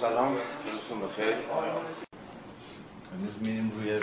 [0.00, 0.36] سلام.
[0.72, 1.34] روزتون بخیر.
[3.12, 4.00] امروز میریم روی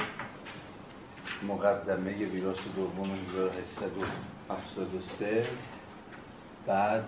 [1.48, 5.48] مقدمه ویراس دوم 1873
[6.68, 7.08] بعد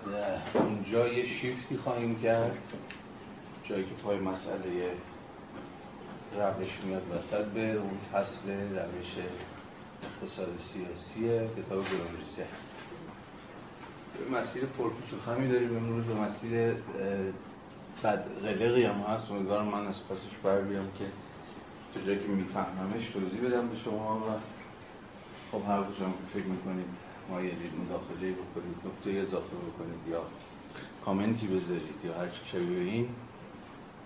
[0.54, 2.58] اونجا یه شیفتی خواهیم کرد.
[3.64, 4.92] جایی که پای مسئله
[6.36, 9.16] روش میاد وسط به اون فصل روش
[10.02, 12.46] اقتصاد سیاسی کتاب گرومریسه
[14.32, 16.76] مسیر پرپیچ و خمی داریم امروز و مسیر
[18.04, 21.04] بد قلقی هم هست امیدوارم من از پسش بر بیام که
[21.94, 24.30] تو جایی که میفهممش توضیح بدم به شما و
[25.52, 26.86] خب هر کجا فکر می‌کنید
[27.30, 27.52] ما یه
[27.84, 30.22] مداخله بکنید نکته اضافه بکنید یا
[31.04, 33.08] کامنتی بذارید یا هر شبیه این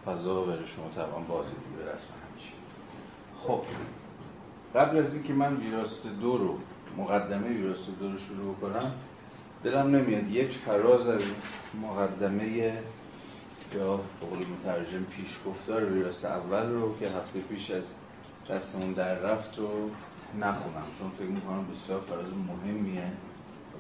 [0.07, 2.53] فضا برای شما طبعا بازی دیگه رسم همیشه.
[3.43, 3.63] خب
[4.75, 6.59] قبل از اینکه من ویراست دو رو
[6.97, 8.93] مقدمه ویراست دو رو شروع کنم
[9.65, 11.21] دلم نمیاد یک فراز از
[11.83, 12.73] مقدمه
[13.75, 17.95] یا قول مترجم پیش گفتار ویراست اول رو که هفته پیش از
[18.51, 19.91] دستمون در رفت رو
[20.41, 20.87] نخونم.
[20.99, 23.13] چون فکر می‌کنم بسیار فراز مهمیه.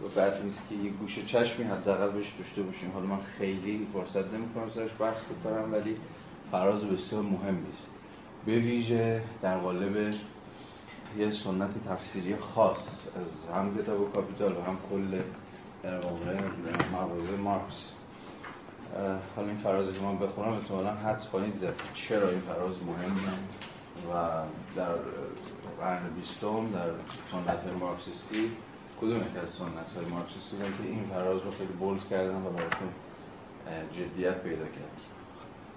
[0.04, 2.90] و بعد نیست که یه گوشه چشمی حداقل بهش داشته باشیم.
[2.90, 5.94] حالا من خیلی فرصت نمی‌کنم سرش بحث بکنم ولی
[6.50, 7.90] فراز بسیار مهمی است
[8.46, 10.14] به ویژه در قالب
[11.18, 15.20] یه سنت تفسیری خاص از هم کتاب کاپیتال و هم کل
[15.82, 17.91] در واقع مارکس.
[19.36, 23.32] حالا این فرازی که من بخونم احتمالا حدس خواهید زد چرا این فراز مهمه
[24.10, 24.42] و
[24.76, 24.94] در
[25.80, 26.90] قرن بیستم در
[27.30, 28.50] سنت های مارکسیستی
[29.00, 32.88] کدوم یک از سنت های مارکسیستی که این فراز رو خیلی بولد کردن و براتون
[33.92, 35.02] جدیت پیدا کرد؟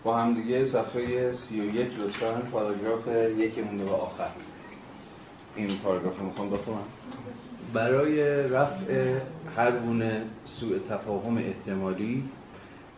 [0.03, 4.29] با هم دیگه صفحه 31 لطفا پاراگراف یکی مونده به آخر.
[5.55, 6.83] این پاراگراف رو می‌خوام بخونم.
[7.73, 9.19] برای رفع
[9.55, 12.29] هر گونه سوء تفاهم احتمالی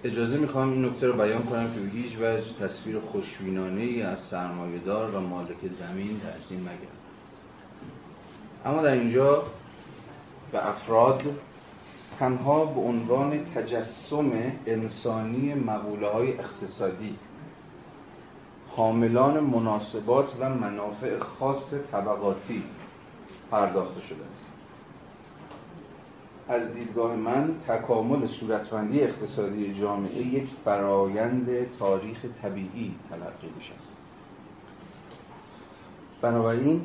[0.03, 5.16] اجازه می‌خوام این نکته رو بیان کنم که هیچ وجه تصویر خوشبینانه ای از سرمایهدار
[5.16, 6.98] و مالک زمین ترسیم نگرد
[8.66, 9.44] اما در اینجا
[10.52, 11.23] به افراد
[12.20, 14.32] تنها به عنوان تجسم
[14.66, 17.16] انسانی مقوله های اقتصادی
[18.67, 22.64] حاملان مناسبات و منافع خاص طبقاتی
[23.52, 24.57] پرداخته شده است.
[26.50, 33.78] از دیدگاه من تکامل صورتبندی اقتصادی جامعه یک فرایند تاریخ طبیعی تلقی می شود
[36.22, 36.82] بنابراین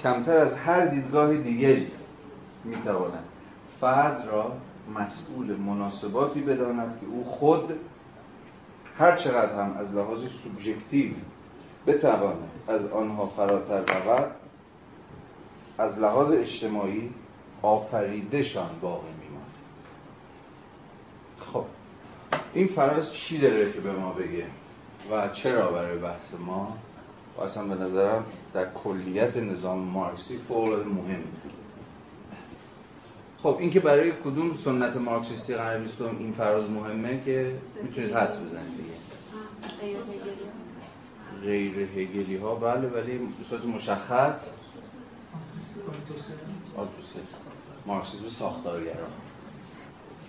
[0.00, 1.90] کمتر از هر دیدگاه دیگری
[2.64, 3.24] می تواند
[3.80, 4.52] فرد را
[4.94, 7.74] مسئول مناسباتی بداند که او خود
[8.98, 11.12] هر چقدر هم از لحاظ سوبژکتیو
[11.86, 14.30] بتواند از آنها فراتر رود
[15.78, 17.10] از لحاظ اجتماعی
[17.62, 19.50] آفریدهشان باقی میماند.
[21.40, 21.64] خب
[22.54, 24.46] این فراز چی داره که به ما بگه؟
[25.10, 26.78] و چرا برای بحث ما؟
[27.38, 31.22] و اصلا به نظرم در کلیت نظام مارکسی فوق مهم.
[33.42, 38.36] خب این که برای کدوم سنت مارکسیستی قرار بیستم این فراز مهمه که می‌تونید حدس
[38.36, 38.90] بزنید دیگه.
[41.42, 44.44] غیر هگلی ها بله ولی به صورت مشخص.
[47.86, 49.06] مارکسیسم ساختارگرا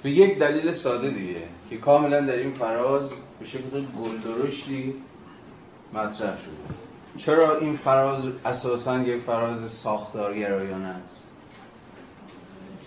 [0.04, 4.94] به یک دلیل ساده دیگه که کاملا در این فراز به شکل گلدرشتی
[5.94, 6.76] مطرح شده.
[7.18, 11.28] چرا این فراز اساسا یک فراز ساختارگرایانه است؟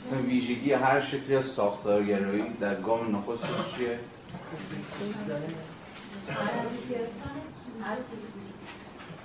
[0.07, 3.45] مثلا ویژگی هر شکلی از ساختارگرایی در گام نخست
[3.77, 3.99] چیه؟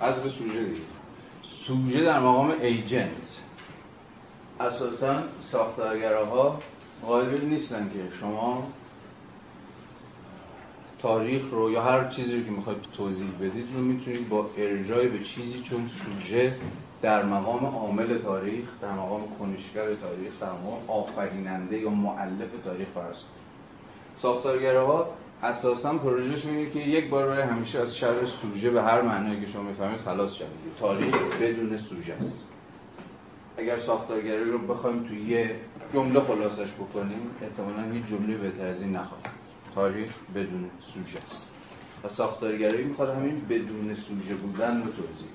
[0.00, 0.80] حذف سوژه دیگه.
[1.66, 3.42] سوژه در مقام ایجنت.
[4.60, 5.22] اساسا
[5.52, 6.60] ساختارگراها
[7.06, 8.68] قائل نیستن که شما
[11.02, 15.18] تاریخ رو یا هر چیزی رو که می‌خواید توضیح بدید رو می‌تونید با ارجای به
[15.18, 16.52] چیزی چون سوژه
[17.02, 23.16] در مقام عامل تاریخ در مقام کنشگر تاریخ در مقام آفریننده یا معلف تاریخ فرض
[24.22, 25.08] ساختارگراها
[25.42, 29.62] اساسا پروژهش اینه که یک بار همیشه از شر سوژه به هر معنایی که شما
[29.62, 30.50] می‌فهمید خلاص شوید.
[30.80, 32.44] تاریخ بدون سوژه است.
[33.60, 35.56] اگر ساختارگرایی رو بخوایم توی یه
[35.92, 39.26] جمله خلاصش بکنیم احتمالا هیچ جمله بهتر از این نخواهیم.
[39.74, 41.46] تاریخ بدون سوژه است.
[42.04, 45.28] و ساختارگرایی می‌خواد همین بدون سوژه بودن رو توضیح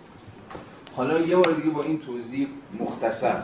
[0.95, 2.47] حالا یه بار دیگه با این توضیح
[2.79, 3.43] مختصر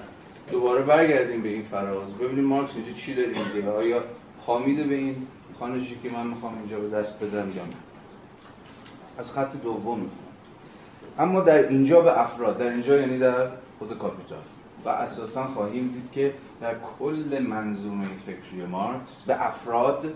[0.51, 2.13] دوباره برگردیم به این فراز.
[2.13, 4.03] ببینیم مارکس اینجا چی داره میگه و آیا
[4.45, 5.15] حامیده به این
[5.59, 7.75] خانشی که من می‌خوام اینجا به دست بدم یا نه.
[9.17, 10.09] از خط دوم
[11.19, 13.47] اما در اینجا به افراد در اینجا یعنی در
[13.79, 14.39] خود کاپیتال
[14.85, 20.13] و اساسا خواهیم دید که در کل منظومه فکری مارکس به افراد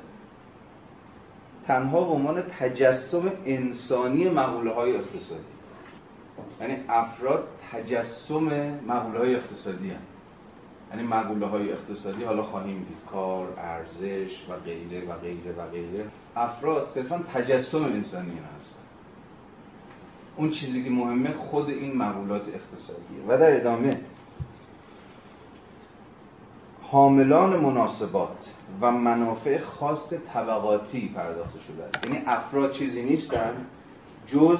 [1.68, 5.56] تنها به عنوان تجسم انسانی مقوله های اقتصادی
[6.62, 10.02] یعنی افراد تجسم مقوله های اقتصادی هم.
[10.92, 16.06] یعنی مقوله های اقتصادی حالا خواهیم دید کار، ارزش و غیره و غیره و غیره.
[16.36, 18.80] افراد صرفا تجسم انسانی هستن
[20.38, 24.02] اون چیزی که مهمه خود این مقولات اقتصادیه و در ادامه
[26.96, 31.90] حاملان مناسبات و منافع خاص طبقاتی پرداخته شده.
[32.04, 33.66] یعنی افراد چیزی نیستن
[34.28, 34.60] جز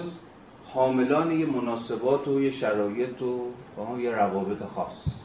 [0.66, 5.24] حاملان یه مناسبات و یه شرایط و یه روابط خاص.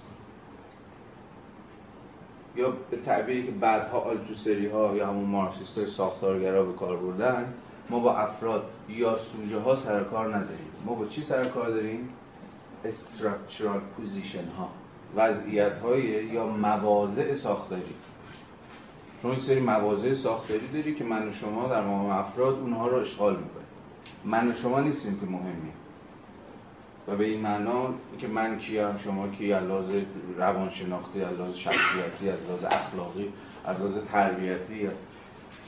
[2.56, 7.54] یا به تعبیری که بعدها آلتوسری ها یا همون مارکسیست های ساختارگرا به کار بردن
[7.90, 10.72] ما با افراد یا سوژه ها سر کار نداریم.
[10.86, 12.08] ما با چی سر کار داریم؟
[12.84, 14.68] structural position ها
[15.16, 17.82] وضعیت های یا مواضع ساختاری.
[19.22, 22.96] چون این سری مواضع ساختاری داری که من و شما در مقام افراد اونها رو
[22.96, 23.66] اشغال می‌کنیم.
[24.24, 25.70] من و شما نیستیم که مهمی
[27.08, 29.90] و به این معنا که من کیم شما کی از لحاظ
[30.38, 33.32] روانشناختی از لحاظ شخصیتی از لحاظ اخلاقی
[33.64, 34.88] از لحاظ تربیتی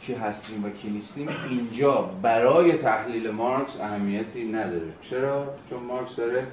[0.06, 4.92] کی هستیم و کی نیستیم اینجا برای تحلیل مارکس اهمیتی نداره.
[5.00, 6.46] چرا؟ چون مارکس داره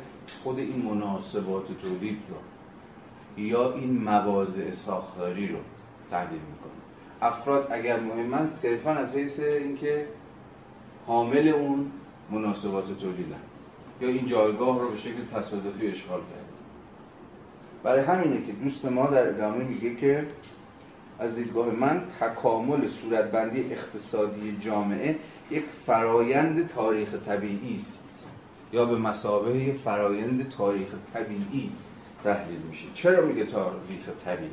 [0.44, 2.36] خود این مناسبات تولید رو
[3.40, 5.58] یا این مواضع ساختاری رو
[6.12, 6.72] تحلیل می‌کنه.
[7.22, 10.06] افراد اگر مهمن صرفا از حیث اینکه
[11.08, 11.92] حامل اون
[12.32, 13.42] مناسبات تولیدن.
[14.02, 16.46] یا این جایگاه رو به شکل تصادفی اشغال کرد
[17.84, 20.28] برای همینه که دوست ما در ادامه میگه که
[21.20, 25.16] از دیدگاه من تکامل صورتبندی اقتصادی جامعه
[25.52, 28.30] یک فرایند تاریخ طبیعی است.
[28.74, 31.72] یا به مسابقه فرایند تاریخ طبیعی.
[32.24, 34.52] تحلیل میشه چرا میگه تاریخ طبیعی؟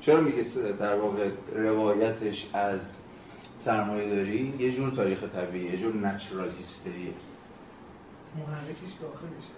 [0.00, 0.44] چرا میگه
[0.80, 2.80] در واقع روایتش از
[3.58, 7.12] سرمایه داری؟ یه جور تاریخ طبیعی یه جور نچرال هیستریه
[8.36, 9.54] محرکش داخلشه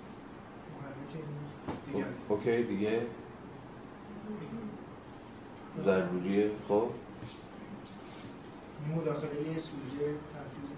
[1.93, 3.03] محرک خب، اوکی دیگه.
[5.85, 6.51] ضروریه.
[6.69, 6.91] خب.
[8.97, 10.76] مداخله سوژه تاثیر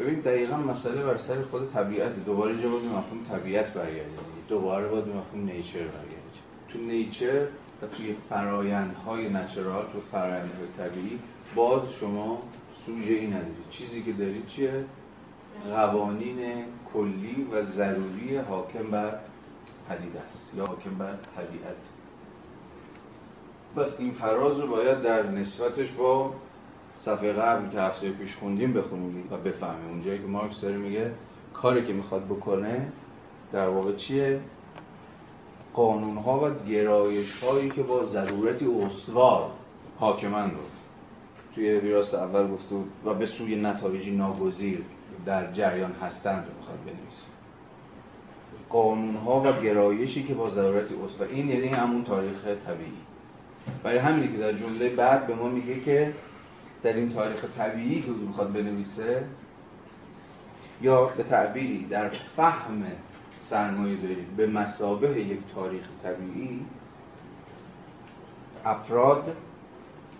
[0.00, 4.18] ببین دقیقا مسئله بر سر خود طبیعت دوباره اینجا باید مفهوم طبیعت برگردیم
[4.48, 6.22] دوباره باید مفهوم نیچر برگردیم
[6.68, 7.46] تو نیچر
[7.82, 11.18] و توی فرایندهای نچرال تو فرایندهای طبیعی
[11.54, 12.42] باز شما
[12.86, 14.84] سوژه ای ندارید چیزی که دارید چیه؟
[15.64, 19.18] قوانین کلی و ضروری حاکم بر
[19.88, 21.76] پدیده است یا حاکم بر طبیعت.
[23.76, 26.34] بس این فراز رو باید در نسبتش با
[27.04, 29.88] صفحه قبل که هفته پیش خوندیم بخونیم و بفهمیم.
[29.88, 31.12] اونجایی که مارکس داره میگه
[31.54, 32.92] کاری که می‌خواد بکنه
[33.52, 34.40] در واقع چیه؟
[35.74, 39.50] قانون ها و گرایش هایی که با ضرورتی استوار
[39.98, 40.60] حاکمن رو
[41.54, 44.82] توی ویراس اول گفته و به سوی نتایجی ناگزیر
[45.26, 47.26] در جریان هستند رو می‌خواد بنویسه.
[48.68, 52.92] قانون ها و گرایشی که با ضرورتی استوار این یعنی همون تاریخ طبیعی.
[53.82, 56.14] برای همینی که در جمله بعد به ما میگه که
[56.82, 59.24] در این تاریخ طبیعی که او می‌خواد بنویسه
[60.80, 62.82] یا به تعبیری در فهم
[63.50, 66.66] سرمایه داری به مسابه یک تاریخ طبیعی
[68.64, 69.36] افراد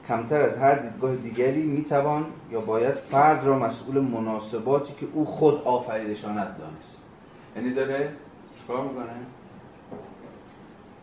[0.08, 5.62] کمتر از هر دیدگاه دیگری می‌توان یا باید فرد را مسئول مناسباتی که او خود
[5.64, 7.04] آفریدشاند دانست
[7.56, 8.12] یعنی داره
[8.64, 9.12] چکار می‌کنه؟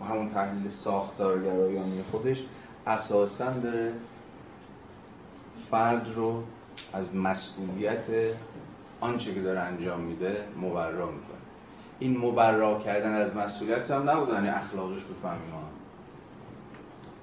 [0.01, 2.45] و همون تحلیل ساختارگرایانه خودش
[2.87, 3.93] اساسا داره
[5.71, 6.43] فرد رو
[6.93, 8.07] از مسئولیت
[8.99, 11.39] آنچه که داره انجام میده مبرا می‌کنه.
[11.99, 15.63] این مبرا کردن از مسئولیت هم نبود یعنی اخلاقش بفهمیم ها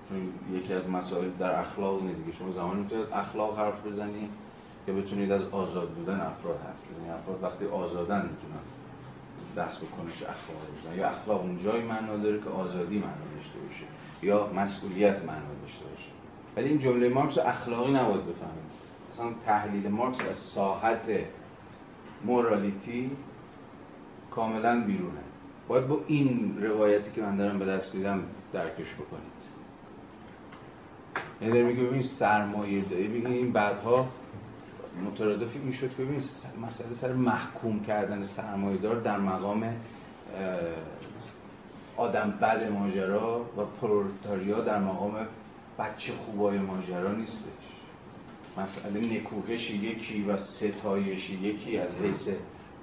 [0.09, 4.31] چون یکی از مسائل در اخلاق اینه دیگه شما زمانی می‌تونید اخلاق حرف بزنید
[4.87, 8.63] که بتونید از آزاد بودن افراد حرف بزنید افراد وقتی آزادن می‌تونن
[9.57, 10.99] دست به کنش اخلاق بزنن.
[10.99, 13.85] یا اخلاق اونجایی معنا داره که آزادی معنا داشته باشه.
[14.23, 16.16] یا مسئولیت معنا داشته باشه.
[16.57, 18.67] ولی این جمله مارکس اخلاقی نباید بفهمید
[19.13, 21.11] مثلا تحلیل مارکس از ساحت
[22.25, 23.11] مورالیتی
[24.31, 25.21] کاملا بیرونه.
[25.69, 28.23] باید با این روایتی که من دارم به دست میدم
[28.53, 29.57] درکش بکنید.
[31.41, 33.09] یعنی داره میگه ببین سرمایه داری.
[33.09, 34.09] میگه این بعدها
[35.07, 36.23] مترادف این شد که ببین
[36.63, 39.77] مسئله سر محکوم کردن سرمایه دار در مقام
[41.97, 45.15] آدم بد ماجرا و پرولتاریا در مقام
[45.79, 47.67] بچه خوبای ماجرا نیستش.
[48.57, 52.29] مسئله نکوهش یکی و ستایش یکی از حیث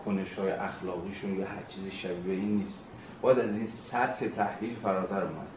[0.06, 2.88] کنش های اخلاقیشون یا هر چیزی شبیه این نیست.
[3.22, 5.48] باید از این سطح تحلیل فراتر اومد.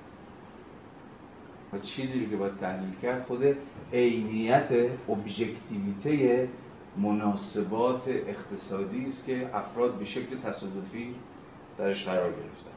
[1.72, 3.56] و چیزی که باید تحلیل کرد خود
[3.92, 4.72] عینیت
[5.08, 6.48] ابژکتیویته
[6.96, 11.14] مناسبات اقتصادی است که افراد به شکل تصادفی
[11.78, 12.76] درش قرار گرفتن.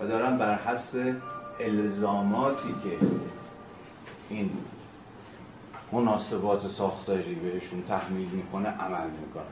[0.00, 1.16] و دارن بر حسب
[1.60, 3.06] الزاماتی که
[4.28, 4.50] این
[5.92, 9.44] مناسبات ساختاری بهشون تحمیل می‌کنه عمل می‌کنه.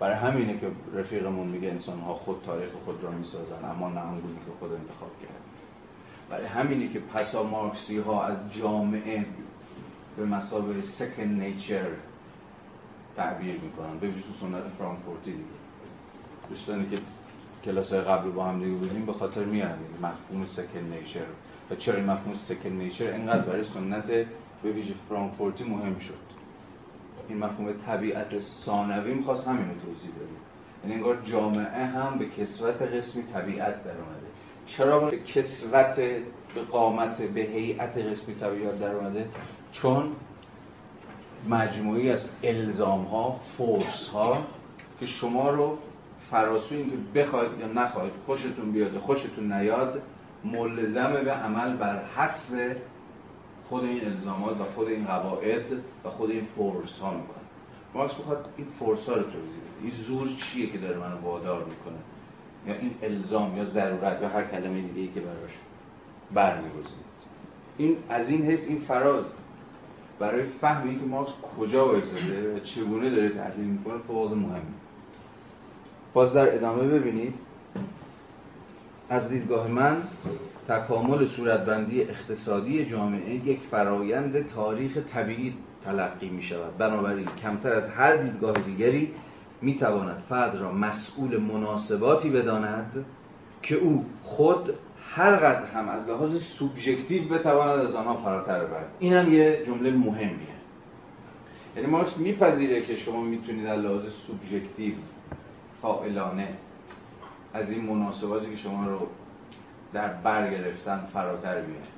[0.00, 4.34] برای همینه که رفیقمون میگه انسان ها خود تاریخ خود را می‌سازن اما نه آنگونه
[4.34, 5.42] که خود انتخاب کرد
[6.30, 9.26] برای همینه که پسا مارکسی ها از جامعه
[10.16, 11.86] به مسابقه سکن نیچر
[13.16, 13.98] تعبیر می‌کنن.
[13.98, 15.44] به ویژه سنت فرانکفورتی دیگه.
[16.48, 16.98] دوستانی که
[17.64, 21.26] کلاس قبل با هم دیگه بودیم به خاطر میارن مفهوم سکن نیچر
[21.70, 24.06] و چرا مفهوم سکن نیچر اینقدر برای سنت
[24.62, 26.14] به ویژه فرانکفورتی مهم شد.
[27.28, 30.26] این مفهوم طبیعت ثانوی می‌خواست همین رو توضیح بده.
[30.84, 34.26] یعنی انگار جامعه هم به کسوت قسمی طبیعت در اومده.
[34.66, 35.96] چرا به کسوت
[36.54, 39.26] به قامت به هیئت قسمی طبیعت در اومده؟
[39.72, 40.12] چون
[41.48, 44.46] مجموعی از الزام ها فورس ها
[45.00, 45.78] که شما رو
[46.30, 50.02] فراسوی اینکه بخواید یا نخواید خوشتون بیاد خوشتون نیاد
[50.44, 52.76] ملزم به عمل بر حسب
[53.68, 55.64] خود این الزامات و خود این قواعد
[56.04, 57.44] و خود این فورس ها می‌کنه.
[57.94, 59.82] مارکس بخواد این فورس ها رو توضیح بده.
[59.82, 61.98] این زور چیه که داره منو وادار می‌کنه؟
[62.66, 65.50] یا این الزام یا ضرورت یا هر کلمه دیگه ای که براش
[66.34, 67.04] برمیگزینید
[67.76, 69.24] این از این حس این فراز
[70.18, 74.62] برای فهم اینکه مارکس کجا وایساده و چگونه داره تحلیل می‌کنه فوق مهمه
[76.14, 77.34] باز در ادامه ببینید
[79.14, 80.02] از دیدگاه من
[80.68, 85.54] تکامل صورتبندی اقتصادی جامعه یک فرایند تاریخ طبیعی
[85.84, 86.78] تلقی می شود.
[86.78, 89.12] بنابراین کمتر از هر دیدگاه دیگری
[89.62, 93.04] می تواند فرد را مسئول مناسباتی بداند
[93.62, 94.74] که او خود
[95.10, 98.88] هر قدر هم از لحاظ سوبژکتیو بتواند از آنها فراتر برد.
[98.98, 100.54] این هم یه جمله مهمیه.
[101.76, 104.94] یعنی مارکس میپذیره که شما می‌تونید از لحاظ سوبژکتیو
[105.82, 106.48] فائلانه
[107.54, 109.06] از این مناسباتی که شما رو
[109.92, 111.88] در برگرفتن فراتر بیاد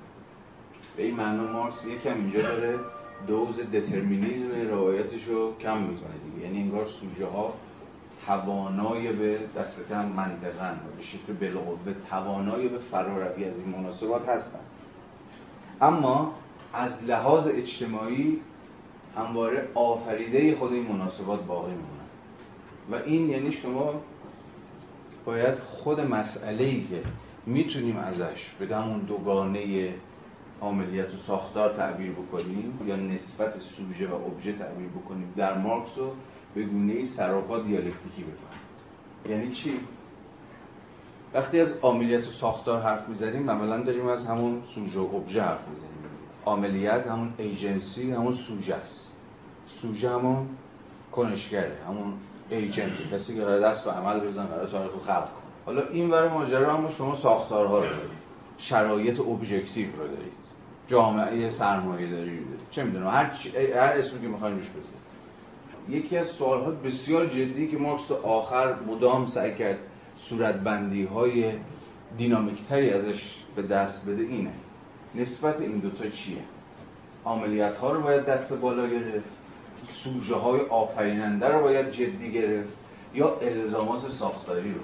[0.96, 2.78] به این معنا مارکس یکم اینجا داره
[3.26, 6.46] دوز دترمینیزم روایتش رو کم می‌کنه دیگه.
[6.46, 7.54] یعنی انگار سوژه ها
[8.26, 14.60] توانای به دست کم منطقا به شکل بالقوه توانای به فراروی از این مناسبات هستن.
[15.80, 16.34] اما
[16.72, 18.40] از لحاظ اجتماعی
[19.16, 21.96] همواره آفریده خود این مناسبات باقی میمونن.
[22.90, 23.94] و این یعنی شما
[25.26, 27.02] باید خود مسئله ای که
[27.46, 29.94] می‌تونیم ازش به همون دوگانه
[30.60, 36.12] عاملیت و ساختار تعبیر بکنیم یا نسبت سوژه و ابژه تعبیر بکنیم در مارکس رو
[36.54, 38.66] به گونه سراپا دیالکتیکی بفهمیم.
[39.28, 39.80] یعنی چی؟
[41.34, 45.68] وقتی از عاملیت و ساختار حرف می‌زنیم عملا داریم از همون سوژه و ابژه حرف
[45.68, 45.92] می‌زنیم.
[46.44, 49.12] عاملیت همون ایجنسی همون سوژه است.
[49.66, 50.46] سوژه همون
[51.12, 52.12] کنشگره همون
[52.50, 56.28] ایجنت کسی که قرار دست به عمل بزن قرار تاریخ خلق کن حالا این برای
[56.28, 58.26] ماجرا اما شما ساختارها رو دارید.
[58.58, 60.32] شرایط ابژکتیو رو دارید.
[60.88, 63.24] جامعه سرمایه داری چه می‌دونم هر,
[63.74, 65.06] هر اسمی که می‌خواین روش بزنید.
[65.88, 69.78] یکی از سوالها بسیار جدی که مارکس آخر مدام سعی کرد
[70.28, 71.52] صورتبندی های
[72.18, 73.22] دینامیکتری ازش
[73.56, 74.52] به دست بده اینه.
[75.14, 76.38] نسبت این دوتا چیه؟
[77.26, 79.35] عملیات ها رو باید دست بالا گرفت؟
[80.04, 82.68] سوژه های آفریننده رو باید جدی گرفت
[83.14, 84.80] یا الزامات ساختاری رو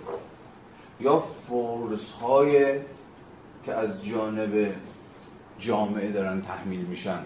[1.01, 2.79] یا فورس های
[3.65, 4.75] که از جانب
[5.59, 7.19] جامعه دارن تحمیل میشن.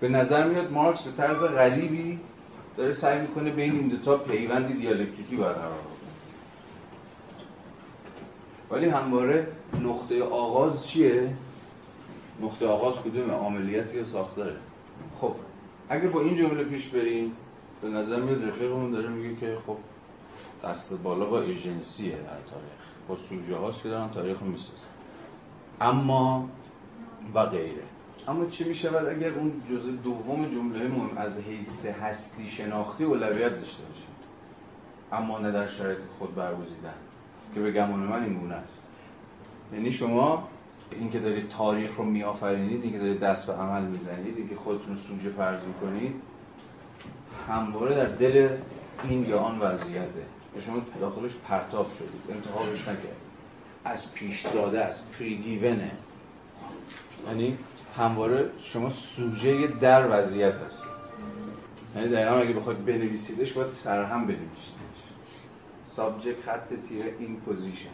[0.00, 2.20] به نظر میاد مارکس به طرز غریبی
[2.76, 5.94] داره سعی می‌کنه بین این دوتا پیوندی دیالکتیکی برقرار کنه.
[8.70, 9.48] ولی همواره
[9.82, 11.34] نقطه آغاز چیه؟
[12.40, 14.56] نقطه آغاز کدوم عملیت یا ساختاره؟
[15.20, 15.34] خب
[15.88, 17.32] اگه با این جمله پیش بریم
[17.82, 19.76] به نظر میاد رفیقمون داره میگه که خب
[20.64, 22.84] دست بالا با ایجنسیه در تاریخ.
[23.08, 24.88] با سوژه هاست که دارن تاریخ رو می‌سازن.
[25.80, 26.48] اما
[27.34, 27.82] و غیره.
[28.28, 33.52] اما چه می شود اگر اون جزء دوم جمله مهم از حیث هستی شناختی اولویت
[33.52, 34.06] داشته باشه
[35.12, 36.94] اما نه در شرایط خود برگزیدن.
[37.54, 38.86] که به گمان من این گونه است.
[39.72, 40.48] یعنی شما
[40.90, 45.64] اینکه دارید تاریخ رو میآفرینید اینکه دارید دست به عمل می‌زنید اینکه خودتون سوژه فرض
[45.64, 46.14] می‌کنید
[47.48, 48.56] همواره در دل
[49.08, 50.22] این یا آن وضعیته.
[50.54, 53.24] که شما داخلش پرتاب شدید انتخابش نکردید.
[53.84, 55.90] از پیش داده است پریگیونه
[57.26, 57.58] یعنی
[57.96, 60.94] همواره شما سوژه در وضعیت هستید
[61.96, 64.74] یعنی دقیقا اگه بخواید بنویسیدش باید سرهم بنویسیدش.
[65.84, 67.90] subject خط تیره in position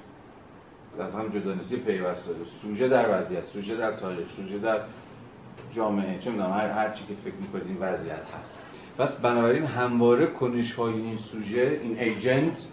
[0.99, 4.81] از هم جدا نیست پیوسته داره سوژه در وضعیت سوژه در تاریخ سوژه در
[5.75, 8.63] جامعه چه می‌دونم هر هر چی که فکر می‌کنید این وضعیت هست.
[8.99, 12.67] پس بنابراین همواره کنش های این سوژه این agent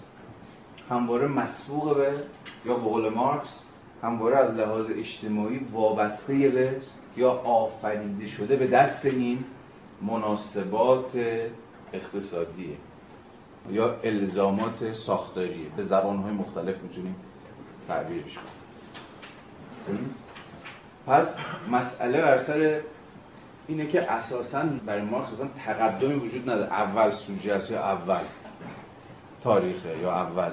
[0.89, 2.13] همواره مسبوق به
[2.65, 3.63] یا به قول مارکس
[4.03, 6.81] همواره از لحاظ اجتماعی وابسته به
[7.17, 9.45] یا آفریده شده به دست این
[10.01, 11.11] مناسبات
[11.93, 12.77] اقتصادیه
[13.69, 15.69] یا الزامات ساختاریه.
[15.77, 17.15] به زبانهای مختلف می‌تونیم
[17.87, 18.37] تعبیرش
[19.87, 20.15] کنیم
[21.07, 21.27] پس
[21.71, 22.81] مسئله بر سر
[23.67, 26.73] اینه که اساسا برای مارکس اصلا تقدمی وجود نداره.
[26.73, 28.23] اول سوژه است یا اول
[29.43, 30.51] تاریخه یا اول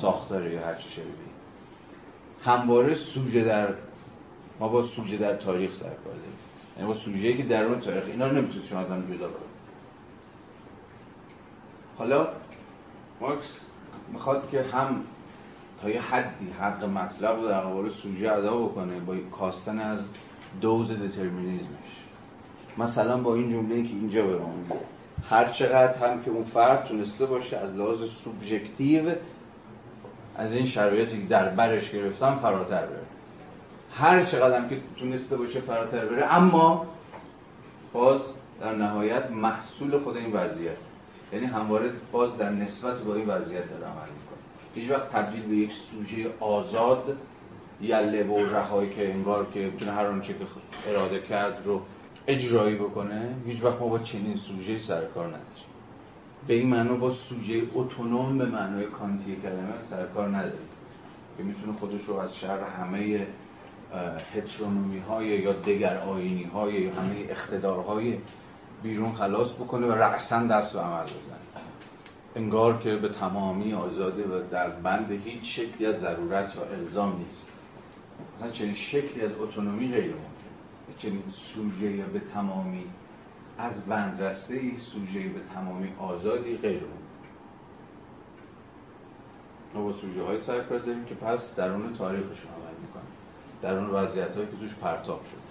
[0.00, 1.06] ساختاره یا هر چی شبیه
[2.44, 3.74] همواره سوژه در
[4.60, 6.38] ما با سوژه در تاریخ سر کار داریم.
[6.76, 8.04] یعنی با سوژه‌ای که درون تاریخ.
[8.04, 9.56] اینا رو نمی‌تونید شما از هم جدا کنید.
[11.98, 12.28] حالا
[13.20, 13.60] مارکس
[14.12, 15.04] می‌خواد که هم
[15.82, 20.10] تا یه حدی حق مطلب رو در قبال سوژه ادا بکنه با کاستن از
[20.60, 22.06] دوز دترمینیزمش
[22.78, 24.38] مثلا با این جمله که اینجا به
[25.30, 29.14] هر چقدر هم که اون فرد تونسته باشه از لحاظ سوبژکتیو
[30.36, 33.02] از این شرایطی که در برش گرفتم فراتر بره.
[33.92, 36.86] هر چقدر هم که تونسته باشه فراتر بره اما
[37.92, 38.20] باز
[38.60, 40.76] در نهایت محصول خود این وضعیت.
[41.32, 44.08] یعنی همواره باز در نسبت با این وضعیت داره عمل
[44.76, 47.16] هیچ وقت تبدیل به یک سوژه آزاد
[47.80, 51.80] یله و رهایی که انگار که بتونه هر آنچه که اراده کرد رو
[52.26, 55.66] اجرایی بکنه هیچ وقت ما با چنین سوژه سر کار نداریم.
[56.46, 60.68] به این معنا با سوژه اتونوم به معنای کانتی کلمه سر کار نداریم.
[61.36, 63.26] که می‌تونه خودش رو از شر همه
[64.34, 68.18] هترونومی های یا دگر آینی های یا همه اقتدارهای
[68.82, 71.45] بیرون خلاص بکنه و رأسا دست به عمل بزنه.
[72.36, 77.48] انگار که به تمامی آزاده و در بند هیچ شکلی از ضرورت یا الزام نیست.
[78.36, 80.98] مثلا چنین شکلی از اتونومی غیر ممکن.
[80.98, 81.22] چنین
[81.54, 82.84] سوژه به تمامی
[83.58, 86.96] از بندرسته ای سوژه به تمامی آزادی غیر ممکن.
[89.74, 93.02] ما با سوژه های سرکار داریم که پس درون تاریخشون عمل می‌کنن.
[93.62, 95.46] درون وضعیت هایی که توش پرتاب شد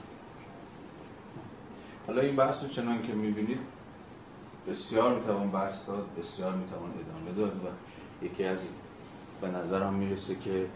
[2.08, 3.60] حالا این بحث رو چنان که می‌بینید
[4.67, 7.69] بسیار می‌توان بحث داد بسیار می‌توان ادامه داد و
[8.25, 8.60] یکی از
[9.41, 10.67] به نظرم می‌رسه که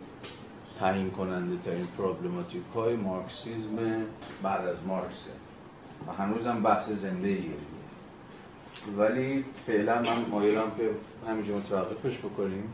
[0.79, 4.05] تعیین کننده ترین پروبلماتیک های مارکسیزم
[4.43, 5.31] بعد از مارکسه
[6.07, 7.53] و هنوز هم بحث زنده ایه
[8.97, 10.91] ولی فعلا من مایلم که
[11.27, 12.73] همینجا متوقفش بکنیم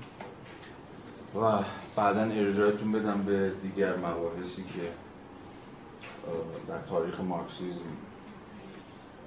[1.42, 1.64] و
[1.96, 4.90] بعدا ارجاعتون بدم به دیگر مباحثی که
[6.68, 7.82] در تاریخ مارکسیزم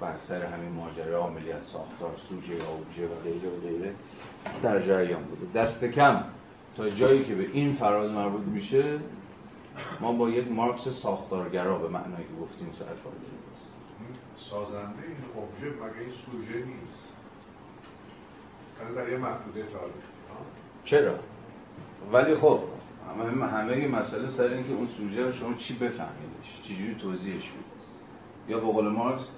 [0.01, 3.95] بر سر همین ماجرا عملیات ساختار سوژه یا اوبژه و غیره و غیره
[4.63, 5.61] در جریان بوده.
[5.61, 6.25] دست کم
[6.77, 8.99] تا جایی که به این فراز مربوط میشه
[10.01, 13.13] ما با یک مارکس ساختارگرا به معنایی که گفتیم سر کار
[14.51, 17.09] سازنده این اوبژه مگه این سوژه نیست؟
[18.97, 19.65] در یه محدوده
[20.85, 21.15] چرا؟
[22.13, 22.61] ولی خب
[23.09, 27.79] همه همه مسئله سر اینکه اون سوژه رو شما چی بفهمیدش؟ چجوری توضیحش بدید
[28.49, 29.31] یا به قول مارکس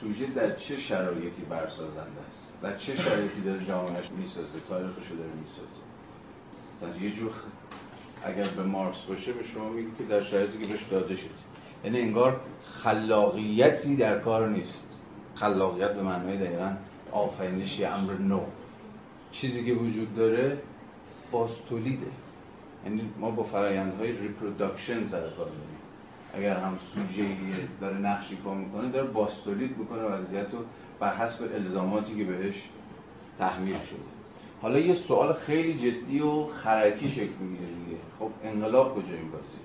[0.00, 5.80] سوژه در چه شرایطی برسازنده است؟ در چه شرایطی داره جامعهش می‌سازه؟ تاریخش داره می‌سازه؟
[6.80, 7.32] در یه جور
[8.24, 11.30] اگر به مارکس باشه به شما میگه که در شرایطی که بهش داده شد
[11.84, 12.40] یعنی انگار
[12.82, 15.00] خلاقیتی در کار نیست.
[15.34, 16.76] خلاقیت به معنای دقیقا
[17.12, 18.40] آفرینش امر نو.
[19.32, 20.58] چیزی که وجود داره
[21.30, 22.06] باز تولیده.
[22.84, 25.77] یعنی ما با فرایندهای reproduction سر کار داریم.
[26.38, 27.26] اگر هم سوژه
[27.80, 30.58] داره نقش ایفا می‌کنه داره باستولید می‌کنه وضعیت رو
[31.00, 32.62] بر حسب الزاماتی که بهش
[33.38, 33.98] تحمیل شده.
[34.62, 37.98] حالا یه سوال خیلی جدی و خرکی شکل می‌گیره دیگه.
[38.18, 39.58] خب انقلاب کجا این بازی؟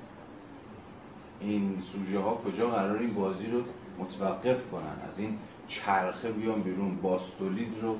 [1.40, 3.62] این سوژه ها کجا قرار این بازی رو
[4.00, 7.98] متوقف کنن؟ از این چرخه بیان بیرون باستولید رو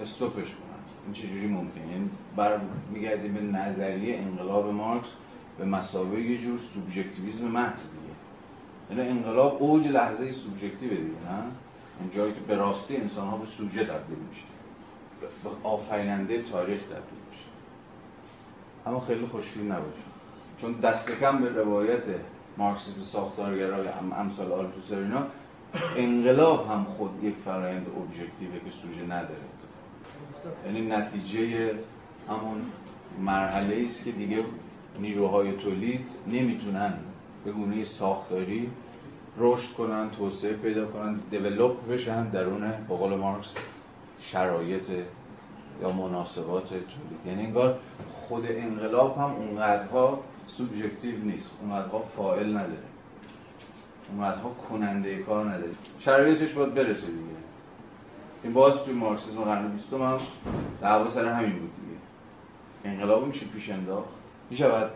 [0.00, 0.80] استوپش کنن.
[1.04, 2.60] این چجوری ممکنه؟ یعنی بر
[2.92, 5.08] میگردیم به نظریه انقلاب مارکس
[5.60, 8.14] به مسابقه یه جور سوبژکتیویسم محض دیگه.
[8.90, 11.42] یعنی انقلاب اوج لحظه سوبژکتیو دیگه نه؟
[12.00, 14.42] اون جایی که به راستی انسان ها به سوژه تبدیل میشه.
[15.20, 17.44] به آفریننده تاریخ تبدیل میشه.
[18.86, 20.02] اما خیلی خوشبین نباشه.
[20.60, 22.02] چون دست کم به روایت
[22.58, 25.26] مارکسیسم ساختارگرای امثال آلتوسر اینا
[25.96, 29.40] انقلاب هم خود یک فرایند ابژکتیوه که سوژه نداره.
[30.66, 31.74] یعنی نتیجه
[32.28, 32.62] همون
[33.20, 34.44] مرحله است که دیگه
[35.00, 36.94] نیروهای تولید نمی‌تونن
[37.44, 38.70] به گونه ساختاری
[39.38, 43.48] رشد کنن توسعه پیدا کنن دیولوپ بشن درون به قول مارکس
[44.20, 44.90] شرایط
[45.82, 47.26] یا مناسبات تولید.
[47.26, 47.78] یعنی انگار
[48.12, 52.82] خود انقلاب هم اونقدرها سوبژکتیو نیست اونقدرها فائل نداره.
[54.10, 55.72] اونقدرها کننده کار نداره.
[55.98, 57.40] شرایطش باید برسه دیگه.
[58.42, 60.18] این باز توی مارکسیسم قرن بیستم هم
[60.80, 61.98] دعوا سر همین بود دیگه.
[62.84, 64.19] انقلاب میشه پیش انداخت.
[64.50, 64.90] می‌شود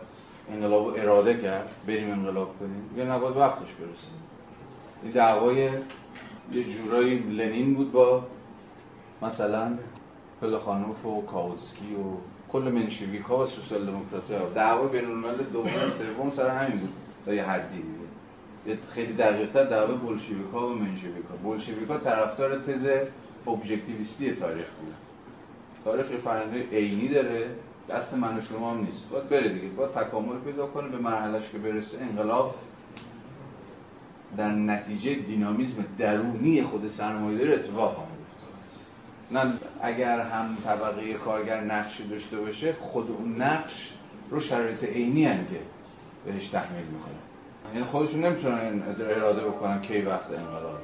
[0.51, 2.89] انقلاب اراده کرد بریم انقلاب کنیم.
[2.97, 4.07] یا نباید وقتش برسه
[5.03, 5.69] این دعوای
[6.51, 8.23] یه جورایی لنین بود با
[9.21, 9.77] مثلا
[10.41, 12.17] پلخانوف و کاوتسکی و
[12.51, 14.49] کل منشویک ها و سوسیال دموکراتی ها.
[14.49, 16.93] دعوا بین الملل دوم سوم سر همین بود.
[17.25, 18.81] تا یه حدی دیگه.
[18.89, 22.87] خیلی دقیق تر دعوا بولشویک ها و منشویک ها بولشویک ها طرفدار تز
[23.47, 24.93] ابجکتیویستی تاریخ بود
[25.83, 27.49] تاریخ یه فرنده عینی داره.
[27.89, 29.09] دست من و شما هم نیست.
[29.09, 29.67] باید بره دیگه.
[29.67, 31.97] باید تکامل پیدا کنه به مرحلهش که برسه.
[32.01, 32.55] انقلاب
[34.37, 38.09] در نتیجه دینامیزم درونی خود سرمایه داره اتفاق خواهد
[39.31, 43.93] نه اگر هم طبقه کارگر نقشی داشته باشه خود اون نقش
[44.29, 45.59] رو شرایط عینی هم که
[46.25, 47.13] بهش تحمیل می‌کنه.
[47.73, 50.79] یعنی خودشون نمی‌تونن اراده بکنن کی وقت انقلاب.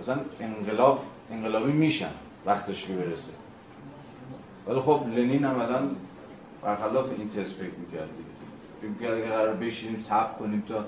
[0.00, 2.10] مثلا انقلاب انقلابی میشن
[2.46, 3.32] وقتش که برسه.
[4.66, 5.96] ولی خب لنین هم الان
[6.62, 8.08] برخلاف این تست فکر می‌کرد
[8.80, 10.84] فکر می‌کرد اگه قرار بشینیم صبر کنیم تا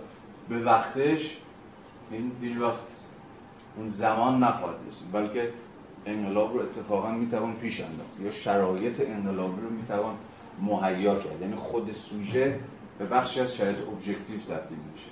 [0.49, 1.37] به وقتش
[2.11, 2.79] این هیچ وقت
[3.77, 5.13] اون زمان نخواهد رسید.
[5.13, 5.53] بلکه
[6.07, 10.15] انقلاب رو اتفاقا می‌توان پیش انداخت یا شرایط انقلابی رو می‌توان
[10.61, 11.41] مهیا کرد.
[11.41, 12.61] یعنی خود سوژه
[12.99, 15.11] به بخشی از شرایط objective تبدیل میشه.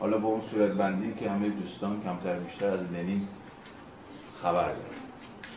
[0.00, 3.28] حالا با اون صورت بندی که همه دوستان کمتر بیشتر از لنین
[4.42, 4.99] خبر دارن.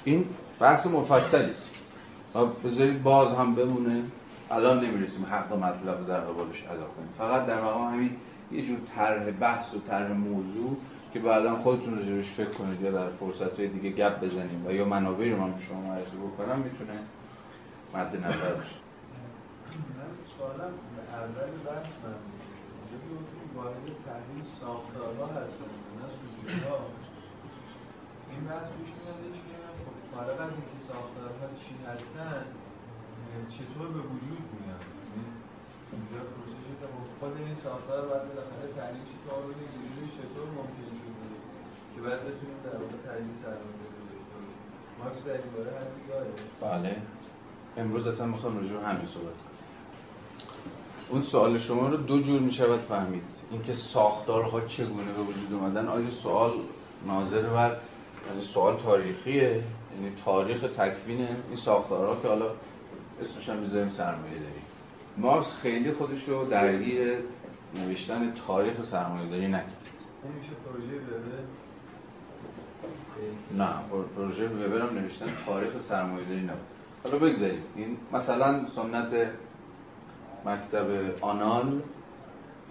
[0.04, 0.26] این
[0.60, 1.76] بحث مفصلی است.
[2.64, 4.04] بذارید باز هم بمونه.
[4.52, 7.10] الان نمی‌رسیم حق مطلب رو در قبالش ادا کنیم.
[7.18, 8.12] فقط در مقام همین
[8.52, 10.78] یه جور طرح بحث و طرح موضوع
[11.14, 15.32] که بعدا خودتون راجبش فکر کنید یا در فرصت دیگه گپ بزنیم و یا منابعی
[15.32, 17.00] رو من شما معرفی بکنم می‌تونه
[17.96, 18.76] مد نظر باشه.
[21.14, 22.16] اول بحث من
[23.56, 25.66] وارد تحلیل ساختارها هستن
[25.98, 26.74] نه
[28.32, 29.53] این بحث پیش خب
[30.14, 32.44] فارغ از اینکه ساختارها چی هستن
[33.56, 35.26] چطور به وجود میان یعنی
[35.94, 36.86] اینجا پروسشی که
[37.20, 41.14] خود این ساختار باید بالاخره تحلیل چی کار وجودش چطور ممکن شده
[41.96, 42.98] که بعد بتونیم در واقع
[43.32, 43.48] داشته
[44.40, 44.62] باشیم.
[45.00, 46.32] مارکس در این باره حرفی داره.
[46.62, 47.02] بله.
[47.78, 49.54] امروز اصلا می‌خوام راجع به همین صحبت کنم.
[51.10, 53.24] اون سوال شما رو دو جور می‌شود فهمید.
[53.52, 56.54] اینکه ساختارها چگونه به وجود اومدن آیا سوال
[57.08, 57.78] ناظر بر
[58.30, 59.64] یعنی سوال تاریخیه؟
[59.96, 62.52] یعنی تاریخ تکوین این ساختارها که حالا
[63.22, 64.62] اسمش هم می‌ذاریم سرمایه داری
[65.18, 67.18] مارکس خیلی خودش رو درگیر
[67.76, 69.78] نوشتن تاریخ سرمایه داری نکرد
[73.58, 73.70] نه
[74.16, 75.26] پروژه وبر هم نوشتن.
[75.46, 76.58] تاریخ سرمایه داری نبود.
[77.04, 77.64] حالا بگذاریم.
[77.76, 79.30] این مثلا سنت
[80.46, 80.88] مکتب
[81.22, 81.82] آنال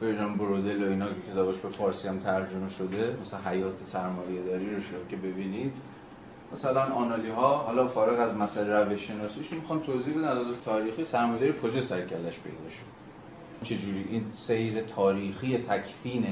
[0.01, 4.75] فرجان برودل و اینا که کتابش به فارسی هم ترجمه شده مثلا حیات سرمایه داری
[4.75, 5.73] رو شد که ببینید.
[6.53, 11.53] مثلا آنالی ها حالا فارغ از مسئله روش شناسیشون می‌خوان توضیح بدن از تاریخی سرمایه‌داری
[11.63, 13.03] کجا سر کلش پیدا شد.
[13.63, 16.27] چجوری؟ این سیر تاریخی تکفین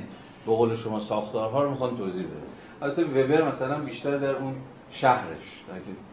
[0.46, 2.42] به قول شما ساختارها رو می‌خوان توضیح بدن.
[2.82, 4.54] البته وبر مثلا بیشتر در اون
[4.90, 5.64] شهرش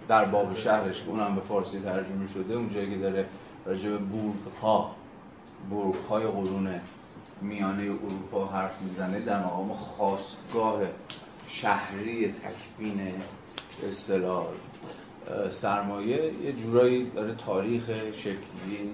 [0.08, 3.26] در باب شهرش که اونم به فارسی ترجمه شده اون جایی که داره
[3.65, 4.96] راجع به بورگ ها
[5.70, 6.82] بورگ های قرون
[7.41, 10.82] میانه اروپا حرف می‌زنه در مقام خاصگاه
[11.48, 13.13] شهری تکوین
[13.84, 14.46] اصطلاح
[15.62, 18.92] سرمایه یه جورایی داره تاریخ شکلی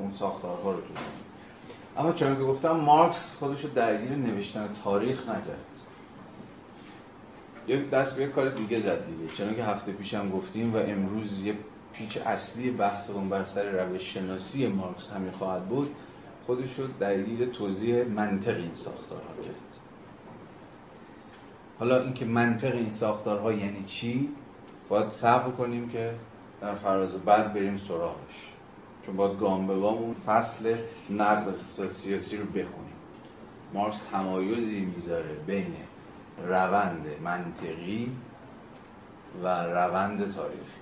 [0.00, 1.26] اون ساختارها رو توضیح
[1.96, 5.64] اما چون که گفتم مارکس خودش رو درگیر نوشتن تاریخ نکرد.
[7.68, 9.34] یک دست به کار دیگه زد دیگه.
[9.36, 11.54] چون که هفته پیشم گفتیم و امروز یه
[11.92, 15.90] پیچ اصلی بحثمون بر سر روش شناسی مارکس همین خواهد بود.
[16.46, 19.65] خودش رو درگیر توضیح منطق این ساختارها کرد.
[21.78, 24.28] حالا اینکه منطق این ساختارها یعنی چی
[24.88, 26.14] باید صبر کنیم که
[26.60, 28.52] در فراز بعد بریم سراغش.
[29.06, 30.76] چون باید گام به گام اون فصل
[31.10, 31.54] نقد
[32.02, 32.96] سیاسی رو بخونیم.
[33.74, 35.74] مارکس تمایزی می‌ذاره بین
[36.48, 38.12] روند منطقی
[39.42, 40.80] و روند تاریخی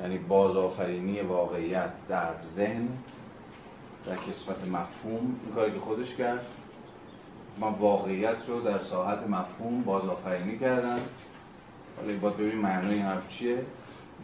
[0.00, 2.88] یعنی بازآفرینی واقعیت در ذهن
[4.06, 5.40] در کسمت مفهوم.
[5.44, 6.46] این کاری که خودش کرد
[7.58, 11.00] ما واقعیت رو در ساحت مفهوم بازآفرینی کردن
[11.96, 13.58] حالا باید ببینیم معنی این حرف چیه.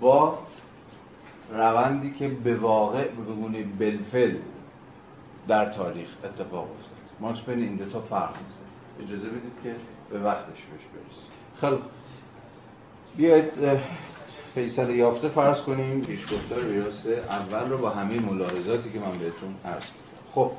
[0.01, 0.39] با
[1.53, 4.37] روندی که به واقع به بلفل
[5.49, 7.21] در تاریخ اتفاق افتاد.
[7.21, 8.73] مارکس بین این دو تا فرق می‌ذاره.
[9.03, 9.75] اجازه بدید که
[10.11, 11.31] به وقتش بهش برسیم.
[11.61, 11.79] خیلی
[13.17, 13.53] بیاید
[14.55, 19.83] فیصل یافته فرض کنیم پیشگفتار ویراس اول رو با همه ملاحظاتی که من بهتون عرض
[20.35, 20.51] خب.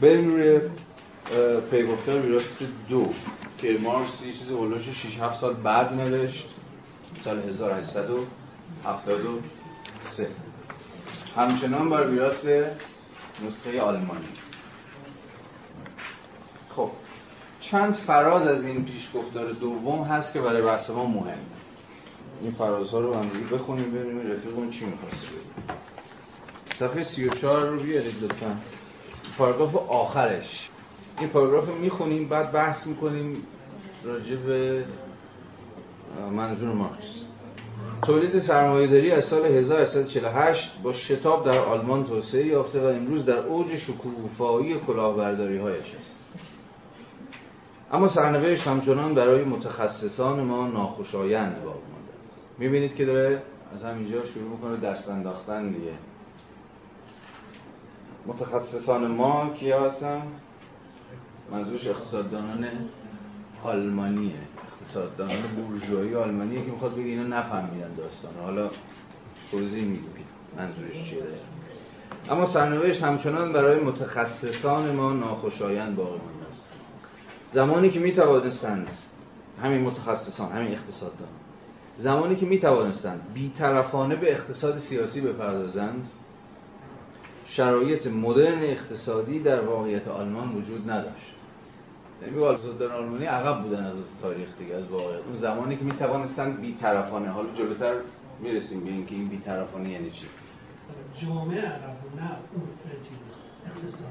[0.00, 0.60] بریم روی
[1.70, 2.44] پیگفتار ویراس
[2.88, 3.12] دو.
[3.58, 6.48] که مارکس یه چیز هلوش 6 7 سال بعد نوشت
[7.24, 10.28] سال 1873
[11.36, 12.44] همچنان بر ویراس
[13.46, 14.28] نسخه آلمانی.
[16.76, 16.90] خب
[17.60, 21.36] چند فراز از این پیشگفتار دوم هست که برای بحث ما مهمه.
[22.42, 25.26] این فرازها رو هم بخونیم ببینیم رفیقمون چی می‌خواسته
[26.74, 28.56] صفحه 34 رو بیارید لطفا.
[29.38, 30.70] پاراگراف آخرش.
[31.20, 33.36] این پاراگراف رو می‌خونیم بعد بحث می‌کنیم
[34.04, 34.84] راجع به
[36.30, 37.24] منظور مارکس.
[38.02, 43.76] تولید سرمایه‌داری از سال 1848 با شتاب در آلمان توسعه یافته و امروز در اوج
[43.76, 46.12] شکوفایی کلاهبرداری هایش است.
[47.92, 52.40] اما سرنوشت همچنان برای متخصصان ما ناخوشایند باقی مانده است.
[52.58, 53.42] می‌بینید که داره
[53.74, 55.92] از همینجا شروع می‌کنه دست انداختن دیگه.
[58.26, 60.22] متخصصان ما کیا هستن؟
[61.50, 62.66] منظورش اقتصاددانان
[63.64, 64.34] آلمانیه.
[64.66, 68.32] اقتصاددانان بورژوایی آلمانیه که می‌خواد بگه اینا نفهمیدن داستان.
[68.42, 68.70] حالا
[69.50, 70.26] توضیح میگیم
[70.58, 71.22] منظورش چیه.
[72.30, 76.68] اما سرنوشت همچنان برای متخصصان ما ناخوشایند باقی مانده است.
[77.52, 78.88] زمانی که می‌توانستند
[79.62, 81.28] همین متخصصان همین اقتصاددان
[81.98, 86.08] زمانی که می‌توانستند بیطرفانه به اقتصاد سیاسی بپردازند
[87.46, 91.31] شرایط مدرن اقتصادی در واقعیت آلمان وجود نداشت.
[92.26, 97.28] یعنی در آلمانی عقب بودن از تاریخ دیگه از واقع اون زمانی که می‌توانستن بیطرفانه
[97.28, 97.94] حالا جلوتر
[98.40, 100.26] می‌رسیم به اینکه این بیطرفانه یعنی چی؟
[101.26, 102.62] جامعه عقب نه اون
[103.02, 103.18] چیز
[103.66, 104.10] اقتصاد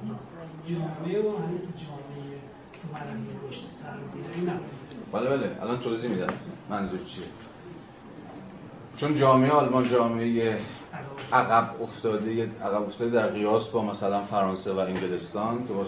[0.66, 2.42] جامعه و جامعه
[2.94, 4.60] مرحله رشد سرمایه‌داری نه
[5.12, 5.58] بله بله.
[5.62, 6.34] الان توضیح میدم
[6.70, 7.26] منظور چیه.
[8.98, 10.60] چون جامعه آلمان جامعه
[11.34, 15.86] عقب افتاده عقب افتاده در قیاس با مثلا فرانسه و انگلستان که با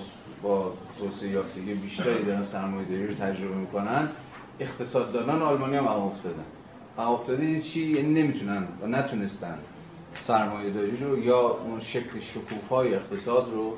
[0.99, 4.10] توسعه یافتگی بیشتری دارن سرمایه‌داری رو تجربه می‌کنن
[4.60, 6.45] اقتصاددانان آلمانی هم عقب افتادن.
[6.97, 9.58] عقب افتاده یعنی چی؟ یعنی نمی‌تونن و نتونستن
[10.27, 13.77] سرمایه‌داری رو یا اون شکل شکوفای اقتصاد رو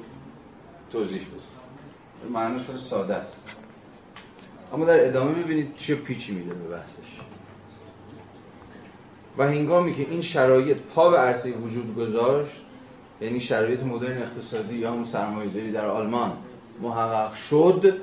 [0.92, 2.34] توضیح بدن.
[2.34, 3.58] معنیش ساده است.
[4.74, 7.20] اما در ادامه ببینید چه پیچی میده به بحثش.
[9.38, 12.62] و هنگامی که این شرایط پا به عرصه وجود گذاشت
[13.22, 16.32] یعنی شرایط مدرن اقتصادی یا همون سرمایه‌داری در آلمان
[16.82, 17.94] محقق شد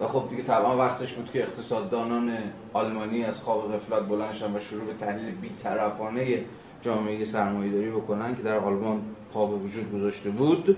[0.00, 2.38] و خب دیگه طبعا وقتش بود که اقتصاددانان
[2.72, 6.44] آلمانی از خواب غفلت بلند و شروع به تحلیل بی‌طرفانه
[6.82, 10.76] جامعه سرمایه‌داری بکنن که در آلمان پا به وجود گذاشته بود.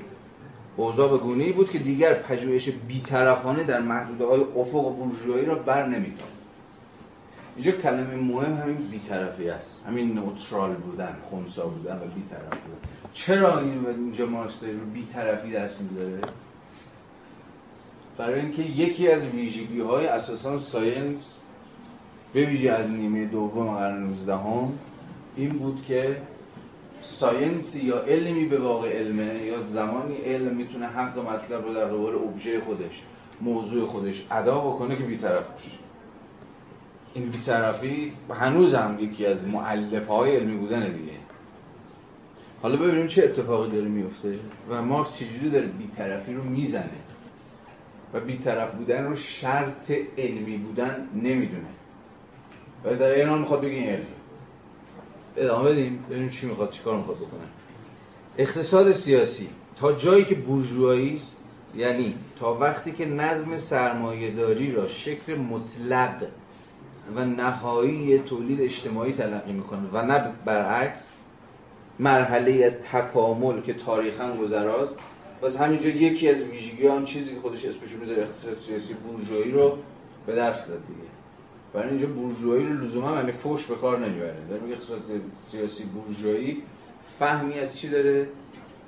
[0.77, 5.55] اوضاع به گونه ای بود که دیگر پژوهش بی‌طرفانه در محدوده های افق بورژوایی را
[5.55, 6.37] بر نمی‌تافت
[7.57, 9.85] اینجا کلمه مهم همین بیطرفی است.
[9.89, 12.79] همین نوترال بودن خونسا بودن و بیطرف بودن
[13.15, 16.21] چرا این اینجا مارکس رو بیطرفی دست می‌ذاره؟
[18.19, 21.39] برای اینکه یکی از ویژگی های اساسا ساینس
[22.33, 24.39] به ویژه از نیمه دوم قرن 19
[25.37, 26.17] این بود که
[27.21, 32.15] ساینسی یا علمی به واقع علمه یا زمانی علم می‌تونه حق مطلب رو در قبال
[32.15, 33.03] ابژه خودش
[33.41, 35.71] موضوع خودش ادا بکنه که بیطرف باشه.
[37.15, 41.13] این بیطرفی هنوز هم یکی از معلف های علمی بودن دیگه.
[42.63, 47.06] حالا ببینیم چه اتفاقی داره میفته و مارکس چجوری داره بیطرفی رو می‌زنه.
[48.15, 51.69] و بیطرف بودن رو شرط علمی بودن نمی‌دونه.
[52.85, 54.07] و در این حال می‌خواد بگه علم
[55.37, 57.47] ادامه بدیم ببینیم چی می‌خواد چیکار می‌خواد بکنه.
[58.39, 65.35] اقتصاد سیاسی تا جایی که بورژوایی است یعنی تا وقتی که نظم سرمایهداری را شکل
[65.35, 66.27] مطلق
[67.17, 71.17] و نهایی تولید اجتماعی تلقی می‌کنه و نه برعکس
[71.99, 74.99] مرحله از تکامل که تاریخا گذراست
[75.41, 79.79] باز همینجا یکی از ویژگی آن چیزی که خودش اسمش می‌ذاره اقتصاد سیاسی بورژوایی رو
[80.27, 81.09] به دست داد دیگه.
[81.73, 84.37] برای اینجا بورژوایی رو لزوما یعنی فوش به کار نمی‌بره.
[84.51, 85.03] در میگه اقتصاد
[85.51, 86.63] سیاسی بورژوایی
[87.19, 88.29] فهمی از چی داره؟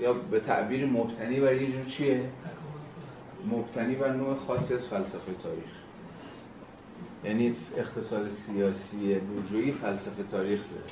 [0.01, 2.31] یا به تعبیر مبتنی بر یه جور چیه؟
[3.51, 5.71] مبتنی بر نوع خاصی از فلسفه تاریخ.
[7.25, 10.85] یعنی اقتصاد سیاسی بورژوایی فلسفه تاریخ داره.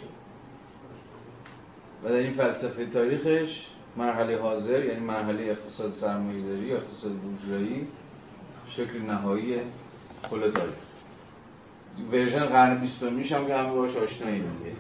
[2.05, 3.67] و در این فلسفه تاریخش
[3.97, 7.89] مرحله حاضر یعنی مرحله اقتصاد سرمایه‌داری یا اقتصاد بورژوایی
[8.69, 9.61] شکل نهایی
[10.31, 10.75] کل تاریخ
[12.13, 14.77] ورژن قرن 20 میش هم که همه باش آشنایی دیگه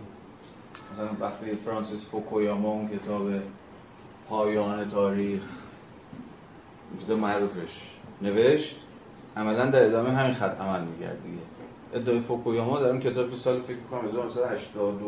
[0.92, 3.30] مثلا وقتی فرانسیس فوکویاما اون کتاب
[4.28, 5.42] پایان تاریخ
[7.00, 7.82] کتاب معروفش
[8.22, 8.76] نوشت
[9.36, 11.42] عملا در ادامه همین خط عمل میگرد دیگه.
[11.94, 15.00] ادعای فوکویاما در اون کتاب سال فکر کنم 1980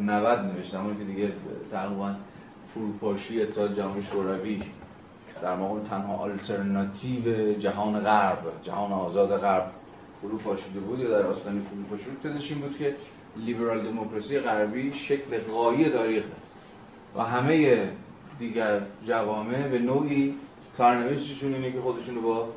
[0.00, 1.32] 90 نوشتم اون که دیگه
[1.70, 2.14] تقریبا
[2.74, 4.62] فروپاشی تا جامعه شوروی.
[5.42, 9.70] در واقع تنها آلترناتیو جهان غرب جهان آزاد غرب
[10.20, 12.96] فرو پاشیده بود یا در آستانه فرو پاشیده تزش این بود که
[13.36, 16.28] لیبرال دموکراسی غربی شکل غایی تاریخه
[17.16, 17.88] و همه
[18.38, 20.34] دیگر جوامع به نوعی
[20.72, 22.48] سرنوشتشون اینه که خودشون رو با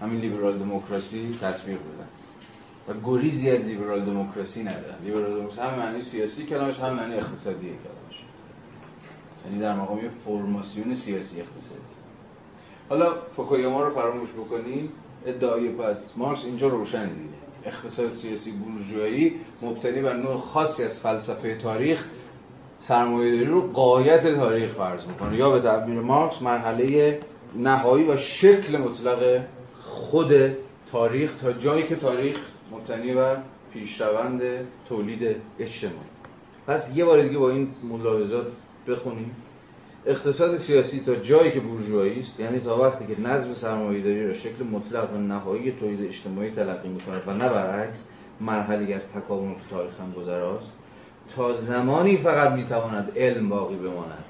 [0.00, 2.08] همین لیبرال دموکراسی تطبیق بدن.
[2.88, 4.98] و گریزی از لیبرال دموکراسی ندارن.
[5.04, 8.03] لیبرال دموکراسی هم معنی سیاسی کلامش هم معنی اقتصادی کلامش
[9.46, 11.94] یعنی در مقام فرماسیون سیاسی اقتصادی.
[12.88, 14.90] حالا فوکویاما رو فراموش بکنید
[15.26, 21.58] ادعای پس مارکس اینجا روشن دیده اقتصاد سیاسی بورژوایی مبتنی بر نوع خاصی از فلسفه
[21.58, 22.04] تاریخ
[22.80, 25.36] سرمایه‌داری رو قایت تاریخ فرض می‌کنه.
[25.36, 27.20] یا به تعبیر مارکس مرحله
[27.56, 29.44] نهایی و شکل مطلق
[29.82, 30.32] خود
[30.92, 32.36] تاریخ تا جایی که تاریخ
[32.72, 33.36] مبتنی بر
[33.72, 34.42] پیشروند
[34.88, 36.14] تولید اجتماعی.
[36.66, 38.46] پس یه بار دیگه با این ملاحظات
[38.88, 39.36] بخونیم.
[40.06, 44.64] اقتصاد سیاسی تا جایی که بورژوایی است یعنی تا وقتی که نظم سرمایه‌داری را شکل
[44.64, 48.08] مطلق و نهایی تولید اجتماعی تلقی می‌کند و نه برعکس
[48.40, 50.72] مرحله از تکامل که تاریخ هم گذراست
[51.36, 54.24] تا زمانی فقط می‌تواند علم باقی بماند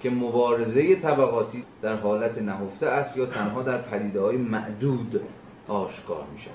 [0.00, 5.20] که مبارزه طبقاتی در حالت نهفته است یا تنها در پدیده های معدود
[5.68, 6.50] آشکار میشه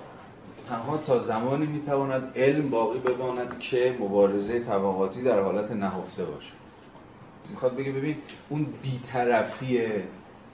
[0.70, 6.63] تنها تا زمانی می‌تواند علم باقی بماند که مبارزه طبقاتی در حالت نهفته باشه
[7.54, 8.16] می‌خواد بگه ببین
[8.50, 9.82] اون بیطرفی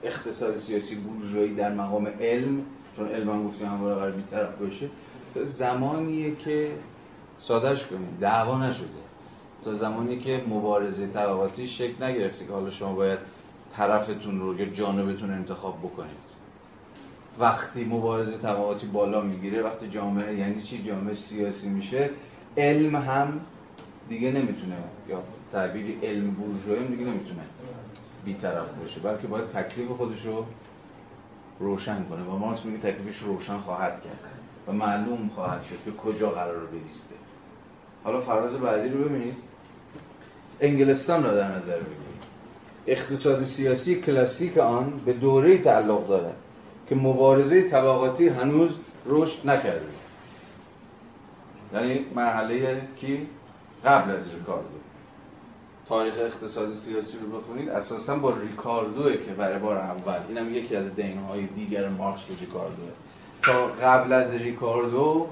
[0.02, 2.62] اقتصاد سیاسی بورژوایی در مقام علم
[2.96, 4.88] چون علم هم گفتیم همواره قرار بیطرف باشه
[5.34, 6.72] تا زمانیه که
[7.38, 9.00] سادش کنیم دعوا نشده.
[9.64, 13.18] تا زمانی که مبارزه طبقاتی شکل نگرفته که حالا شما باید
[13.72, 16.30] طرفتون رو یا جانبتون انتخاب بکنید.
[17.38, 22.10] وقتی مبارزه طبقاتی بالا می‌گیره وقتی جامعه یعنی چی؟ جامعه سیاسی میشه
[22.56, 23.40] علم هم
[24.08, 24.76] دیگه نمی‌تونه
[25.08, 27.42] یا تعبیری علم بورژوایی دیگه نمی‌تونه
[28.24, 30.46] بیطرف باشه بلکه باید تکلیف خودش رو
[31.58, 32.22] روشن کنه.
[32.22, 34.18] و مارکس میگه تکلیفش روشن خواهد کرد
[34.66, 37.14] و معلوم خواهد شد که کجا قرار بیسته
[38.04, 39.34] حالا فراز بعدی رو ببینید.
[40.60, 42.20] انگلستان رو در نظر بگیرید.
[42.86, 46.32] اقتصاد سیاسی کلاسیک آن به دوره تعلق داره
[46.88, 48.70] که مبارزه طبقاتی هنوز
[49.06, 49.86] رشد نکرده.
[51.74, 53.26] یعنی مرحله کی؟
[53.84, 54.79] قبل از ریکاردو
[55.90, 60.94] تاریخ اقتصاد سیاسی رو بخونید اساسا با ریکاردوه که برای بار اول اینم یکی از
[60.94, 62.90] دینهای دیگر مارکس به ریکاردوه.
[63.42, 65.28] تا قبل از ریکاردو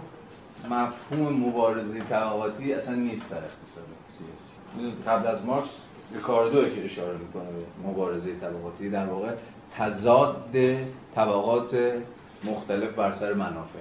[0.71, 4.95] مفهوم مبارزه طبقاتی اصلا نیست در اقتصاد سیاسی.
[5.07, 5.69] قبل از مارکس
[6.15, 9.35] ریکاردوه که اشاره می‌کنه به مبارزه طبقاتی در واقع
[9.77, 10.55] تضاد
[11.15, 11.93] طبقات
[12.45, 13.79] مختلف بر سر منافع.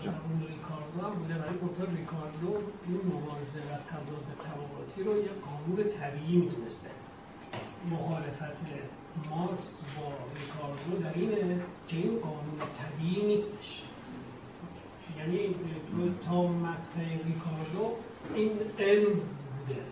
[0.00, 2.52] اون ریکاردو هم بوده برای گفتن ریکاردو
[2.86, 6.90] این مبارزه و تضاد طبقاتی رو یک قانون طبیعی می‌دونسته
[7.90, 8.56] مخالفت
[9.30, 13.82] مارکس با ریکاردو در اینه که این قانون طبیعی نیستش.
[15.18, 15.54] یعنی
[16.26, 17.92] تا مقطع ریکاردو
[18.34, 19.82] این علم بوده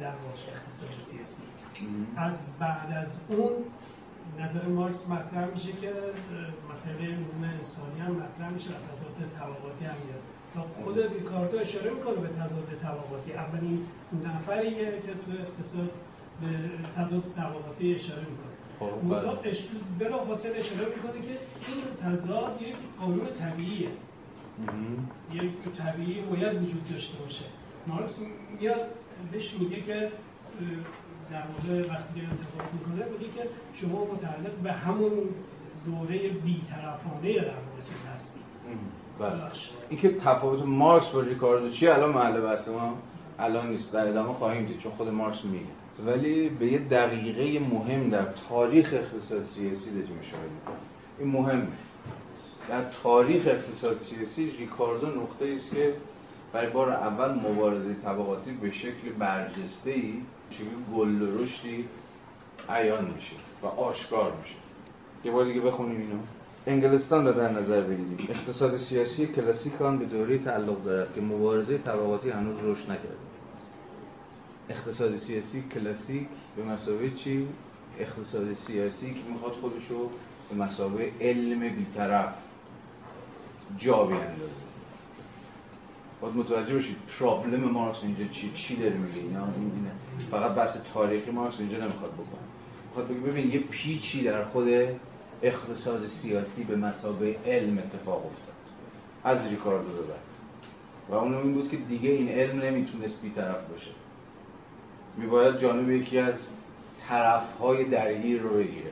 [0.00, 1.42] در واقع اقتصاد سیاسی.
[2.16, 3.52] از بعد از اون
[4.42, 5.92] نظر مارکس مطرح میشه که
[6.72, 10.22] مسئله علوم انسانی هم مطرح میشه و تضاد طبقاتی هم میاد.
[10.54, 13.32] تا خود ریکاردو اشاره می‌کنه به تضاد طبقاتی.
[13.32, 13.86] اولین
[14.24, 15.90] نفریه که تو اقتصاد
[16.40, 16.48] به
[16.96, 18.50] تضاد طبقاتی اشاره می‌کنه.
[18.78, 18.90] خب
[19.98, 23.88] بلا حاصل اشاره می‌کنه که این تضاد یک قانون طبیعیه.
[25.32, 27.44] یک طبیعی باید وجود داشته باشه.
[27.86, 28.20] مارکس
[28.60, 28.86] میاد
[29.32, 30.12] بهش میگه که
[31.30, 35.12] در واقع وقتی انتخاب می‌کنه میگه که شما متعلق به همون
[35.86, 38.40] دوره بیطرفانه در واقع چیز هستی
[39.18, 39.42] بله.
[39.88, 42.94] این که تفاوت مارکس با ریکاردو چیه؟ الان محل بحث ما
[43.38, 43.92] الان نیست.
[43.92, 45.64] در ادامه خواهیم دید چون خود مارکس میگه.
[46.06, 50.42] ولی به یه دقیقه مهم در تاریخ اقتصاد سیاسی داریم اشاره
[51.18, 51.68] این مهمه
[52.68, 55.94] در تاریخ اقتصاد سیاسی ریکاردو نقطه است که
[56.52, 60.14] برای بار اول مبارزه طبقاتی به شکل برجسته ای
[60.50, 61.84] شکل گل رشدی
[62.68, 64.54] عیان میشه و آشکار میشه.
[65.24, 66.18] یه بار دیگه بخونیم اینو.
[66.66, 68.26] انگلستان را در نظر بگیریم.
[68.30, 73.30] اقتصاد سیاسی کلاسیک آن به دوره تعلق دارد که مبارزه طبقاتی هنوز رشد نکرده
[74.70, 77.48] اقتصاد سیاسی کلاسیک به مسابقه چی؟
[77.98, 80.10] اقتصاد سیاسی که می‌خواد خودشو
[80.50, 82.34] به مسابقه علم بیطرف
[83.78, 84.69] جا بیندازه
[86.20, 89.20] باید متوجه باشید پرابلم مارکس اینجا چی چی داره میگه.
[89.20, 89.90] اینا این اینه.
[90.30, 92.46] فقط بحث تاریخی مارکس اینجا نمی‌خواد بکنه.
[92.86, 94.68] می‌خواد بگه ببین یه پیچی در خود
[95.42, 98.54] اقتصاد سیاسی به مسابقه علم اتفاق افتاد.
[99.24, 100.20] از ریکاردو به بعد.
[101.08, 103.90] و اون این بود که دیگه این علم نمی‌تونست بیطرف باشه.
[105.16, 106.34] میباید جانب یکی از
[107.08, 108.90] طرفهای درگیر رو بگیره.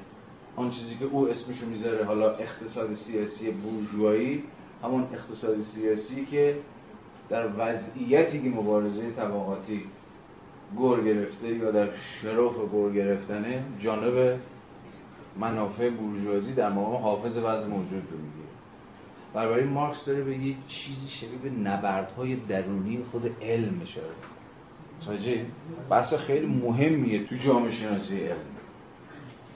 [0.56, 4.44] آن چیزی که او اسمشو می‌ذاره حالا اقتصاد سیاسی بورژوایی
[4.82, 6.56] همون اقتصاد سیاسی که
[7.28, 9.84] در وضعیتی که مبارزه طبقاتی
[10.76, 11.88] گر گرفته یا در
[12.22, 14.38] شرف گر گرفتنه جانب
[15.38, 18.48] منافع بورژوازی در مقام حافظ وضع موجود رو می‌گیره.
[19.34, 24.14] برای مارکس داره به یک چیزی شبیه به نبردهای درونی خود علم اشاره
[25.00, 25.46] ساجه
[25.90, 28.36] بحث خیلی مهمیه تو جامعه شناسی علم.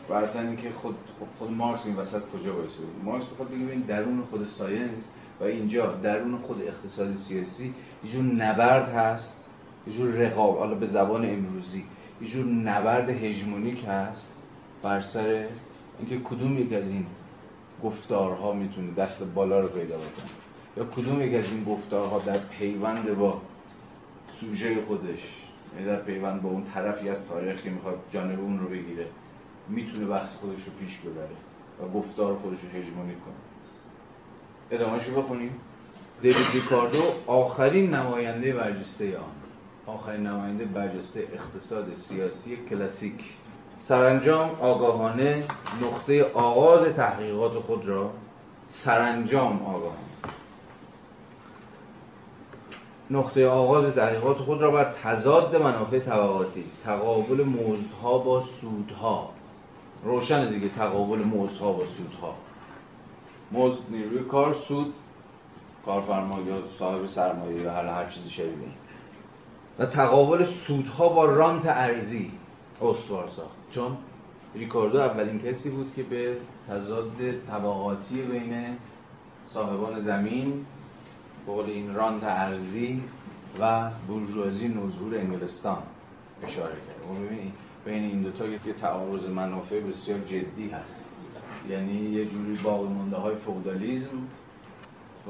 [0.08, 0.94] و اصلا اینکه خود
[1.38, 5.10] خود مارکس این وسط کجا وایسه؟ مارکس بخواد بگه این درون خود science
[5.42, 7.74] و اینجا درون خود اقتصاد سیاسی
[8.04, 9.50] یه جور نبرد هست
[9.86, 11.84] یه جور رقاب حالا به زبان امروزی
[12.20, 14.28] یه جور نبرد هژمونیک هست
[14.82, 15.46] بر سر
[15.98, 17.06] اینکه کدوم یک از این
[17.82, 20.30] گفتارها می‌تونه دست بالا رو پیدا بکنه.
[20.76, 23.40] یا کدوم یک از این گفتارها در پیوند با
[24.40, 25.42] سوژه خودش
[25.74, 29.06] یعنی در پیوند با اون طرفی از تاریخ که می‌خواد جانب اون رو بگیره
[29.68, 31.36] می‌تونه بحث خودش رو پیش ببره
[31.82, 33.51] و گفتار خودش رو هژمونی کنه.
[34.72, 35.60] ادامهش رو بخونیم.
[36.22, 39.24] دیوید ریکاردو آخرین نماینده برجسته آن.
[39.86, 43.14] آخرین نماینده برجسته اقتصاد سیاسی کلاسیک.
[43.80, 45.44] سرانجام آگاهانه
[45.82, 48.10] نقطه آغاز تحقیقات خود را
[48.68, 50.12] سرانجام آگاهانه.
[53.10, 59.30] نقطه آغاز تحقیقات خود را بر تضاد منافع طبقاتی تقابل مزدها با سودها.
[60.04, 62.34] روشن دیگه تقابل مزدها با سودها.
[63.52, 64.94] مزد نیروی کار سود
[65.86, 68.68] کارفرما یا صاحب سرمایه یا هر هر چیزی شبیه
[69.78, 72.30] و تقابل سودها با رانت ارزی
[72.82, 73.56] استوار ساخت.
[73.70, 73.96] چون
[74.54, 76.36] ریکاردو اولین کسی بود که به
[76.68, 78.76] تضاد طبقاتی بین
[79.44, 80.66] صاحبان زمین
[81.46, 83.02] بقول این رانت ارزی
[83.60, 85.82] و بورژوازی نوظهور انگلستان
[86.42, 87.52] اشاره کرد.
[87.84, 91.11] بین این دوتا یه تعارض منافع بسیار جدی هست.
[91.68, 94.18] یعنی یه جوری باقی مونده های فودالیزم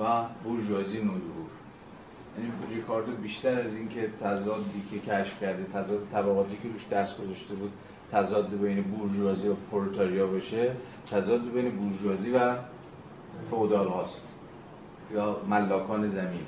[0.01, 1.51] و بورژوازی نوظهور
[2.39, 7.55] یعنی ریکاردو بیشتر از اینکه تضادی که کشف کرده تضاد طبقاتی که روش دست گذاشته
[7.55, 7.72] بود
[8.12, 10.76] تضاد بین بورژوازی و پرولتاریا بشه
[11.11, 12.57] تضاد بین بورژوازی و
[13.51, 14.22] فودال هاست
[15.14, 16.47] یا ملاکان زمینه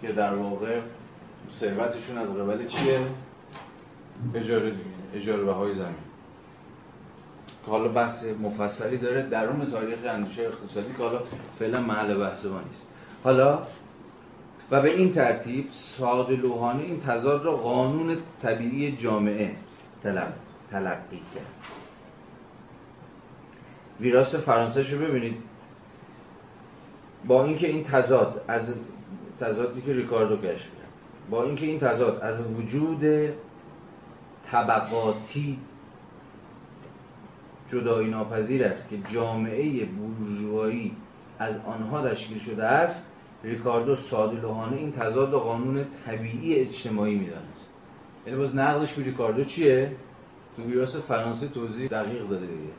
[0.00, 0.80] که در واقع
[1.60, 3.06] ثروتشون از قبل چیه؟
[4.34, 6.11] اجاره دیگه اجاره های زمین.
[7.64, 11.20] که حالا بحث مفصلی داره درون تاریخ اندیشه اقتصادی که حالا
[11.58, 12.88] فعلا محل بحث ما نیست.
[13.24, 13.58] حالا
[14.70, 15.66] و به این ترتیب
[15.98, 19.56] ساده لوحانه این تضاد را قانون طبیعی جامعه
[20.70, 21.46] تلقی کرد.
[24.00, 25.36] ویراس فرانسه رو ببینید.
[27.26, 28.74] با اینکه این تضاد از
[29.40, 30.82] تضادی که ریکاردو کشف کرد
[31.30, 33.30] با اینکه این تضاد از وجود
[34.50, 35.58] طبقاتی
[37.72, 40.92] جدایی ناپذیر است که جامعه بورژوایی
[41.38, 43.12] از آنها تشکیل شده است
[43.44, 47.70] ریکاردو سادلوهانه این تضاد قانون طبیعی اجتماعی می‌دانست.
[48.26, 49.92] یعنی باز نقدش به ریکاردو چیه؟
[50.56, 52.72] تو ویراس فرانسه توضیح دقیق داده دیگه.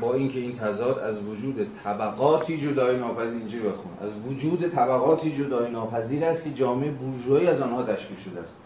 [0.00, 3.92] با اینکه این تضاد از وجود طبقاتی جدای ناپذیر اینجوری بخون.
[4.00, 8.56] از وجود طبقاتی جدای ناپذیر است که جامعه بورژوایی از آنها تشکیل شده است.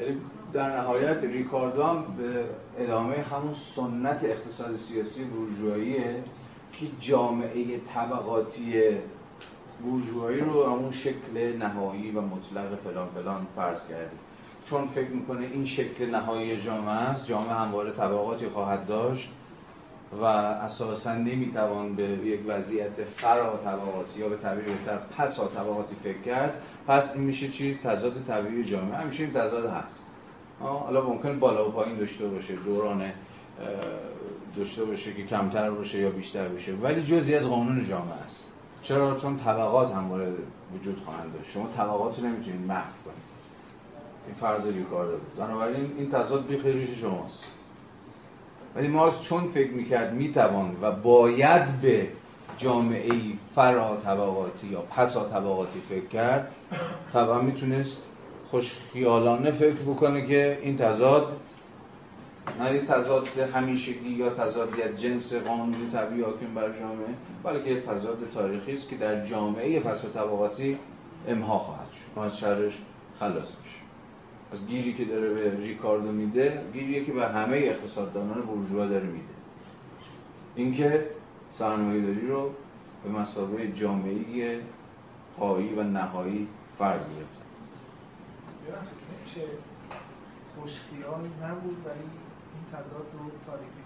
[0.00, 0.20] یعنی
[0.52, 2.44] در نهایت ریکاردو هم به
[2.78, 6.24] ادامه همون سنت اقتصاد سیاسی بورژواییه
[6.72, 8.98] که جامعه طبقاتی
[9.82, 14.10] بورژوایی رو همون شکل نهایی و مطلق فلان فلان فرض کرده.
[14.70, 19.30] چون فکر می‌کنه این شکل نهایی جامعه است جامعه همواره طبقاتی خواهد داشت
[20.12, 26.20] و اساسا نمی‌توان به یک وضعیت فرا طبقاتی یا به تعبیر بهتر پسا طبقاتی فکر
[26.20, 26.62] کرد.
[26.86, 28.96] پس این میشه چی؟ تضاد طبیعی جامعه.
[28.96, 30.11] همیشه این تضاد هست.
[30.68, 33.02] حالا ممکن بالا و پایین داشته باشه دوران
[34.56, 36.72] داشته باشه که کمتر باشه یا بیشتر باشه.
[36.72, 38.48] ولی جزی از قانون جامعه است.
[38.82, 40.10] چرا؟ چون طبقات هم
[40.74, 41.50] وجود خواهند داشت.
[41.50, 43.32] شما طبقات رو نمی‌تونید محو کنید.
[44.26, 47.44] این فرض ریکاردو بود بنابراین این تضاد بیخیریش شماست.
[48.76, 52.08] ولی مارکس چون فکر می‌کرد می‌توان و باید به
[52.58, 53.12] جامعه
[53.54, 56.52] فرا طبقاتی یا پسا طبقاتی فکر کرد
[57.12, 58.02] طبعا می‌تونست
[58.52, 61.36] خوش خیالانه فکر بکنه که این تضاد
[62.60, 68.88] نه تضاد همیشگی یا تضادیت جنس قانونی طبیعی حاکم بر جامعه بلکه تضاد تاریخی است
[68.88, 70.78] که در جامعه پس طبقاتی
[71.28, 72.20] امها خواهد شد.
[72.20, 72.72] از شرش
[73.20, 73.78] خلاص میشه
[74.52, 79.34] از گیری که داره به ریکاردو میده گیری که به همه اقتصاددانان بورژوا داره میده.
[80.56, 81.06] اینکه
[81.52, 82.50] سرمایه‌داری رو
[83.04, 84.60] به مسابقه جامعه
[85.38, 86.48] پایی و نهایی
[86.78, 87.41] فرض گرفت
[89.24, 89.46] میشه
[90.54, 92.06] خوشخیال نبود ولی
[92.54, 93.82] این تضاد رو تاریخی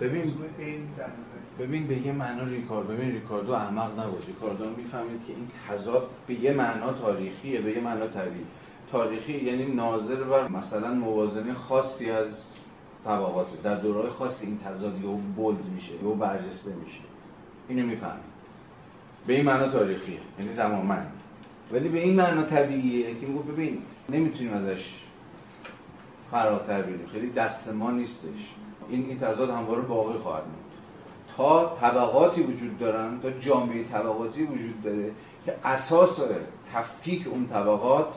[0.00, 0.34] ببین
[1.58, 4.24] ببین به یه معنا ریکاردو ببین ریکاردو احمق نبود.
[4.26, 8.46] ریکاردو می‌فهمید که این تضاد به یه معنا تاریخیه به یه معنا طبیعی.
[8.92, 12.28] تاریخی یعنی ناظر بر مثلا موازنه خاصی از
[13.04, 17.00] طبقات در دورهای خاصی این تضاد یهو بولد میشه یهو برجسته میشه.
[17.68, 18.30] اینو می‌فهمید.
[19.26, 20.20] به این معنا تاریخیه.
[20.38, 21.19] یعنی زمانمند
[21.72, 24.84] ولی به این معنا طبیعیه که میگه ببین نمی‌تونیم ازش
[26.30, 27.06] فراتر بریم.
[27.12, 28.54] خیلی دست ما نیستش.
[28.88, 30.54] این این تضاد همواره باقی خواهد بود.
[31.36, 35.12] تا طبقاتی وجود دارن تا جامعه طبقاتی وجود داره
[35.46, 36.20] که اساس
[36.72, 38.14] تفکیک اون طبقات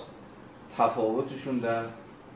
[0.78, 1.86] تفاوتشون در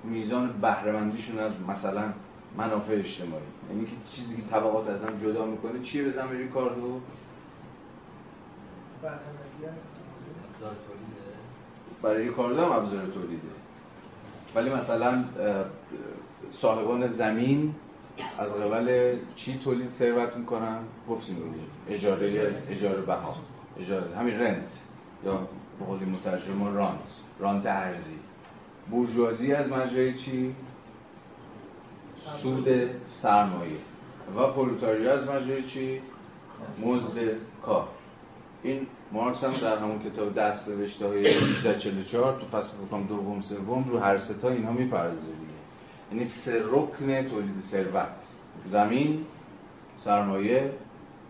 [0.03, 2.13] میزان بهرهمندیشون از مثلا
[2.57, 3.43] منافع اجتماعی.
[3.69, 7.01] یعنی که چیزی که طبقات از هم جدا می‌کنه چیه؟ به زمین ریکاردو
[12.03, 13.47] برای ریکاردو هم ابزار تولیده.
[14.55, 15.23] ولی مثلا
[16.51, 17.75] صاحبان زمین
[18.37, 20.79] از قبل چی تولید ثروت می‌کنن؟
[21.09, 21.37] گفتیم
[21.89, 23.35] اجاره اجاره بها
[23.79, 24.79] اجاره همین رنت
[25.25, 25.47] یا
[25.79, 26.99] به قول مترجم رانت
[27.39, 28.19] رانت ارزی.
[28.91, 30.55] بورژوازی از مجرای چی؟
[32.41, 32.67] سود
[33.21, 33.77] سرمایه.
[34.37, 36.01] و پرولتاریا از مجرای چی؟
[36.79, 37.87] مزد کار.
[38.63, 43.85] این مارکس هم در همون کتاب دست نوشته های 1844 تو فصل بکنم دوم سوم
[43.89, 45.27] رو هر ستا اینها می‌پردازه
[46.11, 48.27] یعنی سه رکن تولید ثروت.
[48.65, 49.25] زمین
[50.03, 50.71] سرمایه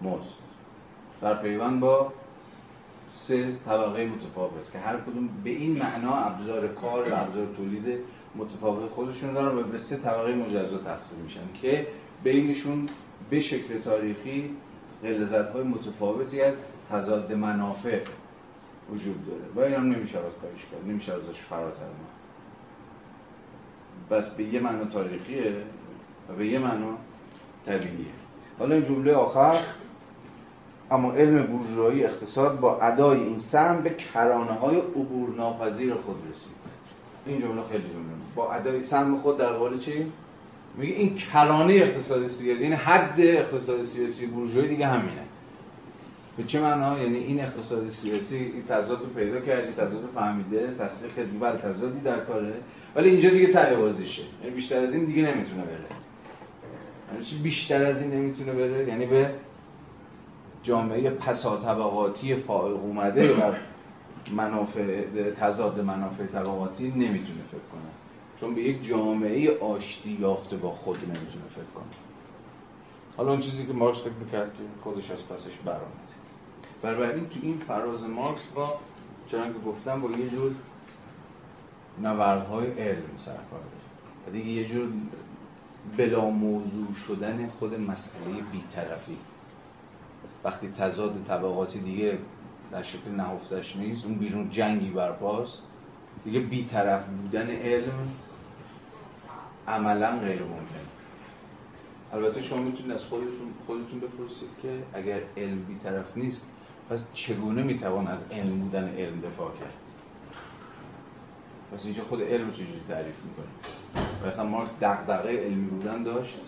[0.01, 0.47] مزد.
[1.21, 2.13] در پیوند با
[3.27, 7.99] سه طبقه متفاوت که هر کدوم به این معنا ابزار کار و ابزار تولید
[8.35, 11.87] متفاوت خودشون دارن و به سه طبقه مجزا تقسیم میشن که
[12.23, 12.89] بینشون
[13.29, 14.49] به شکل تاریخی
[15.03, 16.53] غلظت های متفاوتی از
[16.91, 17.99] تضاد منافع
[18.91, 19.43] وجود داره.
[19.55, 22.17] و این هم نمیشه از کارش کرد نمیشه ازش فراتر ما
[24.09, 25.53] بس به یه معنا تاریخیه
[26.29, 26.97] و به یه معنا
[27.65, 28.11] طبیعیه.
[28.59, 29.63] حالا این جمله آخر
[30.91, 36.57] اما علم بورژوایی اقتصاد با ادای این سهم به کرانه های عبور ناپذیر خود رسید.
[37.25, 40.11] این جمله خیلی جمله با ادای سهم خود در قول چی؟
[40.77, 45.26] میگه این کرانه اقتصاد سیاسی یعنی حد اقتصاد سیاسی بورژوایی دیگه همینه.
[46.37, 50.75] به چه معنا؟ یعنی این اقتصاد سیاسی این تضاد رو پیدا کردی تضاد رو فهمیده
[50.79, 52.53] تصدیق کردی بله تضادی در کاره.
[52.95, 54.21] ولی اینجا دیگه ته بازیشه.
[54.43, 55.85] یعنی بیشتر از این دیگه نمی‌تونه بره.
[57.13, 59.33] یعنی چی بیشتر از این نمی‌تونه بره؟ یعنی به
[60.63, 63.53] جامعه پسا طبقاتی فائق اومده و
[64.35, 67.91] منافع تضاد منافع طبقاتی نمی‌تونه فکر کنه.
[68.39, 71.85] چون به یک جامعه آشتی یافته با خود نمی‌تونه فکر کنه.
[73.17, 76.06] حالا اون چیزی که مارکس فکر می‌کرد که خودش از پسش برآمده
[76.81, 78.79] بنابراین تو این فراز مارکس با
[79.27, 80.51] چنان که گفتم با یه جور
[82.01, 84.27] نوردهای علم سرکار داره.
[84.27, 84.89] و دیگه یه جور
[85.97, 89.17] بلا موضوع شدن خود مسئله بیطرفی.
[90.43, 92.17] وقتی تضاد طبقاتی دیگه
[92.71, 95.61] در شکل نهفتش نیست اون بیرون جنگی برپاست
[96.23, 98.09] دیگه بیطرف بودن علم
[99.67, 100.87] عملا غیر ممکن.
[102.13, 106.45] البته شما می‌تونید از خودتون خودتون بپرسید که اگر علم بیطرف نیست
[106.89, 109.73] پس چگونه می‌توان از علم بودن علم دفاع کرد؟
[111.73, 116.39] پس اینجا خود علم چجوری تعریف می‌کنه مثلا مارکس دغدغه علمی بودن داشت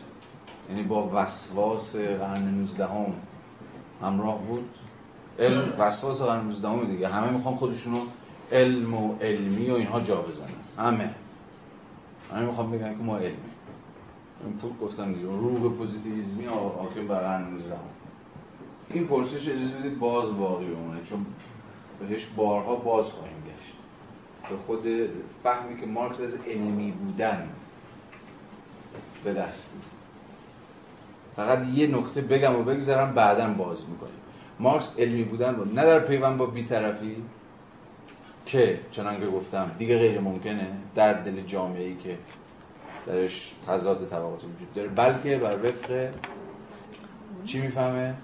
[0.70, 3.14] یعنی با وسواس قرن 19 هم
[4.02, 4.66] همراه بود.
[5.40, 7.08] علم وسواس قرن 19 هم دیگه.
[7.08, 8.00] همه می‌خوان خودشونو
[8.52, 10.50] علم و علمی و اینها جا بزنن.
[10.78, 11.16] همه.
[12.32, 13.38] همه می‌خوان بگن که ما علمی
[14.44, 15.26] این پول گفتم دیگه.
[15.26, 17.76] روح پوزیتیویسمی حاکم بر قرن 19
[18.94, 21.26] این پرسش اجازه بدید باز باقی بمونه چون
[22.00, 23.76] بهش بارها باز خواهیم گشت.
[24.50, 24.84] به خود
[25.44, 27.50] فهمی که مارکس از علمی بودن
[29.24, 29.74] به دست
[31.36, 34.14] فقط یه نکته بگم و بگذارم بعدا باز می‌کنیم.
[34.60, 37.16] مارکس علمی بودن رو نه در پیوند با بیطرفی
[38.46, 42.18] که چنانکه گفتم دیگه غیر ممکنه در دل جامعه ای که
[43.08, 46.10] درش تضاد طبقات وجود داره بلکه بر وفق
[47.46, 48.16] چی می‌فهمه؟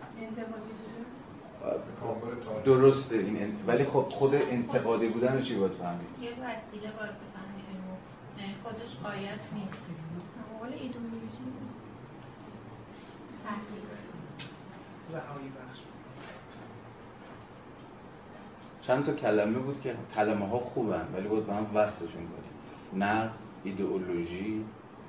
[2.66, 7.16] درسته این ولی خب خود انتقادی بودن رو چی باید فهمید؟ یه وسیله باید
[8.40, 9.86] یعنی خودش آیت نیست.
[10.54, 11.28] مقال ایدولوژی
[18.82, 22.54] چند تا کلمه بود که کلمه ها خوبن ولی باید به هم وصلشون کنیم.
[22.94, 23.30] نه
[23.64, 24.66] ایدئولوژی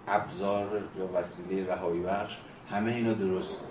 [0.09, 2.39] ابزار یا وسیله رهایی بخش
[2.71, 3.65] همه اینا درست.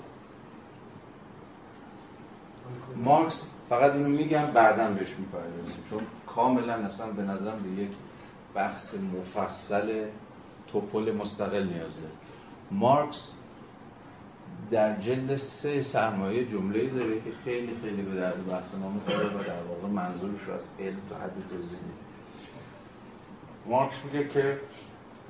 [2.96, 5.76] مارکس فقط اینو میگم بعدا بهش می‌پردازیم.
[5.90, 7.90] چون کاملا اصلا به نظرم به یک
[8.56, 10.06] بحث مفصل
[10.68, 12.14] توپل مستقل نیاز داره
[12.72, 13.32] مارکس
[14.72, 19.44] در جلد سه سرمایه جمله داره که خیلی خیلی به درد بحث ما می‌خوره و
[19.44, 22.06] در واقع منظورش رو از علم تا حد توضیح میده.
[23.66, 24.60] مارکس میگه که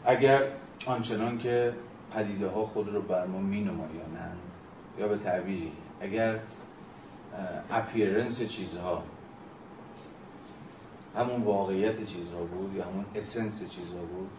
[0.05, 0.43] اگر
[0.85, 1.73] آنچنان که
[2.13, 4.37] پدیده ها خود رو بر ما می نمایانند
[4.99, 5.71] یا به تعبیری
[6.01, 6.39] اگر
[7.71, 9.03] appearance چیزها.
[11.15, 14.29] همون واقعیت چیزها بود یا همون essence چیزها بود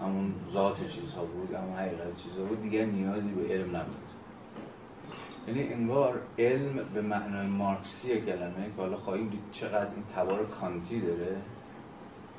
[0.00, 3.96] همون ذات چیزها بود همون حقیقت چیزها بود دیگر نیازی به علم نبود.
[5.48, 11.00] یعنی انگار علم به معنای مارکسی کلمه که حالا خواهیم دید چقدر این تبار کانتی
[11.00, 11.36] داره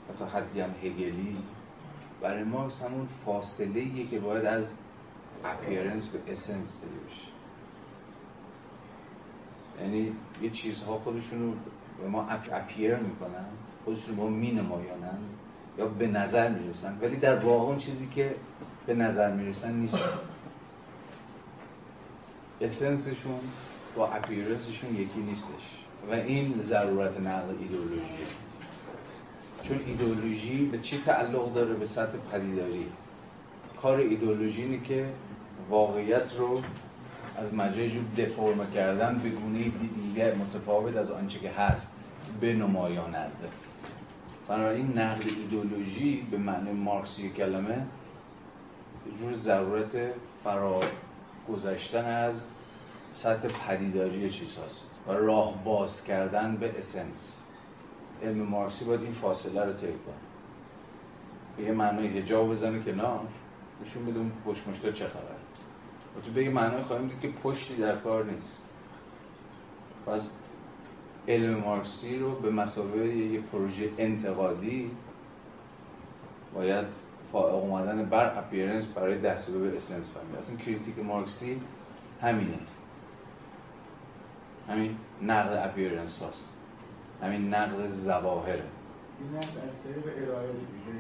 [0.10, 1.38] و تا حدی هم هگلی
[2.22, 4.74] برای مارکس همون فاصله که باید از
[5.44, 7.31] appearance به essence داری بشه.
[9.82, 10.12] یعنی
[10.42, 11.54] یه چیزها خودشون رو
[12.02, 13.46] به ما appear می‌کنن
[13.86, 15.18] خودشون ما می نمایانن
[15.78, 16.98] یا به نظر می‌رسن.
[17.02, 18.36] ولی در واقع اون چیزی که
[18.86, 19.98] به نظر می‌رسن نیست.
[22.62, 23.40] essence شون
[23.96, 25.82] با appearance شون یکی نیستش.
[26.10, 28.28] و این ضرورت نقل ایدئولوژیه
[29.64, 32.86] چون ایدئولوژی به چی تعلق داره به سطح پدیداری؟
[33.82, 35.10] کار ایدئولوژی اینه که
[35.70, 36.62] واقعیت رو
[37.38, 39.64] از مجرای دفرم کردن به گونه
[39.96, 41.88] دیگر متفاوت از آنچه که هست
[42.42, 43.32] به نمایاند
[44.48, 47.86] بنابراین نقل ایدئولوژی به معنی مارکسی کلمه
[49.20, 50.14] جور ضرورت
[50.44, 50.82] فرا
[51.50, 52.44] گذشتن از
[53.14, 57.38] سطح پدیداری چیز هست و راه باز کردن به اسنس
[58.24, 60.16] علم مارکسی باید این فاصله رو طی کنه.
[61.58, 63.28] به یه معنای هجاب بزنه کنار.
[63.86, 65.31] نشون بده اون پشت مشکل چه خبر
[66.18, 68.64] و تو به معنای خواهیم دید که پشتی در کار نیست.
[70.06, 70.32] پس
[71.28, 74.92] علم مارکسی رو به مسابقه یه پروژه انتقادی
[76.54, 76.88] باید
[77.32, 80.36] فائق اومدن بر appearance برای دست به essence فهمید.
[80.36, 81.62] اصلا critique مارکسی
[82.22, 82.60] همینه.
[84.68, 86.50] همین نقد appearance هاست.
[87.22, 88.64] همین نقد ظواهره.
[89.20, 90.98] این نقد از طریق ارائه دیگه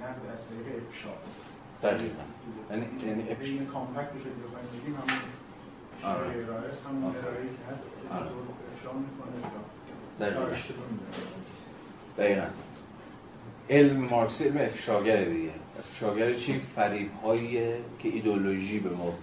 [0.00, 0.82] نقد از طریق
[1.84, 2.22] دقیقا
[2.70, 5.20] یعنی یعنی compact ش رو بخوایم بگیم همون
[6.04, 6.26] آره.
[6.26, 7.18] ارائه همون آره.
[7.18, 8.26] ارائه که هست که آره.
[8.74, 9.36] افشا می‌کنه
[10.20, 10.30] یا
[12.18, 12.46] دقیقا.
[13.70, 17.10] علم مارکسی علم افشاگره دیگه افشاگر چی؟ فریب
[17.98, 19.14] که ایدولوژی به ما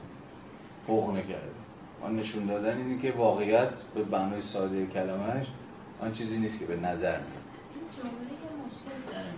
[0.88, 1.52] حقنه کرده
[2.04, 5.48] آن نشون دادن اینه که واقعیت به معنای ساده کلمهش
[6.02, 7.46] آن چیزی نیست که به نظر میاد
[7.76, 9.34] این جمله یه مشکل داره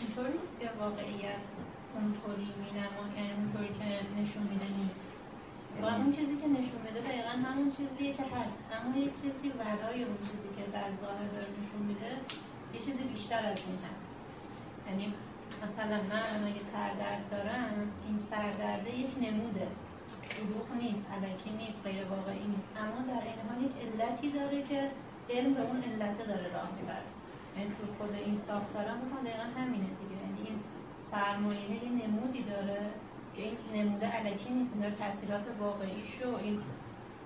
[0.00, 1.53] اینطور نیست که واقعیت
[1.96, 3.86] اونطوری مینما یعنی اونطوری که
[4.18, 5.06] نشون میده نیست.
[5.82, 8.58] و اون چیزی که نشون میده دقیقا همون چیزیه که هست.
[8.76, 12.10] اما یک چیزی ورای اون چیزی که در ظاهر داره نشون میده
[12.74, 14.06] یه چیزی بیشتر از این هست.
[14.88, 15.06] یعنی
[15.64, 17.72] مثلا من اگه سردرد دارم
[18.06, 19.68] این سردرده یک نموده.
[20.38, 22.70] دروغ نیست علکی نیست غیر واقعی نیست.
[22.82, 24.90] اما در این حال یک علتی داره که
[25.30, 27.08] علم به اون علته داره راه می‌بره.
[27.56, 30.13] یعنی تو خود این ساختارم می‌خوام دقیقا همینه دیگه.
[31.14, 32.80] سرمایه یه نمودی داره؟
[33.36, 36.56] که این نموده علکی نیست این داره تاثیرات واقعیشو این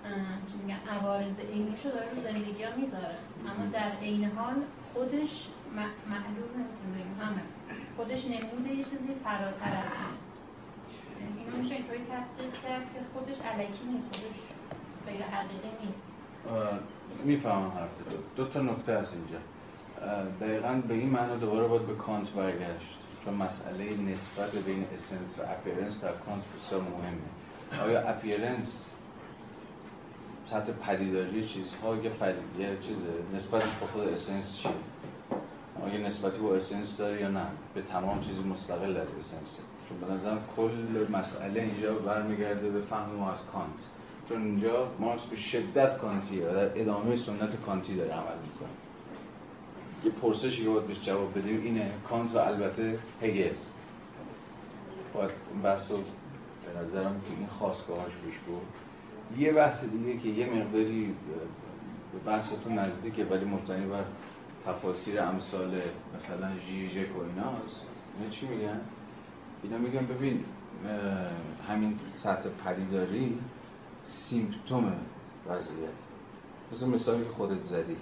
[0.04, 0.12] اه،
[0.48, 3.18] چی میگن عوارض عینیشو داره رو زندگی ها می‌ذاره.
[3.48, 4.54] اما در عین حال
[4.94, 5.32] خودش
[6.10, 6.54] معلوم
[7.20, 7.42] همه.
[7.96, 10.14] خودش نموده یه چیزی فراتر از
[11.20, 14.38] یعنی اینو میشه اینطوری تحقیق کرد که خودش الکی نیست خودش
[15.06, 16.02] غیر حقیقی نیست.
[17.24, 18.44] می‌فهمم حرف دو.
[18.44, 19.38] دو تا نکته هست اینجا.
[20.40, 22.98] دقیقا به این معنا دوباره باید به کانت برگشت.
[23.24, 27.84] چون مسئله نسبت بین essence و appearance در کانت بسیار مهمه.
[27.84, 28.84] آیا appearance
[30.50, 32.12] سطح پدیداری چیزها یه.
[32.58, 34.70] یه چیزه؟ نسبتش با خود essence چیه؟
[35.82, 39.58] آیا نسبتی با essence داره یا نه؟ به تمام چیزی مستقل از essence
[39.88, 43.80] چون به نظرم کل مسئله اینجا برمیگرده به فهم ما از کانت.
[44.28, 48.87] چون اینجا مارکس به شدت کانتیه و در ادامه سنت کانتی داره عمل می‌کنه.
[50.04, 51.92] یه پرسشی باید بهش جواب بدیم اینه.
[52.08, 53.54] کانت و البته هگل
[55.14, 55.30] باید
[55.62, 58.62] بحث رو به نظرم که این خاستگاهاش پیش بود
[59.38, 61.14] یه بحث دیگه که یه مقداری
[62.12, 64.04] به بحثتون نزدیکه ولی مبتنی بر
[64.66, 65.80] تفاسیر امثال
[66.16, 67.82] مثلا ژیژک و ایناست.
[68.18, 68.80] اینا چی میگن؟
[69.62, 70.44] اینا میگن ببین
[71.68, 73.38] همین سطح پدیداری
[74.04, 74.92] symptom
[75.46, 75.98] وضعیت.
[76.72, 77.96] مثل مثالی که خودت زدی.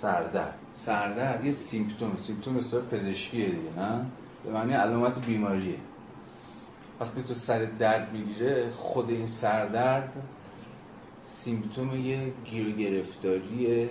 [0.00, 0.58] سردرد.
[0.72, 4.06] سردرد یه symptom symptom مثال پزشکیه دیگه نه؟
[4.44, 5.78] به معنی علامت بیماریه.
[7.00, 10.12] وقتی تو سر درد می‌گیره خود این سردرد
[11.24, 13.90] symptom یه گیر گرفتاری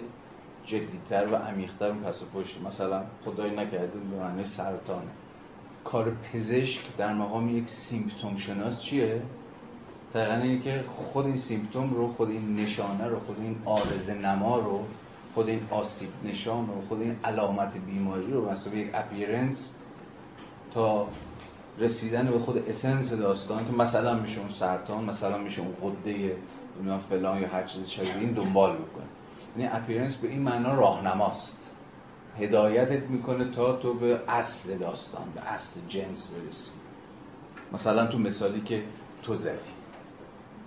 [0.66, 2.62] جدیتر و عمیقتر پس و پشت.
[2.62, 5.12] مثلا خدای نکرده به معنی سرطانه.
[5.84, 9.22] کار پزشک در مقام یک symptom شناس چیه؟
[10.14, 14.60] دقیقا اینه که خود این symptom رو خود این نشانه رو خود این عارضه نما
[14.60, 14.86] رو
[15.34, 19.76] خود این آسیب نشان رو خود این علامت بیماری رو مثلا یک appearance
[20.74, 21.08] تا
[21.78, 26.36] رسیدن به خود essence داستان که مثلا میشه اون سرطان مثلا میشه اون غده
[27.10, 29.06] فلان یا هر چیز شبیه این دنبال بکنه.
[29.58, 31.72] یعنی appearance به این معنا راهنماست.
[32.40, 36.72] هدایتت می‌کنه تا تو به اصل داستان به اصل جنس برسی.
[37.74, 38.84] مثلا تو مثالی که
[39.24, 39.81] تو زدی.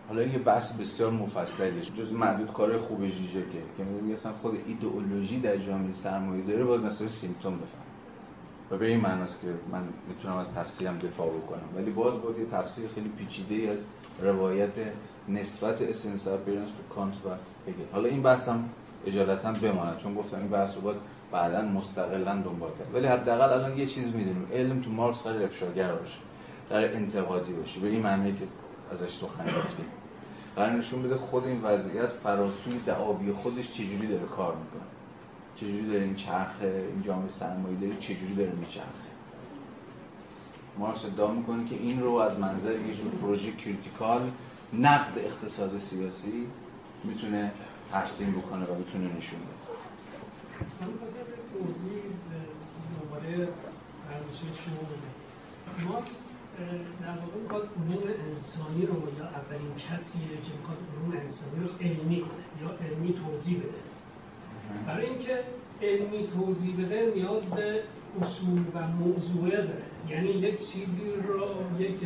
[0.09, 3.43] حالا یه بحث بسیار مفصلیه جز معدود کار خوب ژیژکه
[3.77, 7.85] که میگه اصلا خود ایدئولوژی در جامعه سرمایه داری رو باید مثلا symptom بفهم
[8.71, 11.69] و به این معناست که من می‌تونم از تفسیرم دفاع بکنم.
[11.77, 13.79] ولی باز باید یه تفسیر خیلی پیچیده ای از
[14.23, 14.73] روایت
[15.29, 17.29] نسبت essence appearance به کانت و
[17.71, 18.65] هگل حالا این بحثم
[19.07, 20.99] اجالتا بماند چون گفتم این بحث رو باید
[21.33, 22.95] بعدا مستقلا دنبال کرد.
[22.95, 24.47] ولی حداقل الان یه چیز می‌دونیم.
[24.53, 26.19] علم تو مارکس قرار افشاگر باشه
[26.71, 27.81] قرار انتقادی باشه.
[27.81, 28.45] به این معنی که
[28.95, 29.87] ازش سخن گفتیم.
[30.57, 34.89] قرار نشون بده خود این وضعیت فراسوی دعاوی خودش چجوری داره کار می‌کنه.
[35.57, 39.09] چجوری داره این چرخه این جامعه سرمایه داره چجوری داره میچرخه.
[40.79, 44.31] مارکس ادعا می‌کنه که این رو از منظر یه جور پروژه critical
[44.73, 46.47] نقد اقتصاد سیاسی
[47.05, 47.53] می‌تونه
[47.91, 49.65] ترسیم بکنه و می‌تونه نشون بده.
[55.89, 56.34] مارکس
[57.03, 58.03] در واقع می‌خواد علوم
[58.35, 63.59] انسانی رو یا اولین کسیه که می‌خواد علوم انسانی رو علمی کنه یا علمی توضیح
[63.59, 63.81] بده.
[64.87, 65.41] برای اینکه
[65.83, 67.83] علمی توضیح بده نیاز به
[68.21, 69.83] اصول و موضوعه داره.
[70.09, 71.97] یعنی یک چیزی رو یک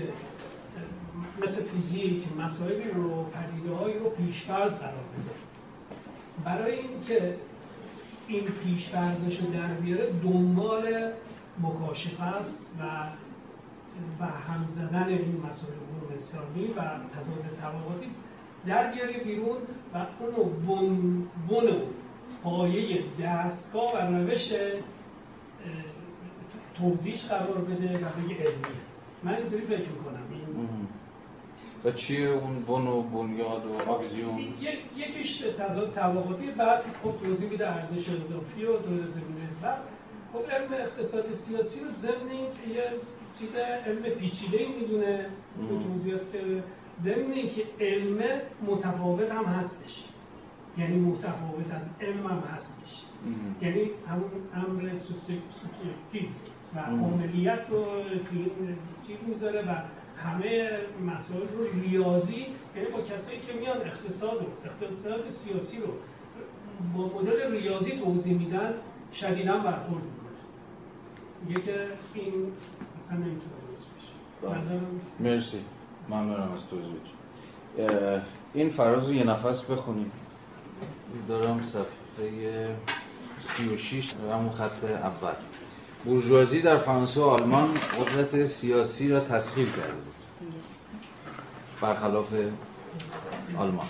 [1.42, 5.34] مثل فیزیک مسائلی رو پدیده رو پیشفرض قرار بده.
[6.44, 7.36] برای اینکه
[8.28, 11.12] این پیشفرزش رو در بیاره دنبال
[11.62, 12.84] مکاشفه است و
[14.20, 16.80] و هم زدن این مسائل علوم انسانی و
[17.14, 18.06] تضاد طبقاتی
[18.66, 19.56] در بیاره بیرون
[19.94, 21.82] و اونو بن, بن
[22.42, 24.52] پایه دستگاه و روش
[26.74, 28.82] توضیح قرار بده و بگه علمیه.
[29.22, 30.22] من اینطوری فکر می‌کنم.
[30.30, 30.88] این
[31.84, 34.38] و چیه اون بن و بنیاد و آکزیون
[34.96, 39.48] یکیش تضاد طبقاتی بعد خب توضیح میده ارزش اضافی و دور زمینه.
[39.62, 39.78] بعد
[40.32, 42.90] خب علم اقتصاد سیاسی رو ضمن که یه
[43.38, 43.54] چیز
[43.86, 45.26] علم پیچیده ای می‌دونه
[45.68, 46.62] تو توضیحات که
[46.96, 48.18] ضمن که علم
[48.66, 50.04] متفاوت هم هستش.
[50.78, 53.04] یعنی متفاوت از علم هم هستش.
[53.62, 56.28] یعنی همون امر سوبژکتیو
[56.74, 57.84] و عملیت رو
[59.06, 59.74] چیز می‌ذاره و
[60.18, 60.70] همه
[61.06, 65.92] مسائل رو ریاضی یعنی با کسایی که میان اقتصاد و اقتصاد سیاسی رو
[66.96, 68.74] با مدل ریاضی توضیح میدن
[69.12, 70.38] شدیدا برخورد می‌کنه
[71.46, 72.52] میگه که این
[73.08, 73.52] اصلا نمی‌تونه
[74.42, 74.80] بله.
[75.20, 75.60] مرسی.
[76.08, 78.22] ممنونم از توضیح.
[78.54, 80.12] این فراز رو یه نفس بخونیم.
[81.28, 82.76] دارم صفحه
[83.56, 85.34] 36 همون خط اول.
[86.04, 90.14] بورژوازی در فرانسه و آلمان قدرت سیاسی را تسخیر کرده بود.
[91.80, 92.34] برخلاف
[93.58, 93.86] آلمان.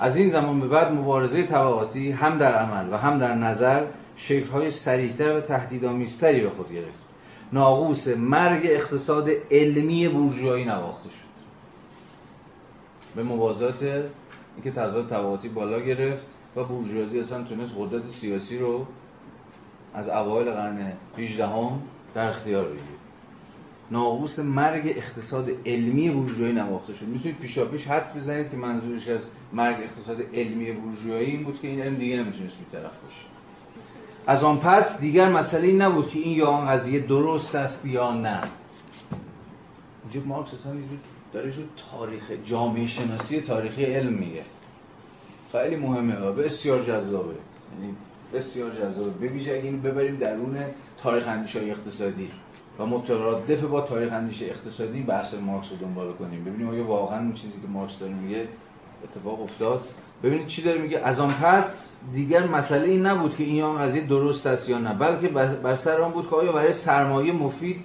[0.00, 3.86] از این زمان به بعد مبارزه طبقاتی هم در عمل و هم در نظر
[4.16, 7.07] شکل‌های سریحتر و تهدیدآمیزتری به خود گرفت.
[7.52, 11.28] ناقوس مرگ اقتصاد علمی بورژوایی نواخته شد.
[13.16, 13.82] به موازات
[14.54, 16.26] اینکه تضاد طبقاتی بالا گرفت
[16.56, 18.86] و بورژوازی اصلا تونست قدرت سیاسی رو
[19.94, 21.82] از اوایل قرن 18 هم
[22.14, 22.98] در اختیار بگیرید
[23.90, 27.06] ناقوس مرگ اقتصاد علمی بورژوایی نواخته شد.
[27.06, 31.68] می‌تونید پیشا پیش حدس بزنید که منظورش از مرگ اقتصاد علمی بورژوایی این بود که
[31.68, 33.37] این علم دیگه نمی‌تونست بی‌طرف باشه.
[34.28, 38.12] از آن پس دیگر مسئله این نبود که این یا آن قضیه درست است یا
[38.12, 38.40] نه.
[40.02, 40.72] اینجا مارکس اصلا
[41.32, 44.42] داره جو تاریخ جامعه شناسی تاریخی علم میگه.
[45.52, 47.34] خیلی مهمه و بسیار جذابه.
[47.74, 47.94] یعنی
[48.34, 49.10] بسیار جذابه.
[49.10, 50.64] ببیشه اگه اینو ببریم درون
[51.02, 52.28] تاریخ اندیشه اقتصادی
[52.78, 56.44] و مترادف با تاریخ اندیشه اقتصادی بحث مارکس رو دنبال کنیم.
[56.44, 58.48] ببینیم آیا واقعا اون چیزی که مارکس داره میگه
[59.04, 59.82] اتفاق افتاد؟
[60.22, 64.46] ببینید چی داره میگه؟ از آن پس دیگر مسئله این نبود که این قضیه درست
[64.46, 65.28] است یا نه بلکه
[65.62, 67.84] بر سر آن بود که آیا برای سرمایه مفید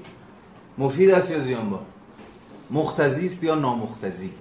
[0.78, 1.82] مفید است یا زیانبار
[2.72, 4.32] مختزی است یا نامختزی؟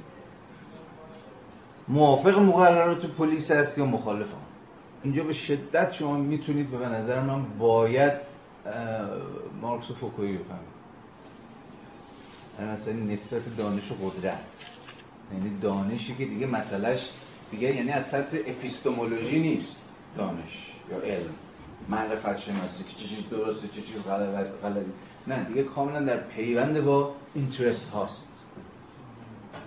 [1.89, 4.41] موافق مقررات پلیس است یا مخالف آن؟
[5.03, 8.13] اینجا به شدت شما می‌تونید به نظر من باید
[9.63, 10.73] مارکس و فوکویی بفهمید.
[12.59, 14.39] یعنی مثلا نسبت دانش و قدرت.
[15.33, 17.11] یعنی دانشی که دیگه مسئلهش
[17.53, 19.83] دیگه یعنی از سطح اپیستمولوژی نیست
[20.17, 21.35] دانش یا علم.
[21.89, 24.93] معرفت شناسی که چه چیز درسته چه چیز غلط غلطی.
[25.27, 28.29] نه دیگه کاملا در پیوند با اینترست هاست.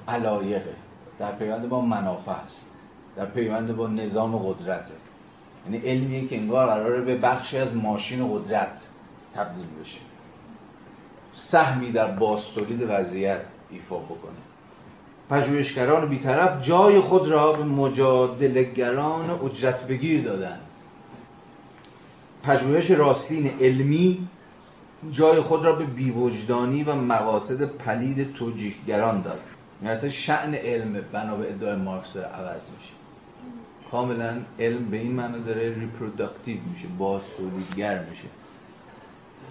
[0.08, 0.76] علایقه.
[1.20, 2.66] در پیوند با منافع است
[3.16, 4.94] در پیوند با نظام قدرته
[5.66, 8.88] یعنی علمیه که انگار قراره به بخشی از ماشین قدرت
[9.36, 10.00] تبدیل بشه.
[11.34, 14.55] سهمی در بازتولید وضعیت ایفا بکنه.
[15.30, 20.62] پژوهشگران بیطرف جای خود را به مجادلگران اجرت بگیر دادند.
[22.44, 24.28] پژوهش راستین علمی
[25.12, 29.40] جای خود را به بیوجدانی و مقاصد پلید توجیهگران داد.
[29.82, 32.94] یعنی اصلا شأن علم بنا به ادعای مارکس داره عوض میشه.
[33.92, 38.28] کاملا علم به این معنی داره reproductive میشه باز تولیدگر میشه.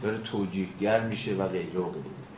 [0.02, 2.33] داره توجیهگر میشه و غیره و غیره.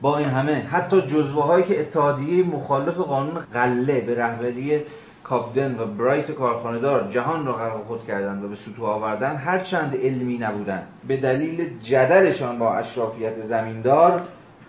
[0.00, 0.54] با این همه.
[0.54, 4.82] حتی جزوه هایی که اتحادیه مخالف قانون قله به رهبری
[5.24, 10.38] کابدن و برایت کارخانهدار جهان را غرق خود کردند و به سطوح آوردن هرچند علمی
[10.38, 10.86] نبودند.
[11.08, 14.22] به دلیل جدلشان با اشرافیت زمیندار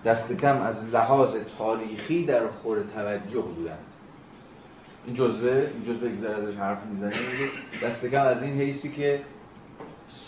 [0.06, 3.86] دست کم از لحاظ تاریخی در خور توجه بودند.
[5.06, 7.14] این جزوه این جزوه که ازش حرف می‌زنه
[7.84, 9.22] دست کم از این حیثی که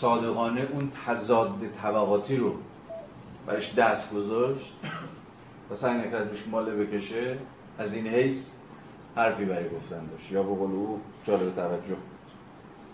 [0.00, 1.50] صادقانه اون تضاد
[1.82, 2.54] طبقاتی رو
[3.46, 4.74] برش دست گذاشت.
[5.70, 7.36] و سعی نکرد بهش ماله بکشه
[7.78, 8.36] از این حیث
[9.16, 10.32] حرفی برای گفتن داشت.
[10.32, 11.96] یا به قول او جالب توجه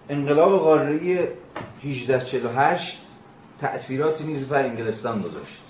[0.09, 1.29] انقلاب قاره
[1.83, 3.07] 1848
[3.61, 5.63] تأثیراتی نیز بر انگلستان گذاشت.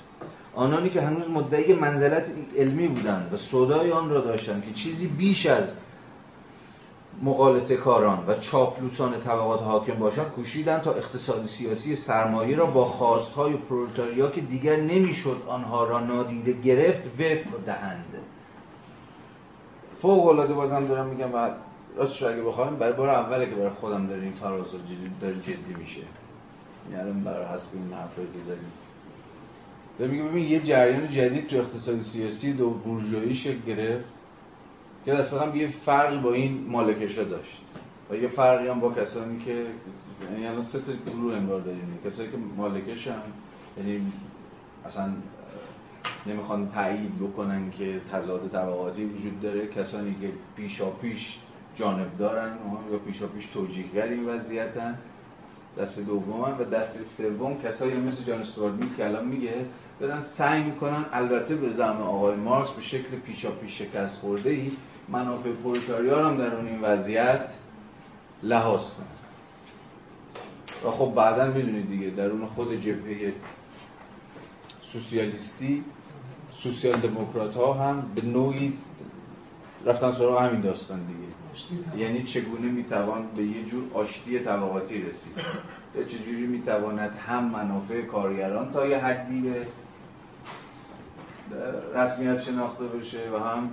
[0.54, 2.26] آنانی که هنوز مدعی منزلت
[2.56, 5.76] علمی بودند و صدای آن را داشتند که چیزی بیش از
[7.22, 13.56] مقالطه کاران و چاپلوسان طبقات حاکم باشند کوشیدند تا اقتصاد سیاسی سرمایه را با خواستهای
[13.56, 18.14] پرولتاریا که دیگر نمی‌شد آنها را نادیده گرفت وفق دهند.
[20.02, 21.50] فوق العاده بازم دارم میگم و
[21.96, 24.66] راستش اگه بخوایم برای بار اوله که برای خودم داره این فراز
[25.20, 26.00] داره جدی میشه.
[26.92, 28.72] یعنی برای حسب این حرفایی که زدیم.
[30.12, 34.19] میگه ببین یه جریان جدید تو اقتصاد سیاسی دو بورژوایی شکل گرفت.
[35.04, 37.58] که دست یه فرقی با این مالکشا داشت.
[38.10, 39.66] و یه فرقی هم با کسانی که
[40.30, 41.98] یعنی الان سه تا گروه انگار داریم.
[42.04, 43.22] کسایی که مالکش هم
[43.78, 44.12] یعنی
[44.86, 45.10] اصلا
[46.26, 49.66] نمی‌خوان تایید بکنن که تضاد طبقاتی وجود داره.
[49.66, 51.38] کسانی که پیشا پیش
[51.76, 52.56] جانب دارن
[52.92, 54.98] یا پیشا پیش توجیهگر این وضعیتن.
[55.78, 59.54] دست دوم و دست سوم کسایی مثل جان استوارد که الان میگه
[60.00, 64.70] دارن سعی می‌کنن البته به زعم آقای مارکس به شکل پیشا پیش شکست خورده ای
[65.10, 67.52] منافع پرولتاریا هم در اون این وضعیت
[68.42, 69.06] لحاظ کنن
[70.84, 73.32] و خب بعدا می‌دونید دیگه در اون خود جبهه
[74.92, 75.84] سوسیالیستی
[76.62, 78.72] سوسیال دموکرات ها هم به نوعی
[79.84, 82.02] رفتن سراغ همین داستان دیگه.
[82.04, 85.32] یعنی چگونه می‌توان به یه جور آشتی طبقاتی رسید؟
[85.94, 89.52] یا چجوری می‌تواند هم منافع کارگران تا یه حدی
[91.94, 93.70] رسمیت شناخته بشه و هم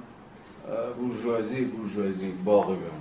[0.97, 2.91] بورژوازی بورژوازی باقی بمونه.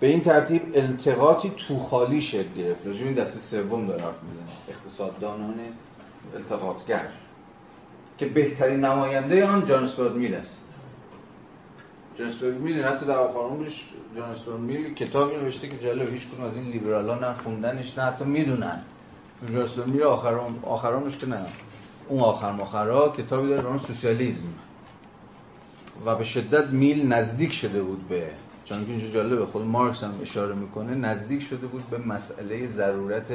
[0.00, 5.54] به این ترتیب التقاطی توخالی شکل گرفت راجع این دست سوم داره حرف می‌زنه اقتصاددانان
[6.36, 7.08] التقاطگر.
[8.18, 10.80] که بهترین نماینده آن جان استوارت میل است.
[12.18, 13.84] جان استوارت میل حتی در آخرونش
[14.16, 18.04] جان استوارت میل کتابی نوشته که جالب هیچ کنون از این لیبرالا نه خوندنش نه
[18.04, 18.80] حتی می‌دونن.
[19.52, 21.46] جان استوارت میل آخرون آخرونش که نه.
[22.08, 24.46] اون آخر مخرا کتابی داره به سوسیالیسم.
[26.06, 28.30] و به شدت میل نزدیک شده بود به
[28.64, 33.32] چون که اینجا جالبه خود مارکس هم اشاره می‌کنه نزدیک شده بود به مسئله ضرورت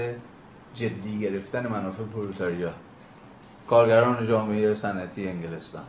[0.76, 2.74] جدی گرفتن منافع پرولتاریا.
[3.70, 5.84] کارگران جامعه صنعتی انگلستان.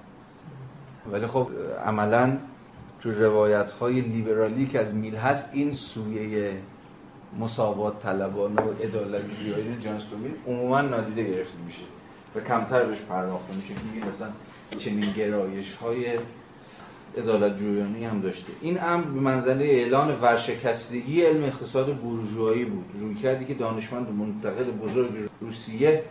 [1.13, 1.49] ولی خب
[1.87, 2.39] عملا
[3.01, 6.57] تو روایت های لیبرالی که از میل هست این سویه
[7.39, 11.85] مساوات طلبانه و ادالت جویایی جانس میل عموما نادیده گرفته میشه
[12.37, 13.75] و کمتر بهش پرداخته میشه.
[13.75, 14.29] که مثلا
[14.79, 16.19] چنین گرایش های
[17.17, 18.53] ادالت جویانی هم داشته.
[18.61, 22.85] این امر به منزله اعلان ورشکستگی علم اقتصاد بورژوایی بود.
[23.01, 25.11] روی کردی که دانشمند منتقد بزرگ
[25.41, 26.05] روسیه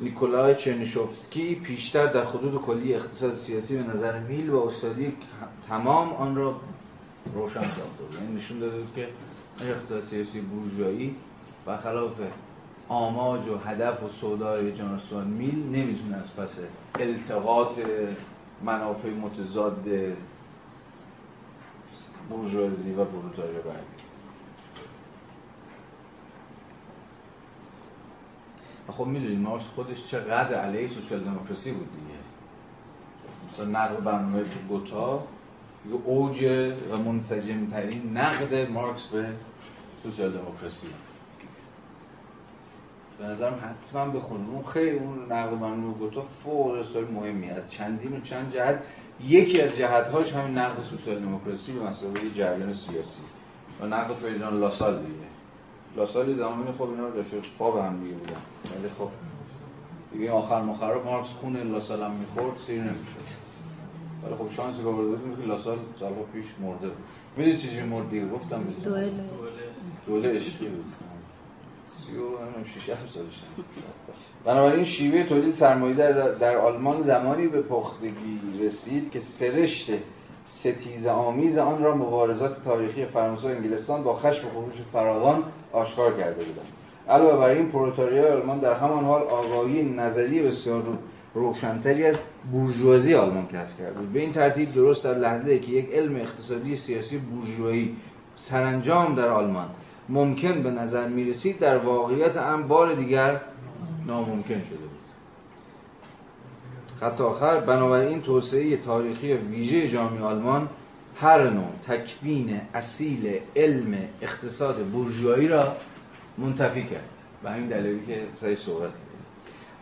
[0.00, 5.12] نیکولای چرنیشوفسکی پیشتر در خطوط کلی اقتصاد سیاسی به نظر میل و استادی
[5.68, 6.56] تمام آن را
[7.34, 9.08] روشن بود یعنی نشون داده که
[9.60, 11.16] اقتصاد سیاسی بورژوایی
[11.66, 12.12] برخلاف
[12.88, 16.60] آماج و هدف و سودای جانستان میل نمی‌تونه از پس
[17.00, 17.78] التقاط
[18.64, 19.86] منافع متضاد
[22.28, 23.84] بورژوازی و پرولتاریا برگرد.
[28.88, 32.18] خب می‌دونید مارکس خودش چقدر علیه سوسیال دموکراسی بود دیگه.
[33.52, 35.24] مثلا نقل برنامه تو گوتا
[36.04, 36.44] اوج
[36.90, 39.32] و منسجم ترین نقد مارکس به
[40.02, 40.88] سوسیال دموکراسی.
[43.18, 48.16] به نظرم حتما بخونید اون خیلی اون نقد من گفت فوق العاده مهمی از چندین
[48.16, 48.82] و چند جهت.
[49.24, 53.22] یکی از جهت‌هاش همین نقد سوسیال دموکراسی به مسابقه جریان سیاسی.
[53.80, 55.28] و نقد فریدان لاسال دیگه.
[55.96, 58.40] لاسال زمانی خب اینا رفیق خواب هم دیگه بودن.
[58.78, 59.08] ولی خب
[60.12, 63.48] دیگه آخر مخرب مارکس خون لاسال هم می‌خورد سیر نمی‌شد.
[64.24, 67.04] ولی خب شانسی که آورده که لاسال سالها پیش مرده بود.
[67.36, 68.64] می‌دونی چیزی مرد دیگه؟ گفتم.
[68.84, 69.10] دوله
[70.06, 70.84] دوله عشقی بود.
[74.44, 79.90] بنابراین شیوه تولید سرمایه در, در آلمان زمانی به پختگی رسید که سرشت
[80.46, 86.16] ستیز آمیز آن را مبارزات تاریخی فرانسه و انگلستان با خشم و خروش فراوان آشکار
[86.16, 86.66] کرده بودند.
[87.08, 90.82] علاوه بر این پروتاریا آلمان در همان حال آگاهی نظری بسیار
[91.34, 92.16] روشنتری از
[92.52, 94.12] بورژوازی آلمان کسب کرده بود.
[94.12, 97.96] به این ترتیب درست در لحظه که یک علم اقتصادی سیاسی بورژوایی
[98.36, 99.68] سرانجام در آلمان
[100.08, 103.40] ممکن به نظر می رسید در واقعیت هم بار دیگر
[104.06, 104.98] ناممکن شده بود.
[107.00, 110.68] خط آخر بنابراین توسعه تاریخی ویژه جامعه آلمان
[111.16, 115.76] هر نوع تکوین اصیل علم اقتصاد بورژوایی را
[116.38, 117.08] منتفی کرد.
[117.44, 118.90] و همین دلیلی که سعی صحبت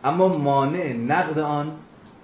[0.03, 1.71] اما مانع نقد آن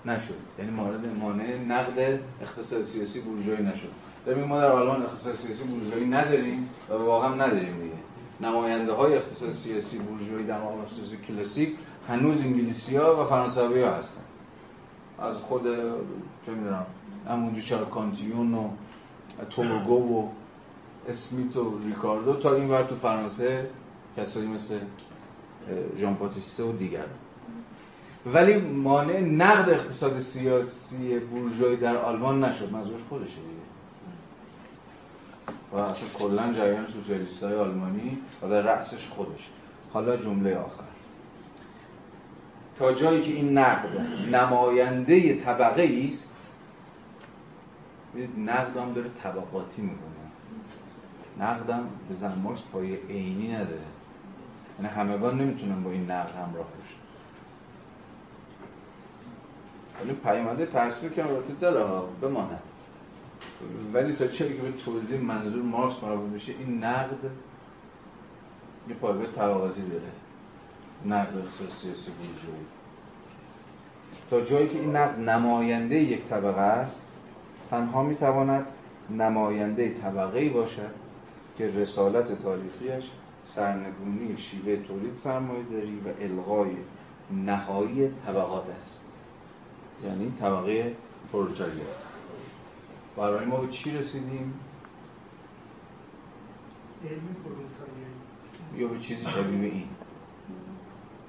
[0.06, 0.34] نشد.
[0.60, 3.92] یعنی مورد مانع نقد اقتصاد سیاسی بورژوایی نشد.
[4.28, 7.94] ببین ما در آلمان اقتصاد سیاسی بورژوایی نداریم و واقعا نداریم دیگه.
[8.42, 10.60] نماینده های اقتصاد سیاسی بورژوایی در
[10.96, 11.76] سیاسی کلاسیک
[12.08, 14.22] هنوز انگلیسی ها و فرانسوی ها هستن.
[15.20, 15.64] از خود
[16.46, 16.86] چه می‌دونم
[17.30, 18.70] همونجا چرا کانتیون و
[19.50, 20.28] توموگو و
[21.08, 23.70] اسمیت و ریکاردو تا این ور تو فرانسه
[24.18, 24.80] کسایی مثل
[25.98, 27.06] ژان پاتیسته و دیگر.
[28.26, 32.72] ولی مانع نقد اقتصاد سیاسی بورژوایی در آلمان نشد.
[32.72, 33.63] منظورش خودشه دیگه.
[35.74, 39.50] و اصلا کلا جریان سوسیالیست های آلمانی و در رأسش خودش
[39.94, 40.84] حالا جمله آخر.
[42.78, 44.00] تا جایی که این نقد
[44.32, 46.34] نماینده طبقه است
[48.38, 50.24] نقد هم داره طبقاتی می‌کنه
[51.40, 53.80] نقدم به زن مارکس پای عینی نداره.
[54.80, 57.04] یعنی همگان نمی‌تونن با این نقد همراه بشن
[60.02, 62.60] ولی پیامده ترسوی که البته داره بمانه
[63.94, 67.32] ولی تا چه که به توضیح منظور مارکس مربوط بشه این نقد
[68.90, 70.12] یه پایگاه طبقاتی داره.
[71.06, 71.34] نقد
[71.82, 72.66] سیاسی بورژوایی
[74.30, 77.08] تا جایی که این نقد نماینده یک طبقه است
[77.70, 78.66] تنها می‌تواند
[79.10, 80.92] نماینده طبقه ای باشد
[81.58, 83.12] که رسالت تاریخیش
[83.46, 86.72] سرنگونی شیوه تولید سرمایه داری و الغای
[87.32, 89.18] نهایی طبقات است.
[90.06, 90.96] یعنی طبقه
[91.32, 91.84] پرولتاریا
[93.18, 94.54] برای ما به چی رسیدیم؟
[97.06, 97.36] علم
[98.76, 99.88] یا به چیزی شبیه به این.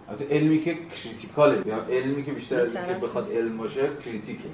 [0.08, 1.66] البته علمی که کریتیکاله.
[1.66, 4.48] یا علمی که بیشتر از اینکه بخواد علم باشه کریتیکه.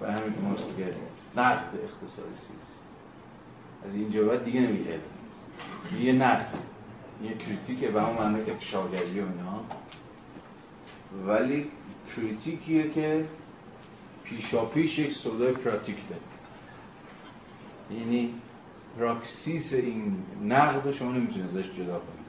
[0.00, 0.56] و همین که ما
[1.36, 2.76] نقد اقتصادی سیاسی.
[3.84, 6.54] از این جواب دیگه نمیگه علم یه نقد.
[7.22, 9.64] یه کریتیکه به همون معنی افشاگری و اینا.
[11.26, 11.70] ولی
[12.16, 13.24] کریتیکیه که
[14.28, 16.22] پیشا پیش یک سودای پراتیک داره.
[18.00, 18.34] یعنی
[18.98, 22.26] پراکسیس این نقد شما نمی‌تونید ازش جدا کنید.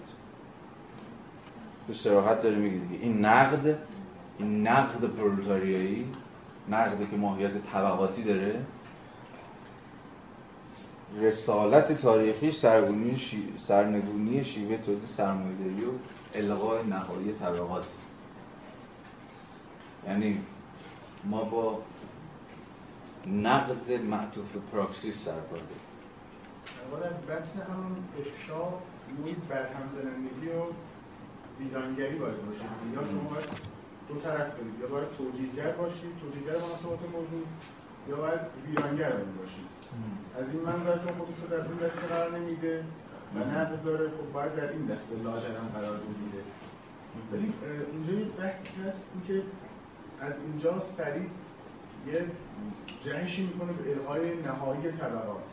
[1.88, 3.04] تو سراحت داره میگه دیگه.
[3.04, 3.78] این نقد
[4.38, 6.06] این نقد پرولتاریایی
[6.70, 8.66] نقدی که ماهیت طبقاتی داره
[11.16, 13.54] رسالت تاریخی سرگونی شی...
[13.58, 15.90] سرنگونی شیوه تولید سرمایه‌داری و
[16.36, 17.86] الغای نهایی طبقات
[20.08, 20.40] یعنی
[21.30, 21.82] ما با
[23.28, 25.60] نقد معطوف پراکسیس سر کار
[26.92, 28.64] اولا بحث همون افشا
[29.18, 30.64] نوعی برهم زنندگی و
[31.60, 32.64] ویرانگری باید باشه.
[32.94, 33.50] یا شما باید
[34.08, 37.46] دو طرف دارید یا باید توجیهگر باشید توجیهگر مناسبات موضوع
[38.10, 39.70] یا باید ویرانگر باشید.
[40.40, 42.84] از این منظر چون خودش رو در این دسته قرار نمیده
[43.36, 46.44] و نقد داره خب باید در این دسته لاجرم قرار بگیره.
[47.32, 47.54] ولی
[47.92, 49.44] اینجا یه بحثی هست اینکه
[50.22, 51.30] از اینجا سریع
[52.08, 52.26] یه
[53.04, 55.44] جهشی می‌کنه به الغای نهایی طبقات.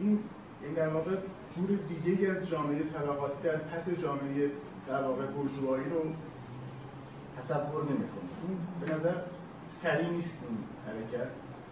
[0.00, 0.18] این
[0.62, 1.16] این در واقع
[1.56, 4.50] جور دیگه از جامعه طبقاتی در پس جامعه
[4.88, 6.00] در واقع برجوهایی رو
[7.38, 8.30] تصور نمی‌کنه.
[8.48, 9.14] این به نظر
[9.82, 11.28] سریع نیست این حرکت.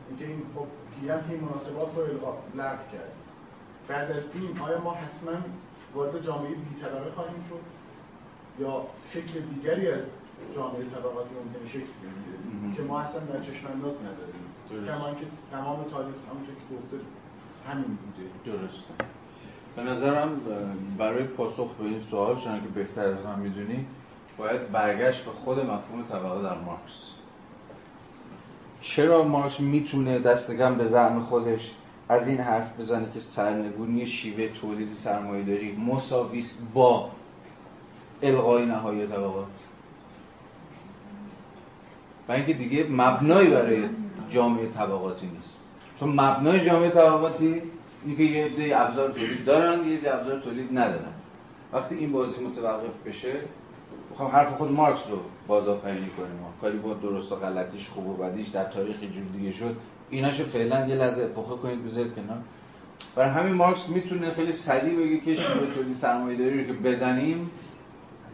[0.09, 0.67] اینکه این خب
[1.01, 2.07] گیرم که این مناسبات رو
[2.55, 3.13] لغو کرد.
[3.89, 5.33] بعد از این آیا ما حتما
[5.95, 7.61] وارد جامعه بی طبقه خواهیم شد؟
[8.63, 10.03] یا شکل دیگری از
[10.57, 12.77] جامعه طبقاتی ممکنه شکل بگیره.
[12.77, 14.43] که ما اصلا در چشم انداز نداریم.
[14.87, 16.97] کما که تمام تاریخ همونطور که گفته
[17.69, 18.57] همین بوده.
[18.59, 18.95] درسته
[19.77, 20.41] به نظرم
[20.99, 23.87] برای پاسخ به این سوال چون که بهتر از من می‌دونی
[24.39, 27.11] باید برگشت به خود مفهوم طبقه در مارکس.
[28.81, 31.73] چرا مارکس می‌تونه دستگم به زعم خودش
[32.09, 37.11] از این حرف بزنه که سرنگونی شیوه تولید سرمایه داری مساویست با
[38.23, 39.47] الغای نهایی طبقات؟
[42.29, 43.89] و اینکه دیگه مبنایی برای
[44.31, 45.61] جامعه طبقاتی نیست.
[46.01, 47.63] چون مبنای جامعه طبقاتی
[48.05, 51.13] اینه که یه عده ابزار تولید دارن یه عده ابزار تولید ندارن.
[51.73, 53.33] وقتی این بازی متوقف بشه
[54.11, 58.49] می‌خوام حرف خود مارکس رو بازآفرینی کنیم کاری با درست و غلطیش خوب و بدیش
[58.49, 59.77] در تاریخ جور دیگه شد.
[60.11, 62.39] ایناشو فعلا یه لحظه اپوخه کنید بذارید کنار.
[63.17, 67.51] برای همین مارکس می‌تونه خیلی سریع بگه که شیوه تولید سرمایه‌داری رو که بزنیم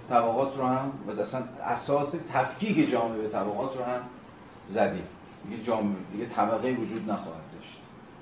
[0.08, 4.00] طبقات رو هم و اصلا اساس تفکیک جامعه به طبقات رو هم
[4.68, 5.04] زدیم.
[5.48, 7.78] دیگه جامعه دیگه طبقه وجود نخواهد داشت.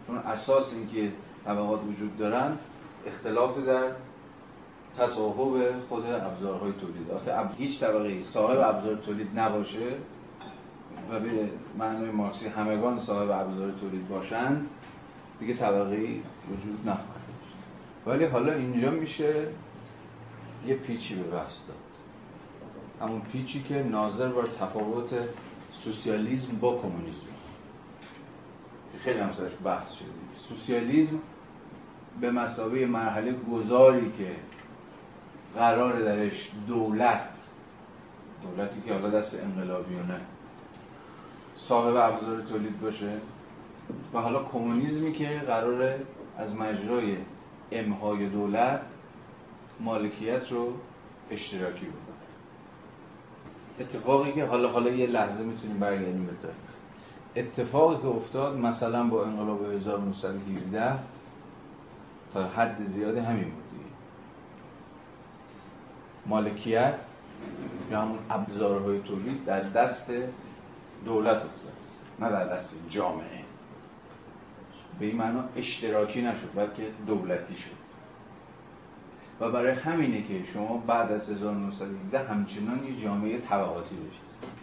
[0.06, 1.12] چون اساس اینکه
[1.44, 2.58] طبقات وجود دارن
[3.06, 3.90] اختلاف در
[4.98, 7.10] تصاحب خود ابزارهای تولید.
[7.10, 9.92] آخه هیچ طبقه صاحب ابزار تولید نباشه
[11.10, 14.68] و به معنای مارکسی همگان صاحب ابزار تولید باشند
[15.40, 15.96] دیگه طبقه
[16.50, 17.16] وجود نخواهد
[18.06, 19.48] ولی حالا اینجا میشه
[20.66, 21.76] یه پیچی به بحث داد.
[23.00, 25.10] همون پیچی که ناظر بر تفاوت
[25.84, 27.26] سوسیالیسم با کمونیسم.
[28.98, 30.08] خیلی هم سرش بحث شده.
[30.48, 31.18] سوسیالیسم
[32.20, 34.36] به مسابقه مرحله گذاری که
[35.54, 37.28] قرار درش دولت
[38.42, 40.20] دولتی که حالا دست انقلابیونه
[41.56, 43.18] صاحب ابزار تولید باشه
[44.14, 46.00] و حالا کمونیسمی که قراره
[46.38, 47.16] از مجرای
[47.72, 48.82] امهای دولت
[49.80, 50.72] مالکیت رو
[51.30, 52.16] اشتراکی بکنه.
[53.80, 56.32] اتفاقی که حالا حالا یه لحظه می‌تونیم برگردیم به
[57.36, 60.98] اتفاقی که افتاد مثلا با انقلاب 1917
[62.32, 63.62] تا حد زیادی همین بود
[66.26, 66.98] مالکیت
[67.90, 70.12] یا همون ابزارهای تولید در دست
[71.04, 71.72] دولت افتاد
[72.20, 73.44] نه در دست جامعه.
[74.98, 77.85] به این معنا اشتراکی نشد بلکه دولتی شد.
[79.40, 84.56] و برای همینه که شما بعد از 1917 همچنان یه جامعه طبقاتی داشتید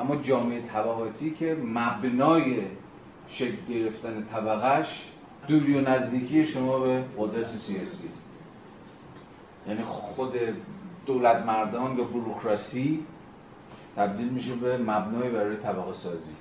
[0.00, 2.62] اما جامعه طبقاتی که مبنای
[3.28, 5.06] شکل گرفتن طبقش
[5.48, 8.10] دوری و نزدیکی شما به قدرت سیاسی.
[9.68, 10.32] یعنی خود
[11.06, 13.04] دولت مردان یا بروکراسی
[13.96, 16.32] تبدیل میشه به مبنای برای طبقه سازی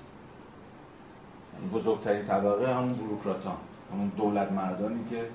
[1.53, 3.57] یعنی بزرگترین طبقه همون بروکراتان
[3.93, 5.25] همون دولت مردانی که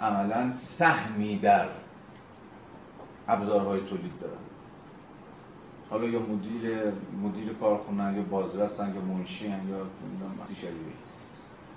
[0.00, 1.68] عملا سهمی در
[3.28, 4.34] ابزارهای تولید دارن.
[5.90, 6.92] حالا یا مدیر
[7.22, 9.86] مدیر کارخونه یا بازرسن یا منشی یا
[10.54, 10.70] شبیه.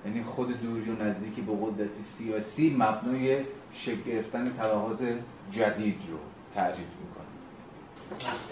[0.06, 3.44] یعنی خود دوری و نزدیکی به قدرت سیاسی مبنای
[3.74, 5.04] شکل گرفتن طبقات
[5.52, 6.18] جدید رو
[6.56, 7.24] تعریف می‌کنه.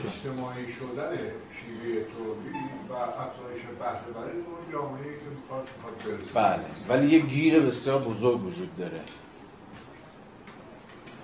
[0.05, 2.55] اجتماعی شدن شیوه تولید
[2.89, 5.67] و افزایش بهره برای اون جامعه که می‌خواد
[6.05, 6.33] برسه.
[6.33, 6.65] بله.
[6.89, 9.01] ولی یه گیر بسیار بزرگ وجود داره.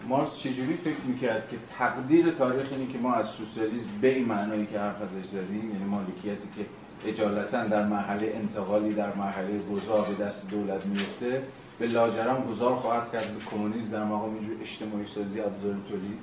[0.08, 4.66] مارکس چجوری فکر می‌کرد که تقدیر تاریخ اینه که ما از سوسیالیسم به این معنایی
[4.66, 6.66] که حرف ازش زدیم یعنی مالکیتی که
[7.10, 11.43] اجالتا در مرحله انتقالی در مرحله گذار به دست دولت میفته
[11.80, 16.19] به لاجرم گذار خواهد کرد به کمونیسم در مقام اینجور اجتماعی سازی ابزار تولید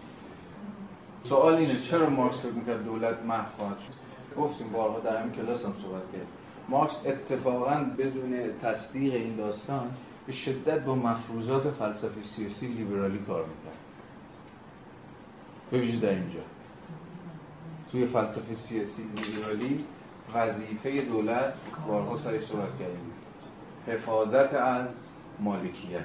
[1.23, 3.95] سوال اینه چرا مارکس فکر می‌کرد دولت محو خواهد شد؟
[4.41, 6.27] گفتیم بارها در همین کلاس هم صحبت کرد
[6.69, 9.91] مارکس اتفاقا بدون تصدیق این داستان
[10.27, 13.79] به شدت با مفروضات فلسفه سیاسی لیبرالی کار می‌کرد.
[15.71, 16.41] به در اینجا.
[17.93, 19.85] توی فلسفه سیاسی لیبرالی
[20.35, 21.55] وظیفه دولت
[21.89, 23.13] بارها سرش صحبت کردیم
[23.87, 24.89] حفاظت از
[25.41, 26.05] مالکیت.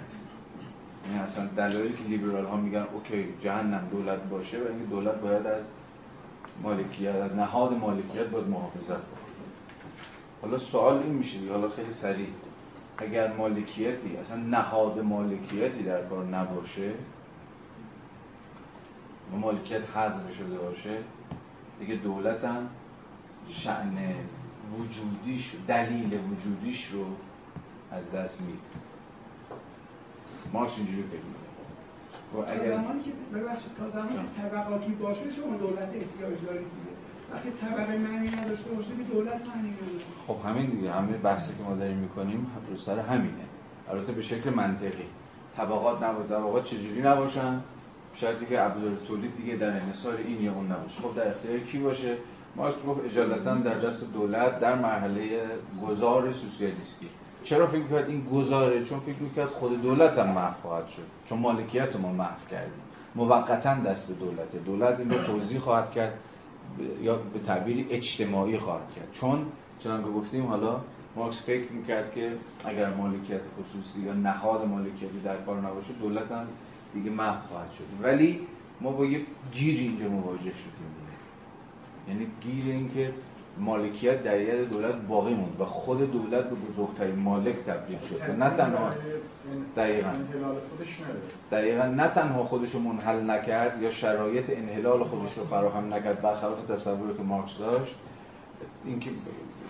[1.05, 5.47] یعنی اصلا دلایلی که لیبرال ها میگن اوکی جهنم دولت باشه و اینکه دولت باید
[5.47, 5.65] از
[6.63, 9.19] مالکیت از نهاد مالکیت باید محافظت کنه
[10.41, 12.27] حالا سوال این میشه حالا خیلی سریع.
[13.01, 16.91] اگر مالکیتی اصلا نهاد مالکیتی در کار نباشه
[19.33, 20.97] و مالکیت حذف شده باشه
[21.79, 22.69] دیگه دولت هم
[23.49, 23.97] شعن
[24.77, 27.05] وجودیش دلیل وجودیش رو
[27.91, 28.59] از دست میده.
[30.53, 31.49] مارکس اینجوری فکر می‌کنه.
[32.33, 36.88] و اگر زمانی که ببخشید تا زمانی که طبقاتی باشه شما دولت احتیاج دارید.
[37.33, 40.03] وقتی طبقه معنی نداشته باشه که دولت معنی نداره.
[40.27, 43.45] خب همین دیگه همه بحثی که ما داریم می‌کنیم رو سر همینه.
[43.91, 45.05] البته به شکل منطقی.
[45.57, 47.61] طبقات نبود طبقات چجوری نباشن؟
[48.15, 51.01] شاید دیگه ابزار تولید دیگه در انحصار این یا اون نباشه.
[51.01, 52.17] خب در اختیار کی باشه؟
[52.55, 55.45] مارکس گفت اجالتا در دست دولت در مرحله
[55.87, 57.07] گذار سوسیالیستی.
[57.43, 61.03] چرا فکر کرد این گذاره؟ چون فکر می‌کرد خود دولت هم محو خواهد شد.
[61.29, 62.81] چون مالکیت ما محو کردیم.
[63.15, 64.59] موقتا دست دولته.
[64.59, 66.13] دولت این رو توضیح خواهد کرد.
[67.01, 69.07] یا به تعبیری اجتماعی خواهد کرد.
[69.13, 69.45] چون
[69.79, 70.81] چنانکه گفتیم حالا
[71.15, 72.31] مارکس فکر می‌کرد که
[72.65, 76.47] اگر مالکیت خصوصی یا نهاد مالکیتی در کار نباشه دولت هم
[76.93, 78.03] دیگه محو خواهد شد.
[78.03, 78.39] ولی
[78.81, 81.09] ما با یک گیر اینجا مواجه شدیم.
[82.07, 83.13] یعنی گیر این که
[83.59, 88.49] مالکیت در ید دولت باقی موند و خود دولت به بزرگترین مالک تبدیل شد نه
[88.49, 88.89] تنها
[89.75, 90.09] دقیقا.
[91.51, 96.65] دقیقا نه تنها خودش رو منحل نکرد یا شرایط انحلال خودش رو فراهم نکرد برخلاف
[96.65, 97.95] تصوری که مارکس داشت
[98.85, 99.09] اینکه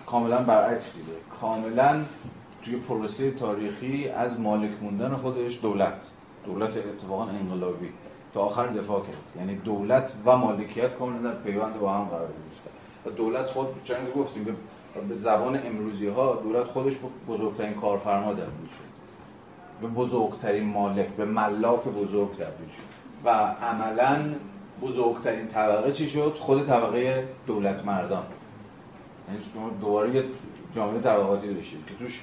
[0.06, 2.04] کاملا برعکس دیده کاملا
[2.64, 6.10] توی پروسه تاریخی از مالک موندن خودش دولت
[6.46, 7.88] دولت اتفاقا انقلابی
[8.34, 9.36] تا آخر دفاع کرد.
[9.36, 12.28] یعنی دولت و مالکیت کاملا در پیوند با هم قرار
[13.16, 14.44] دولت خود چند گفتیم
[15.08, 16.92] به زبان امروزی ها دولت خودش
[17.28, 18.90] بزرگترین کارفرما تبدیل شد.
[19.80, 22.90] به بزرگترین مالک به ملاک بزرگ تبدیل شد.
[23.24, 23.30] و
[23.62, 24.34] عملا
[24.82, 28.24] بزرگترین طبقه چی شد؟ خود طبقه دولت مردان
[29.28, 30.24] یعنی دوباره یه
[30.76, 32.20] جامعه طبقاتی داشتیم که توش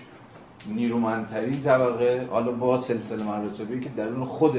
[0.65, 4.57] نیرومندترین طبقه حالا با سلسله مراتبی که درون خود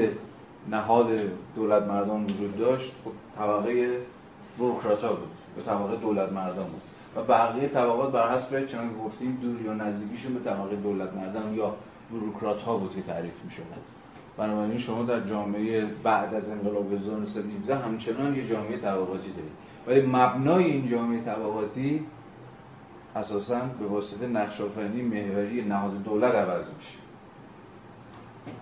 [0.69, 1.07] نهاد
[1.55, 3.97] دولت مردان وجود داشت خب طبقه
[4.59, 5.38] بروکراتا بود.
[5.55, 6.81] به طبقه دولت مردان بود.
[7.15, 11.75] و بقیه طبقات بر حسب چنان گفتیم دور یا نزدیکیشون به طبقه دولت مردان یا
[12.11, 13.81] بروکرات ها بود که تعریف می شدن
[14.37, 19.51] بنابراین شما در جامعه بعد از انقلاب 1917 همچنان یه جامعه طبقاتی دارید.
[19.87, 22.05] ولی مبنای این جامعه طبقاتی
[23.15, 26.97] اساسا به واسطه نقش آفرینی محوری نهاد دولت عوض میشه.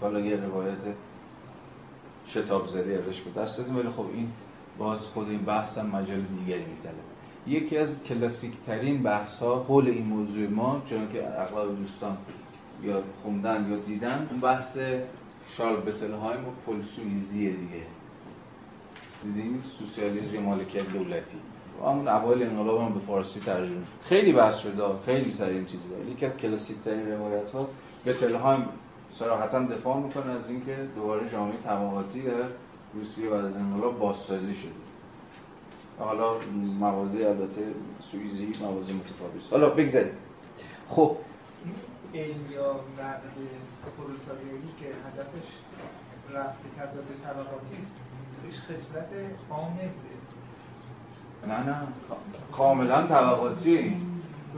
[0.01, 0.77] حالا یه روایت
[2.27, 4.27] شتاب زدی ازش به دست دادیم ولی خب این
[4.77, 6.93] باز خود این بحث هم مجال دیگری میتله
[7.47, 12.17] یکی از کلاسیک ترین بحث ها حول این موضوع ما چون که اغلب دوستان
[12.83, 14.77] یا خوندن یا دیدن اون بحث
[15.57, 17.83] شارل بتلهایم و پل سویزیه دیگه.
[19.23, 21.37] دیدیم سوسیالیسم یا مالکیت دولتی.
[21.85, 25.95] همون اوایل انقلاب هم به فارسی ترجمه خیلی بحث شده خیلی سر این چیزا.
[26.11, 27.67] یکی از کلاسیک ترین روایت ها
[28.05, 28.65] بتلهایم
[29.19, 32.21] صراحتا دفاع می‌کنه از اینکه دوباره جامعه طبقاتی
[32.93, 34.71] روسیه بعد از انقلاب بازسازی شده.
[35.99, 36.33] حالا
[36.79, 37.61] موازی البته
[38.11, 40.13] سوئیزی موازی متفاوت حالا بگذاریم.
[40.87, 41.17] خب.
[42.13, 43.37] علم یا نقد
[43.97, 45.47] پرولتاریایی که هدفش
[46.31, 47.99] رفع تضاد طبقاتی است
[48.45, 49.07] هیچ خصلت
[49.69, 50.17] نمیده
[51.47, 51.87] نه نه.
[52.51, 53.71] کاملا طبقاتی.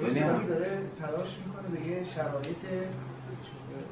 [0.02, 2.58] یعنی داره تلاش می‌کنه به یه شرایط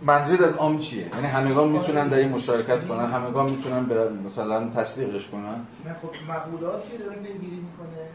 [0.05, 3.85] منظور از عام چیه؟ یعنی همگان می‌تونن در این مشارکت کنن همگان می‌تونن
[4.25, 8.09] مثلا تصدیقش کنن؟ نه خب مقولاتی داره پیگیری می‌کنه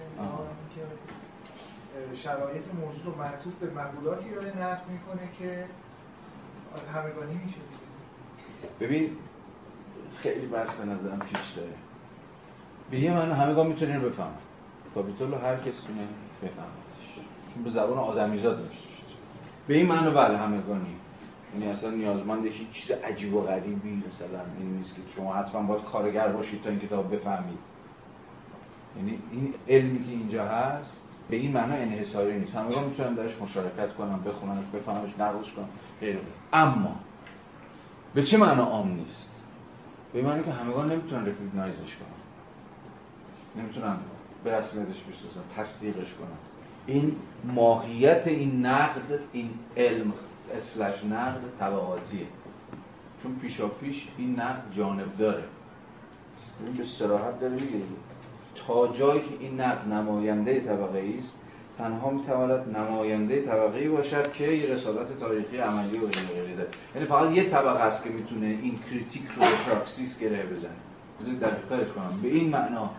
[0.74, 0.82] که
[2.15, 5.65] شرایط موجود و معطوف به مقولاتی داره نقد می‌کنه که
[6.94, 7.59] همگانی میشه
[8.81, 9.11] ببین
[10.16, 11.73] خیلی بحث به نظرم پیش داره.
[12.90, 14.32] به یه من همگان می‌تونه رو بفهم
[14.94, 16.09] کاپیتول هر کسی می‌تونه
[16.43, 18.89] بفهمتش چون به زبان آدمیزاد نوشته
[19.69, 20.97] به این معنی بله همگانی.
[21.52, 25.84] یعنی اصلا نیازمند هیچ چیز عجیب و غریبی مثلا این نیست که شما حتما باید
[25.84, 27.58] کارگر باشید تا این کتاب بفهمید.
[28.96, 32.54] یعنی این علمی که اینجا هست به این معنا انحصاری نیست.
[32.54, 35.68] همگان می‌تونن درش مشارکت کنن بخونن بفهمش نقدش کنن
[36.00, 36.20] غیره.
[36.52, 36.96] اما
[38.14, 39.44] به چه معنا عام نیست؟
[40.12, 42.22] به این معنی که همگان نمی‌تونن ریکگنایزش کنن.
[43.62, 43.96] نمی‌تونن
[44.44, 46.38] به رسمیتش بشناسن تصدیقش کنن.
[46.86, 50.12] این ماهیت این نقد این علم
[50.55, 52.27] اسلش نقد طبقاتیه
[53.23, 55.44] چون پیشا پیش این نقد جانب داره.
[56.66, 57.85] این به سراحت داره میگه.
[58.66, 61.32] تا جایی که این نقد نماینده طبقه است
[61.78, 67.31] تنها می‌تواند نماینده طبقه باشد که یه رسالت تاریخی عملی و غیره داره یعنی فقط
[67.31, 70.70] یه طبقه است که می‌تونه این critique رو به پراکسیس گره بزنه.
[71.20, 72.20] بذارید دقیقترش کنم.
[72.23, 72.90] به این معنا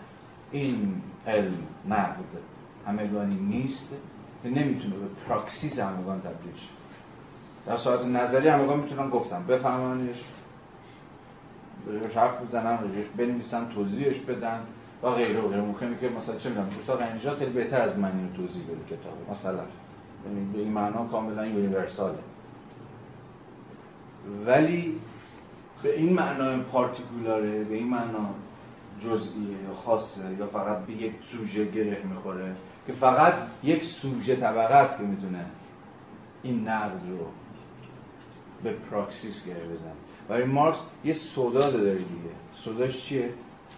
[0.52, 1.58] این علم
[1.90, 2.26] نقد
[2.88, 3.90] همگانی نیست
[4.44, 6.83] که نمی‌تونه به پراکسیس همگان تبدیل شه.
[7.66, 9.44] در صورت نظری همگان می‌تونن گفتم.
[9.48, 10.24] بفهمنش
[12.16, 14.60] حرف بزنن راجبش بنویسن توضیحش بدن
[15.04, 15.62] و غیره و غیره.
[15.62, 19.32] ممکنه که مثلا چه می‌دونم استاد اینجا خیلی بهتر از من اینو توضیح بده کتاب.
[19.32, 19.64] مثلا
[20.26, 22.18] یعنی به این معنا کاملا یونیورساله.
[24.46, 25.00] ولی
[25.84, 28.30] به این معنا پارتیکولاره به این معنا
[29.00, 32.56] جزئیه یا خاصه یا فقط به یک سوژه گره می‌خوره
[32.88, 33.34] که فقط
[33.64, 35.46] یک سوژه طبقه است که می‌تونه
[36.44, 37.26] این نقد رو
[38.64, 39.94] به پراکسیس گره بزنه
[40.30, 42.34] برای مارکس یه سودا داره دیگه.
[42.56, 43.34] سوداش چیه؟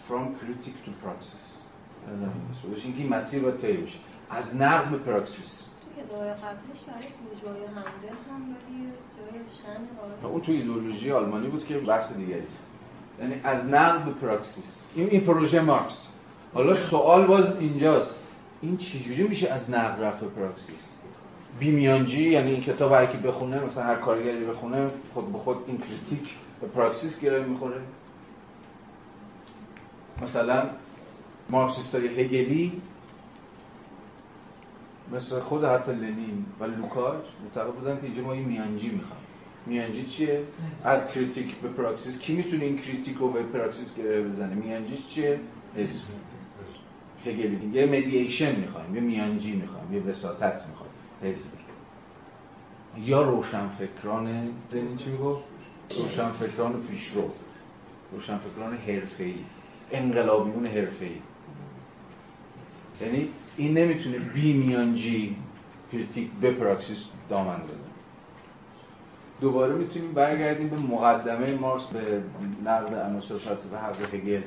[0.09, 1.55] From critique to praxis
[2.75, 3.99] بشه اینکه این مسیر باید طی بشه.
[4.29, 5.69] از نقد به پراکسیس.
[5.95, 8.89] که قبلش برای بورژوای همدل هم ولی
[10.21, 12.67] جای اون تو ایدئولوژی آلمانی بود که بحث دیگری است.
[13.19, 14.83] یعنی از نقد به پراکسیس.
[14.95, 16.07] این این پروژه مارکس.
[16.53, 18.15] حالا سوال باز اینجاست.
[18.61, 20.94] این چجوری میشه از نقد رفت به پراکسیس؟
[21.59, 25.77] بیمیانجی یعنی این کتاب هر کی بخونه مثلا هر کارگری بخونه خود به خود این
[25.77, 27.81] critique به پراکسیس گره می‌خوره
[30.21, 30.69] مثلا
[31.49, 32.81] مارکسیستای هگلی
[35.11, 39.23] مثل خود حتی لنین و لوکاچ معتقد بودن که اینجا ما این میانجی می‌خوایم
[39.65, 40.43] میانجی چیه؟
[40.83, 45.39] از critique به پراکسیس کی می‌تونه این critique رو به پراکسیس گره بزنه؟ میانجی چیه؟
[47.25, 50.84] هگلی دیگه mediation می‌خوایم یه میانجی می‌خوایم یه وساطت می‌خوایم
[51.23, 51.49] حزب
[52.97, 54.27] یا روشنفکران
[54.71, 55.43] لنین چی می‌گفت؟
[55.97, 57.31] روشنفکران پیشرو.
[58.11, 59.35] روشنفکران حرفه‌ای.
[59.91, 61.17] انقلابیون حرفه‌ای.
[63.01, 65.37] یعنی این نمی‌تونه بی میانجی
[65.91, 67.85] critique به پراکسیس دامن بزنه.
[69.41, 72.23] دوباره می‌تونیم برگردیم به مقدمه مارکس به
[72.65, 74.41] نقد عناصر فلسفه حق هگل.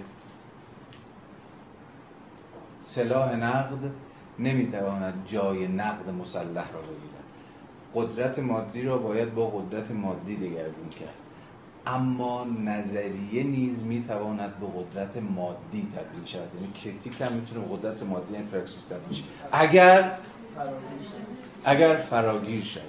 [2.82, 3.90] سلاح نقد.
[4.39, 7.19] نمی‌تواند جای نقد مسلح را بگیرد
[7.94, 11.15] قدرت مادی را باید با قدرت مادی دگرگون کرد.
[11.86, 16.48] اما نظریه نیز می‌تواند به قدرت مادی تبدیل شود.
[16.55, 20.12] یعنی کریتیک هم می‌تونه قدرت مادی این پراکسیس تبدیل شود اگر
[21.65, 22.82] اگر فراگیر شود.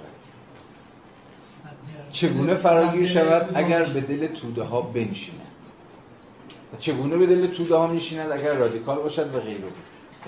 [2.12, 5.42] چگونه فراگیر شود؟ اگر به دل توده ها بنشیند.
[6.74, 9.64] و چگونه به دل توده ها میشیند اگر رادیکال باشد و غیره.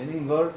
[0.00, 0.52] یعنی انگار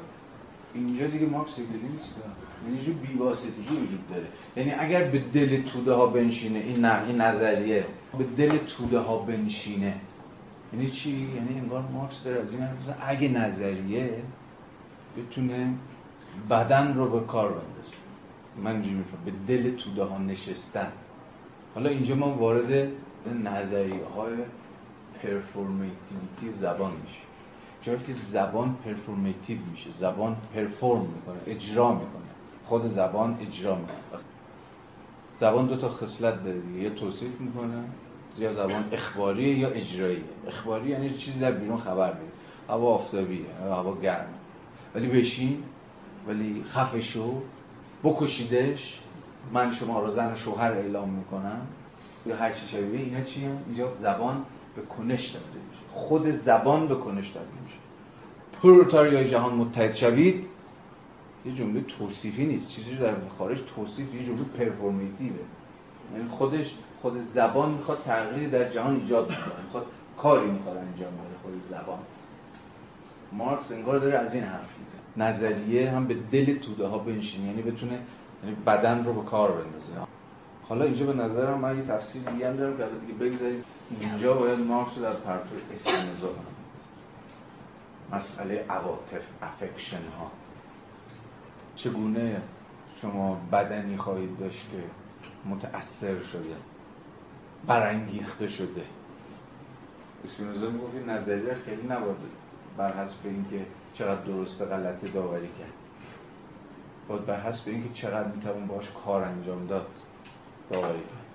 [0.76, 2.22] اینجا دیگه مارکس دیگه نیست.
[2.66, 4.26] یعنی جو بیواسطگی وجود داره.
[4.56, 7.86] یعنی اگر به دل توده ها بنشینه این نه نظریه
[8.18, 9.94] به دل توده ها بنشینه.
[10.72, 12.68] یعنی چی؟ یعنی انگار مارکس داره از این
[13.06, 14.22] اگه نظریه
[15.16, 15.74] بتونه
[16.50, 17.96] بدن رو به کار بندازه.
[18.62, 19.24] من اینجوری میفهم.
[19.24, 20.92] به دل توده ها نشستن.
[21.74, 22.88] حالا اینجا ما وارد
[23.44, 24.34] نظریه های
[25.22, 27.25] performativity زبان میشه
[27.86, 32.22] جایی که زبان performative میشه زبان perform می‌کنه اجرا می‌کنه.
[32.64, 34.20] خود زبان اجرا می‌کنه.
[35.40, 37.84] زبان دو تا خصلت داره دیگه یا توصیف می‌کنه
[38.38, 40.24] یا زبان اخباریه یا اجراییه.
[40.48, 42.32] اخباری یعنی چیزی در بیرون خبر میده.
[42.68, 44.28] هوا آفتابیه هوا گرم.
[44.94, 45.62] ولی بشین
[46.28, 47.42] ولی خفه شو
[48.04, 49.00] بکشیدش.
[49.52, 51.60] من شما رو زن و شوهر اعلام می‌کنم.
[52.26, 54.44] یا هر چی شبیه اینا چی هم؟ اینجا زبان
[54.76, 55.82] به کنش تبدیل میشه.
[55.92, 57.78] خود زبان به کنش تبدیل میشه.
[58.62, 60.46] پروتاریای جهان متحد شوید
[61.46, 62.70] یه جمله توصیفی نیست.
[62.70, 65.36] چیزی در خارج توصیف یه جمله پرفورمیتیوه
[66.14, 69.86] یعنی خودش خود زبان می‌خواد تغییری در جهان ایجاد کنه می‌خواد
[70.18, 71.98] کاری می‌خواد انجام بده خود زبان.
[73.32, 75.28] مارکس انگار داره از این حرف می‌زنه.
[75.28, 77.46] نظریه هم به دل توده ها بنشینه.
[77.46, 78.00] یعنی بتونه
[78.44, 80.05] یعنی بدن رو به کار بندازه.
[80.68, 83.64] حالا اینجا به نظرم من یه تفسیر دیگه هم دارم که دیگه بگذاریم.
[84.00, 86.34] اینجا باید مارکس رو در پرتو اسپینوزا
[88.12, 90.30] مسئله عواطف افکشن ها
[91.76, 92.42] چگونه
[93.02, 94.82] شما بدنی خواهید داشت که
[95.48, 96.56] متأثر شده
[97.66, 98.84] برانگیخته شده؟
[100.24, 102.16] اسپینوزا می‌گفت نظریه خیلی نباید
[102.76, 105.72] بر حسب اینکه چقدر درسته غلطه داوری کرد.
[107.08, 109.86] باید بر حسب اینکه چقدر می‌توان باش کار انجام داد.
[110.70, 111.26] داوری کرد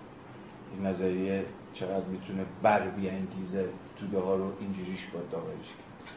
[0.74, 6.16] این نظریه چقدر می‌تونه بر بیانگیزه توده ها رو اینجوریش باید داوریش کرد.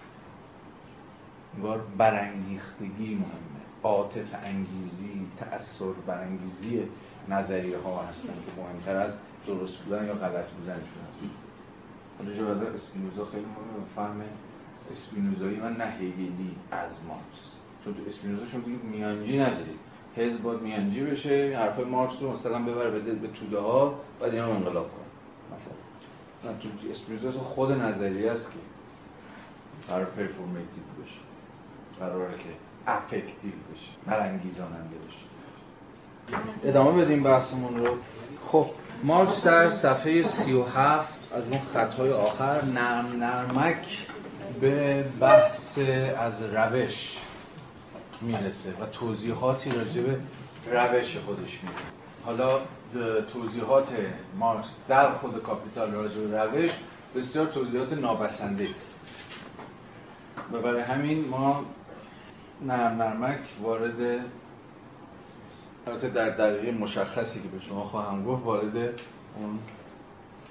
[1.55, 3.65] انگار برانگیختگی مهمه.
[3.83, 6.89] عاطف انگیزی تأثیر برانگیزی
[7.29, 9.15] نظریه ها هستن که مهمتر از
[9.47, 11.23] درست بودن یا غلط بودنشون هست
[12.19, 13.87] حالا جو اسپینوزا خیلی مهمه.
[13.97, 14.23] فهم
[14.93, 17.53] اسپینوزایی و نه هگلی از مارکس
[17.85, 19.84] چون تو اسپینوزا شما میانجی ندارید
[20.17, 24.47] حزب باید میانجی بشه حرف مارکس رو مثلا ببره به به توده ها بعد اینا
[24.47, 25.05] انقلاب کنه.
[25.55, 25.75] مثلا.
[26.53, 28.59] نه تو اسپینوزا خود نظریه است که
[29.89, 31.21] قرار performative بشه.
[32.01, 32.51] قراره که
[32.87, 35.25] affective بشه برانگیزاننده بشه.
[36.65, 37.97] ادامه بدیم بحثمون رو.
[38.47, 38.67] خب
[39.05, 43.87] مارکس در صفحه 37 از اون خطهای آخر نرم نرمک
[44.61, 45.79] به بحث
[46.19, 47.19] از روش.
[48.25, 50.19] می‌رسه و توضیحاتی راجع به
[50.73, 51.75] روش خودش میده.
[52.25, 52.61] حالا
[53.33, 53.89] توضیحات
[54.39, 56.71] مارکس در خود کاپیتال راجع به روش
[57.17, 59.01] بسیار توضیحات نابسنده است.
[60.53, 61.65] و برای همین ما
[62.63, 64.25] نرم نرمک وارد
[65.87, 69.59] البته در دقیقه مشخصی که به شما خواهم گفت وارد اون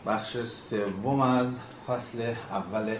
[0.05, 0.37] بخش
[0.69, 1.47] سوم از
[1.87, 2.95] فصل اول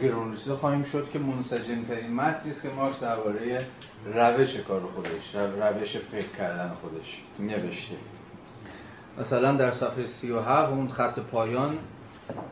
[0.00, 3.66] گرونریسه خواهیم شد که منسجم ترین متنی است که مارکس درباره
[4.14, 7.96] روش کار خودش روش فکر کردن خودش نوشته.
[9.18, 11.78] مثلا در صفحه 37 اون خط پایان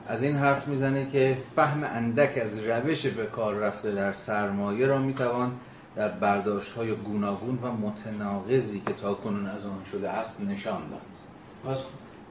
[0.09, 4.99] از این حرف می‌زنه که فهم اندک از روش به کار رفته در سرمایه را
[4.99, 5.53] می‌توان
[5.97, 11.79] در برداشت های گوناگون و متناقضی که تا کنون از آن شده است نشان داد.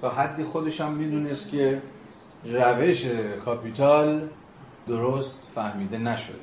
[0.01, 1.81] تا حدی خودش هم می‌دونست که
[2.45, 3.05] روش
[3.45, 4.21] کاپیتال
[4.87, 6.39] درست فهمیده نشده.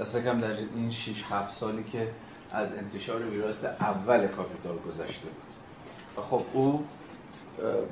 [0.00, 2.08] دست کم در این 6 7 سالی که
[2.52, 6.18] از انتشار ویراست اول کاپیتال گذشته بود.
[6.18, 6.84] و خب او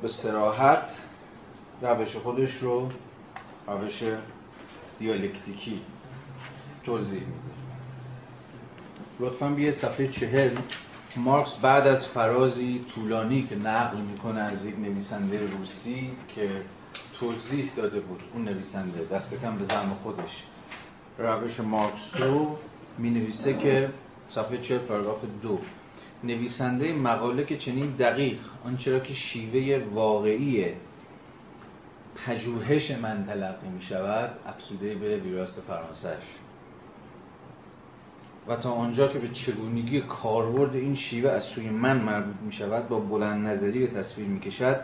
[0.02, 0.90] به سراحت
[1.82, 2.90] روش خودش رو
[3.66, 4.02] روش
[4.98, 5.82] دیالکتیکی
[6.84, 7.56] توضیح میده.
[9.20, 10.56] لطفا بیاید صفحه چهل.
[11.16, 16.50] مارکس بعد از فرازی طولانی که نقل می‌کنه از یک نویسنده روسی که
[17.20, 19.04] توضیح داده بود اون نویسنده.
[19.04, 20.44] دست کم به زم خودش.
[21.18, 22.56] روش مارکس رو
[22.98, 23.88] می نویسه که
[24.30, 25.58] صفحه 40 پاراگراف دو.
[26.24, 30.72] نویسنده مقاله که چنین دقیق آنچه که شیوه واقعی
[32.16, 36.22] پژوهش من تلقی می شود افسوده به ویراست فرانسش
[38.48, 42.88] و تا آنجا که به چگونگی کاربرد این شیوه از سوی من مربوط می شود
[42.88, 44.80] با بلند نظری به تصویر می کشد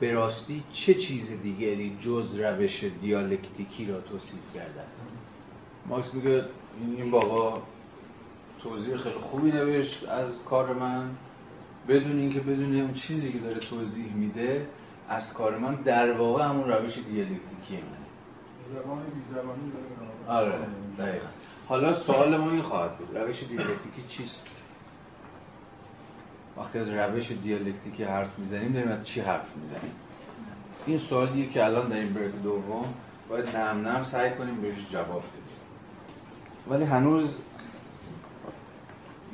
[0.00, 5.08] به راستی چه چیز دیگری جز روش دیالکتیکی را توصیف کرده است؟
[5.86, 6.44] ماکس میگه
[6.96, 7.62] این بابا
[8.62, 11.10] توضیح خیلی خوبی نوشت از کار من.
[11.88, 14.68] بدون اینکه بدون اون چیزی که داره توضیح میده
[15.08, 18.06] از کار من در واقع همون روش دیالکتیکی منه.
[18.66, 19.72] زبان بی زبانی
[20.28, 20.58] آره
[20.98, 21.26] دقیقا.
[21.68, 23.16] حالا سوال ما این خواهد بود.
[23.16, 24.55] روش دیالکتیکی چیست؟
[26.56, 29.92] وقتی از روش دیالکتیکی حرف می‌زنیم داریم از چی حرف می‌زنیم؟
[30.86, 32.94] این سوالیه که الان در این بریک دوم
[33.28, 35.56] باید نم نم سعی کنیم بهش جواب بدیم.
[36.70, 37.36] ولی هنوز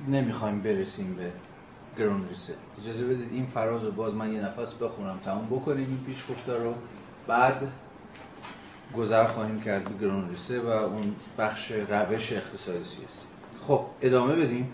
[0.08, 1.32] نمی‌خوایم برسیم به
[1.98, 5.18] گرون ریسه اجازه بدید این فراز رو باز من یه نفس بخونم.
[5.24, 6.74] تمام بکنیم این پیش رو.
[7.26, 7.68] بعد
[8.96, 13.26] گذر خواهیم کرد به گرون ریسه و اون بخش روش اقتصادی سیاسی.
[13.66, 14.72] خب ادامه بدیم.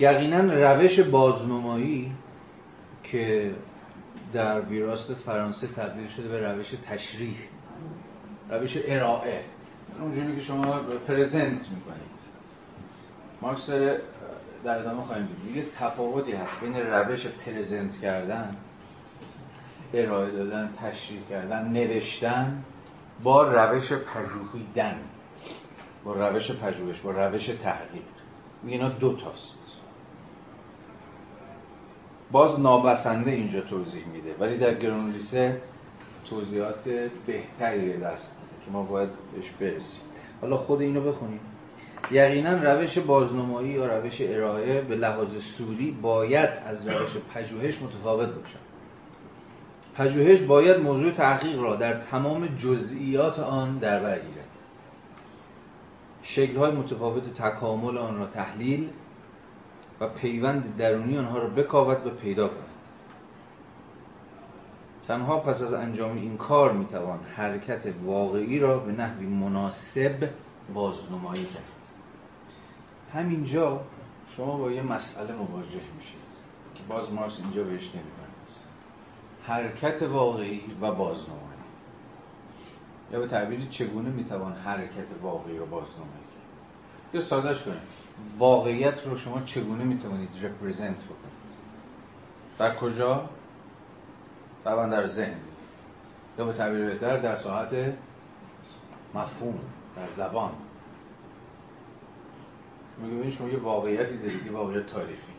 [0.00, 2.12] یقینا روش بازنمایی
[3.02, 3.54] که
[4.32, 7.36] در ویراست فرانسه تبدیل شده به روش تشریح
[8.50, 9.40] روش ارائه.
[10.00, 12.20] اونجوری که شما پرزنت می‌کنید.
[13.42, 14.00] مارکس داره
[14.64, 15.56] در ادامه خواهیم دید.
[15.56, 18.56] یه تفاوتی هست بین روش پرزنت کردن
[19.94, 22.64] ارائه دادن تشریح کردن نوشتن
[23.22, 24.96] با روش پژوهیدن.
[26.04, 28.02] با روش پژوهش با روش تحقیق.
[28.66, 29.59] اینا دو تاست.
[32.32, 34.34] باز نابسنده اینجا توضیح میده.
[34.40, 35.60] ولی در گرانولیسه
[36.30, 36.88] توضیحات
[37.26, 40.00] بهتری دست که ما باید بهش برسیم.
[40.40, 41.40] حالا خود اینو بخونیم.
[42.10, 45.28] یقینا روش بازنمایی یا روش ارائه به لحاظ
[45.58, 48.70] سوری باید از روش پژوهش متفاوت باشد.
[49.94, 54.48] پژوهش باید موضوع تحقیق را در تمام جزئیات آن در بر گیرد.
[56.22, 58.88] شکل‌های متفاوت تکامل آن را تحلیل
[60.00, 62.66] و پیوند درونی آنها را بکاود و پیدا کند.
[65.08, 70.30] تنها پس از انجام این کار می‌توان حرکت واقعی را به نحوی مناسب
[70.74, 71.62] بازنمایی کرد.
[73.12, 73.80] همینجا
[74.36, 76.20] شما با یه مسئله مواجه میشید
[76.74, 78.60] که باز مارس اینجا بهش نمی‌پردازه
[79.42, 81.40] حرکت واقعی و بازنمایی.
[83.12, 87.99] یا به تعبیری چگونه می‌توان حرکت واقعی رو بازنمایی کرد؟ یا سادش کنید.
[88.38, 91.50] واقعیت رو شما چگونه می‌توانید رپرزنت بکنید؟
[92.58, 93.30] در کجا؟
[94.64, 95.38] طبعا در ذهن.
[96.38, 97.94] یا به تعبیر بهتر در ساعت
[99.14, 99.58] مفهوم
[99.96, 100.52] در زبان.
[102.98, 105.32] میگه شما یه واقعیتی دارید یه واقعیت تاریخی.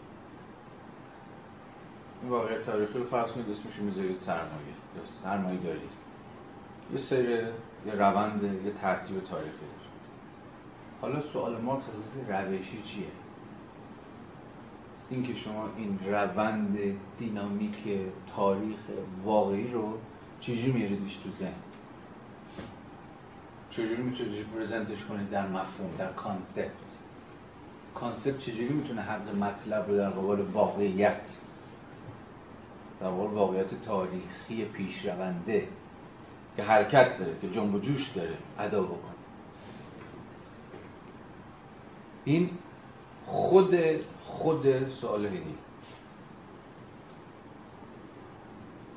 [2.22, 4.76] این واقعیت تاریخی رو فرض کنید اسمش می‌ذارید سرمایه.
[4.96, 5.92] یا سرمایه دارید.
[6.94, 9.81] یه سیر یه روند یه ترتیب تاریخی.
[11.02, 13.08] حالا سوال مارکس از روشی چیه؟
[15.10, 16.78] اینکه شما این روند
[17.18, 17.76] دینامیک
[18.36, 18.80] تاریخ
[19.24, 19.98] واقعی رو
[20.40, 21.54] چجوری میاریدش تو ذهن؟
[23.72, 26.72] چجوری می‌تونید present ش کنید در مفهوم در concept
[27.96, 31.38] concept چجوری می‌تونه حق مطلب رو در قبال واقعیت
[33.00, 35.68] در قبال واقعیت تاریخی پیشرونده
[36.58, 39.11] که حرکت داره که جنب و جوش داره ادا بکنه؟
[42.26, 42.50] این
[43.26, 43.76] خود
[44.26, 45.56] خود سوال هگل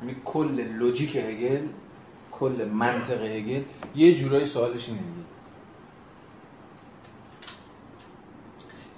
[0.01, 1.69] یعنی کل لوجیک هگل
[2.33, 3.63] کل منطق هگل
[3.95, 5.01] یه جورایی سوالش اینه.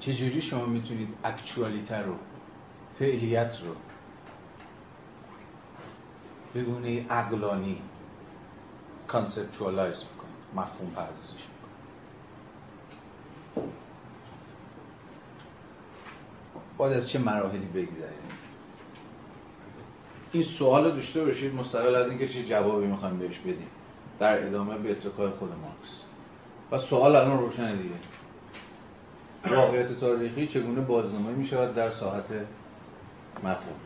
[0.00, 2.14] چجوری شما می‌تونید اکچوالیته رو
[2.98, 3.74] فعلیت رو
[6.54, 7.82] به گونه عقلانی
[9.08, 11.56] conceptualize می‌کنید مفهوم پردازش می‌کنید
[16.76, 18.26] باید از چه مراحلی بگذرید
[20.32, 23.68] این سوال رو داشته باشید مستقل از اینکه چه جوابی می‌خوایم بهش بدیم.
[24.18, 26.02] در ادامه به اتکای خود مارکس.
[26.72, 27.94] و سوال الان روشنه دیگه.
[29.56, 32.30] واقعیت تاریخی چگونه بازنمایی می شود در ساحت
[33.38, 33.76] مفهوم؟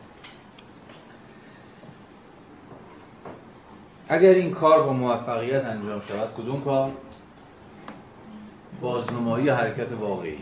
[4.09, 6.91] اگر این کار با موفقیت انجام شود کدوم کار؟
[8.81, 10.37] بازنمایی حرکت واقعی.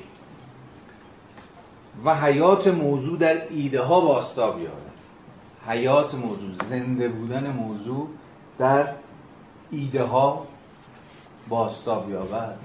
[2.06, 4.90] و حیات موضوع در ایده ها باستاب یابد
[5.68, 8.08] حیات موضوع زنده بودن موضوع
[8.60, 8.94] در
[9.72, 10.48] ایده ها
[11.50, 12.56] باستاب یابد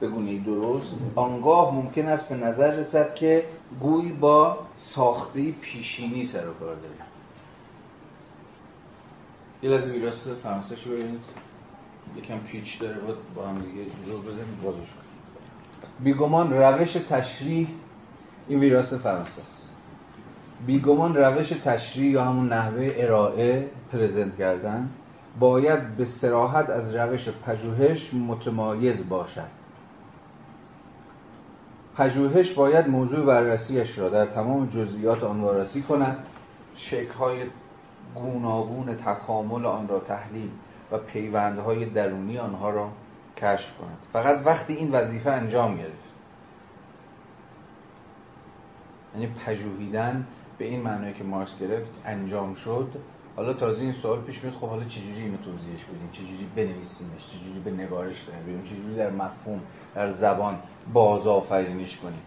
[0.00, 0.94] به گونه درست.
[1.14, 3.44] آنگاه ممکن است به نظر رسد که
[3.80, 6.98] گویی با ساخته پیشینی سر و کار داریم.
[9.62, 11.20] یه لحظه ویراست فرانسه شو ببینید
[12.16, 12.96] یکم پیچ داره
[13.36, 15.04] با, هم دیگه جلو بزنید بازش کنید
[16.00, 17.68] بیگمان روش تشریح
[18.48, 19.42] این ویراست فرانسه
[20.66, 24.90] بیگمان روش تشریح یا همون نحوه ارائه پرزنت کردن
[25.38, 29.48] باید به سراحت از روش پژوهش متمایز باشد.
[31.96, 36.16] پژوهش باید موضوع بررسیش را در تمام جزئیات آن وارسی کند
[36.74, 37.46] شکل‌های
[38.14, 40.50] گوناگون تکامل آن را تحلیل
[40.92, 42.88] و پیوندهای درونی آنها را
[43.36, 43.98] کشف کند.
[44.12, 46.03] فقط وقتی این وظیفه انجام گرفت.
[49.14, 50.26] یعنی پژوهیدن
[50.58, 52.88] به این معنی که مارکس گرفت انجام شد.
[53.36, 57.60] حالا تازه این سوال پیش میاد خب حالا چجوری اینو توضیحش بدیم؟ چجوری بنویسیمش؟ چجوری
[57.64, 59.60] به نگارش در چجوری در مفهوم
[59.94, 60.58] در زبان
[60.92, 62.22] بازآفرینیش کنیم؟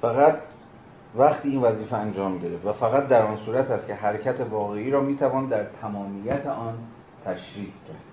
[0.00, 0.38] فقط
[1.16, 5.00] وقتی این وظیفه انجام گرفت و فقط در آن صورت است که حرکت واقعی را
[5.00, 6.78] می‌توان در تمامیت آن
[7.24, 8.05] تشریح کرد.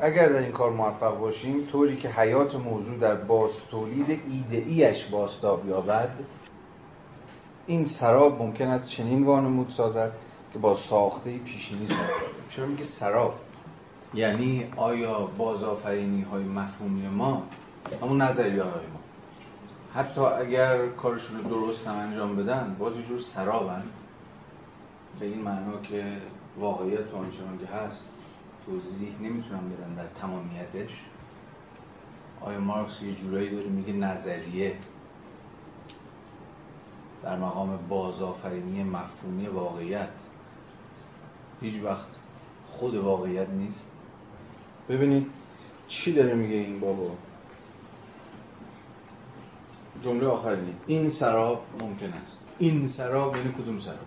[0.00, 5.06] اگر در این کار موفق باشیم طوری که حیات موضوع در باز تولید ایده ایش
[5.06, 6.10] باستاب یابد
[7.66, 10.12] این سراب ممکن است چنین وانمود سازد
[10.52, 12.10] که با ساخته پیشینی سازد
[12.50, 13.34] چرا میگه سراب؟
[14.14, 17.42] یعنی آیا بازآفرینی های مفهومی ما
[18.02, 19.00] همون نظریه های ما
[19.94, 23.82] حتی اگر کارشون رو درست هم انجام بدن باز یه جور سرابن.
[25.20, 26.16] به این معنا که
[26.58, 28.04] واقعیت آنچنان که هست
[28.66, 30.90] توضیح نمی‌تونم بدن در تمامیتش.
[32.40, 34.76] آیا مارکس یه جورایی داره میگه نظریه
[37.22, 40.08] در مقام بازآفرینی مفهومی واقعیت؟
[41.60, 42.08] هیچ وقت
[42.70, 43.92] خود واقعیت نیست.
[44.88, 45.26] ببینید
[45.88, 47.10] چی داره میگه این بابا؟
[50.02, 52.48] جمله آخرین این سراب ممکن است.
[52.58, 54.06] این سراب یعنی کدوم سراب؟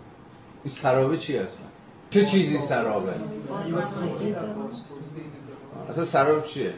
[0.64, 1.73] این سرابه چی هستن
[2.14, 3.14] چه چیزی سرابه
[5.90, 6.74] اصلا سراب چیه؟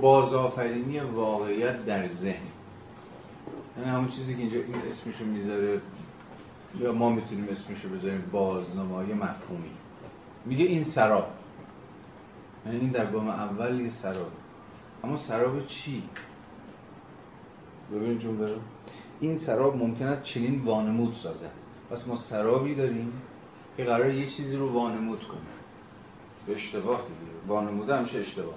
[0.00, 2.46] بازآفرینی واقعیت در ذهن.
[3.78, 5.80] یعنی همون چیزی که اینجا این اسمشو می‌ذاره
[6.78, 9.70] یا ما می‌تونیم اسمشو بذاریم بازنمایی مفهومی.
[10.46, 11.26] میگه این سراب
[12.66, 14.30] یعنی این در گام اول یه سراب
[15.04, 16.02] اما سراب چی؟
[17.92, 18.56] ببین جمله
[19.20, 21.50] این سراب ممکن است چنین وانمود سازد.
[21.90, 23.12] پس ما سرابی داریم.
[23.76, 25.40] که قرار یه چیزی رو وانمود کنه.
[26.46, 27.46] به اشتباه دیگه.
[27.48, 28.54] وانموده همیشه اشتباه.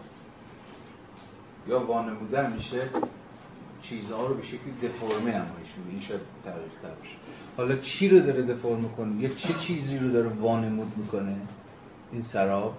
[1.68, 2.90] یا وانموده همیشه
[3.82, 5.90] چیزها رو به شکلی دفرمه نمایش میده.
[5.92, 7.16] این شاید تغییر باشه.
[7.58, 11.36] حالا چی رو داره دفرم می‌کنه؟ یا چه چیزی رو داره وانمود می‌کنه؟
[12.12, 12.76] این سراب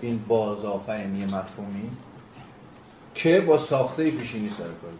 [0.00, 1.90] این بازآفرینی مفهومی.
[3.14, 4.92] که با ساخته پیشینی سر کار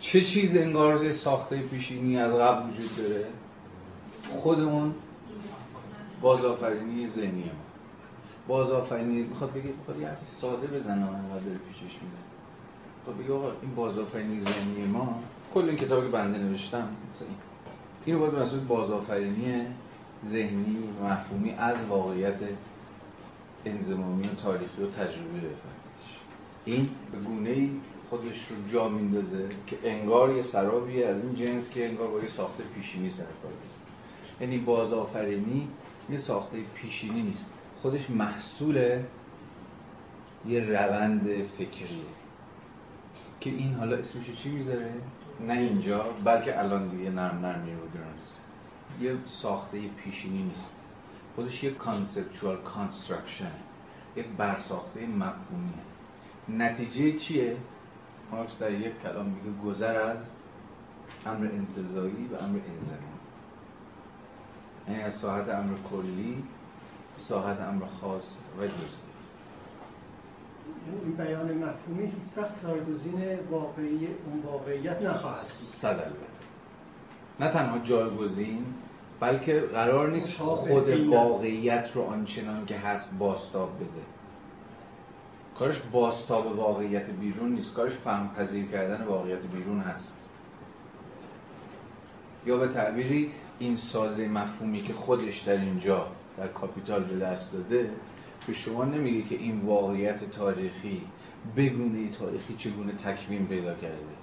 [0.00, 3.26] چه چیز انگار ساخته پیشینی از قبل وجود داره؟
[4.40, 4.94] خودمون
[6.22, 7.50] بازآفرینی ذهنی ما.
[8.48, 12.22] بازآفرینی می‌خواد بگه می‌خواد یه حرفی ساده بزنه و داره پیشش میده
[13.06, 15.22] خب بگه آقا این بازآفرینی ذهنی ما
[15.54, 16.88] کل این کتابی که بنده نوشتم
[18.04, 19.66] اینو باید مسئول بازآفرینی
[20.26, 22.40] ذهنی و مفهومی از واقعیت
[23.64, 26.18] انزمامی و تاریخی و تجربی بفهمیدش.
[26.64, 27.70] این به گونه ای
[28.10, 32.28] خودش رو جا میندازه که انگار یه سرابیه از این جنس که انگار با یه
[32.28, 33.52] ساخته پیشینی سر کار
[34.40, 35.68] یعنی بازآفرینی
[36.12, 37.50] یه ساخته پیشینی نیست.
[37.82, 38.76] خودش محصول
[40.46, 42.04] یه روند فکریه.
[43.40, 44.94] که این حالا اسمش چی می‌ذاره؟
[45.46, 50.76] نه اینجا بلکه الان دیگه نرم نرم رو یه ساخته پیشینی نیست.
[51.36, 53.52] خودش یک conceptual construction
[54.16, 55.82] یک برساخته مفهومیه.
[56.48, 57.56] نتیجه چیه؟
[58.30, 60.30] مارکس در یک کلام میگه گذر از
[61.26, 63.11] امر انتظایی و امر انزمامی
[64.88, 66.44] یعنی از ساحت امر کلی
[67.18, 69.12] ساحت امر خاص و جزئی
[71.04, 75.46] این بیان مفهومی هیچ وقت جایگزین واقعی اون واقعیت نخواهد
[75.82, 76.32] صد البته.
[77.40, 78.64] نه تنها جایگزین
[79.20, 84.04] بلکه قرار نیست خود واقعیت رو آنچنان که هست باستاب بده.
[85.58, 90.30] کارش باستاب واقعیت بیرون نیست کارش فهم پذیر کردن واقعیت بیرون هست.
[92.46, 93.30] یا به تعبیری
[93.62, 96.06] این سازه مفهومی که خودش در اینجا
[96.38, 97.90] در کاپیتال به دست داده
[98.46, 101.02] به شما نمیگه که این واقعیت تاریخی
[101.56, 104.14] بگونه تاریخی چگونه تکوین پیدا کرده.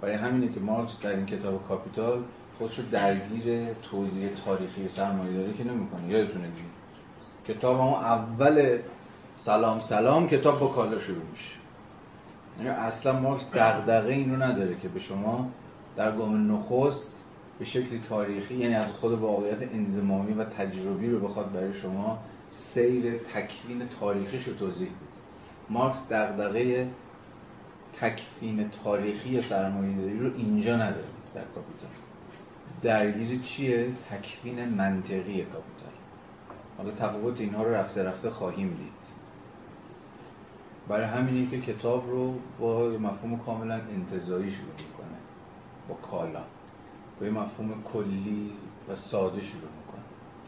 [0.00, 2.22] برای همینه که مارکس در این کتاب کاپیتال
[2.58, 6.08] خودش رو درگیر توضیح تاریخی سرمایه داری که نمی‌کنه.
[6.08, 6.68] یادتونه دیگه.
[7.48, 8.78] کتاب همون اول
[9.36, 11.54] سلام سلام کتاب با کالا شروع میشه.
[12.58, 15.48] یعنی اصلا مارکس دغدغه این رو نداره که به شما
[15.96, 17.11] در گام نخست
[17.62, 22.18] به شکلی تاریخی یعنی از خود واقعیت انضمامی و تجربی رو بخواد برای شما
[22.48, 25.20] سیر تکوین تاریخیش رو توضیح بده.
[25.70, 26.88] مارکس دغدغه
[28.00, 31.90] تکوین تاریخی سرمایه‌داری رو اینجا نداره در کاپیتال
[32.82, 35.92] درگیر چیه؟ تکوین منطقی کاپیتال
[36.78, 39.12] حالا تفاوت اینها رو رفته رفته خواهیم دید.
[40.88, 45.18] برای همینه که کتاب رو با مفهوم کاملا انتظاری شروع می‌کنه
[45.88, 46.42] با کالا.
[47.22, 48.50] با مفهوم کلی
[48.88, 50.02] و ساده شروع می‌کنه.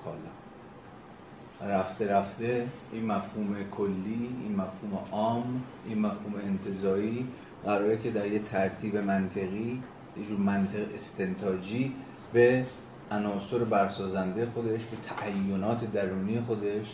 [0.04, 1.78] کالا.
[1.78, 7.28] رفته رفته این مفهوم کلی این مفهوم عام این مفهوم انتظایی
[7.64, 9.82] قراره که در یه ترتیب منطقی
[10.16, 11.94] یه جور منطق استنتاجی
[12.32, 12.66] به
[13.10, 16.86] عناصر برسازنده خودش به تعینات درونی خودش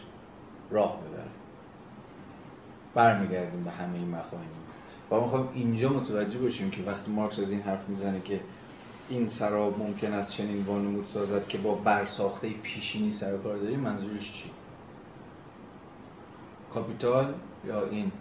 [0.70, 1.31] راه ببره.
[2.94, 4.51] برمیگردیم به همه این مفاهیم.
[5.11, 8.40] و ما اینجا متوجه باشیم که وقتی مارکس از این حرف می‌زنه که
[9.11, 14.32] این سراب ممکن است چنین وانمود سازد که با برساخته پیشینی سر کار داریم منظورش
[14.32, 14.51] چی؟
[16.74, 17.35] کاپیتال
[17.66, 18.12] یا این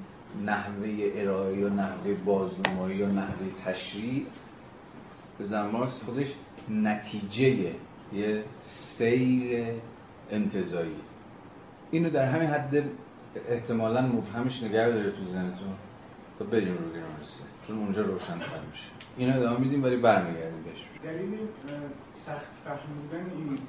[0.46, 4.26] نحوه ارائه یا نحوه بازنمایی یا نحوه تشریع؟
[5.40, 6.28] به مارکس خودش
[6.70, 7.76] نتیجه
[8.14, 8.44] یه
[8.98, 9.74] سیر
[10.32, 10.96] انتظایی.
[11.92, 12.84] اینو در همین حد
[13.50, 15.76] احتمالا مبهمش نگه داره تو ذهنتون.
[16.40, 20.82] تا بریم رو گرانسه چون اونجا روشن میشه اینو ادامه میدیم ولی برمیگردیم بهش.
[21.04, 21.38] دلیل
[22.26, 23.60] سخت فهمیدن این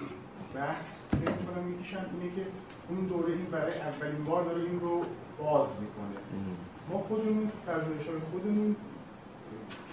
[0.55, 2.43] بحث فکر کنم می‌کشم اینه که
[2.89, 5.05] اون دوره این برای اولین بار داره این رو
[5.39, 6.17] باز می‌کنه.
[6.91, 8.77] ما خودمون های خودمون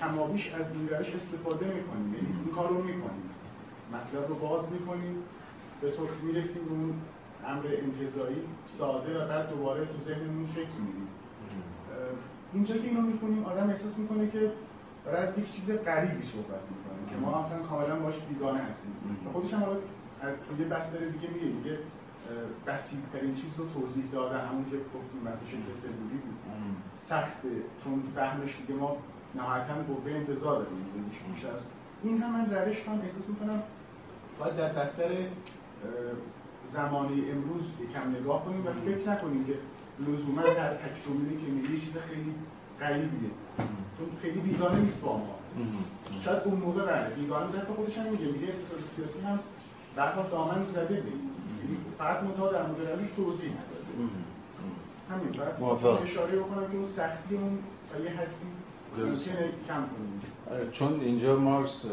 [0.02, 2.14] کمابیش از این روش استفاده می‌کنیم.
[2.14, 3.30] یعنی این کار رو می‌کنیم.
[3.94, 5.16] مطلب رو باز می‌کنیم.
[5.82, 6.94] به طور می‌رسیم اون
[7.48, 8.42] امر انتظایی
[8.78, 11.08] ساده و بعد دوباره تو ذهنمون فکر میدیم
[12.54, 14.52] اینجا که اینو می‌خونیم آدم احساس می‌کنه که
[15.08, 18.92] داره از یک چیز غریبی صحبت می‌کنه که ما اصلا کاملا باش بیگانه هستیم.
[19.34, 19.64] خودش هم
[20.50, 21.78] توی بحث داره دیگه میگه دیگه
[22.68, 26.38] بسیدترین چیز رو توضیح داده همون که گفتیم مثلا شکل سلولی بود.
[27.10, 27.50] سخته
[27.84, 28.98] چون فهمش دیگه ما
[29.36, 31.12] نهایتا قوه انتظار داریم.
[31.34, 31.50] بیشتر
[32.04, 33.64] این هم من روش هم احساس می‌کنم
[34.40, 35.10] باید در بستر
[36.74, 39.54] زمانی امروز یکم نگاه کنیم و فکر نکنیم که
[40.00, 42.36] لزوما در تک که میگه چیز خیلی
[42.80, 43.30] غریبیه.
[43.98, 45.36] چون خیلی بیگانه نیست با ما.
[46.26, 49.40] شاید اون موقع بله بیگانه در خودش هم میگه میگه اقتصاد سیاسی هم
[49.96, 50.94] بعدها دامن زده به.
[50.96, 53.88] یعنی فقط منتها در مورد روش توضیح نداده.
[55.12, 55.64] همین بعد
[56.04, 57.60] اشاره بکنم که اون سختی اون
[57.94, 58.48] تا یه حدی
[58.98, 60.22] ممکنه کم کنیم.
[60.52, 61.86] آره، چون اینجا مارکس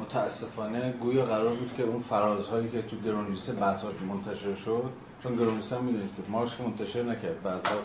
[0.00, 4.90] متاسفانه گویا قرار بود که اون فرازهایی که تو Grundrisse بعدها منتشر شد
[5.22, 7.78] چون Grundrisse هم می‌دونید که مارکس منتشر نکرد بعدها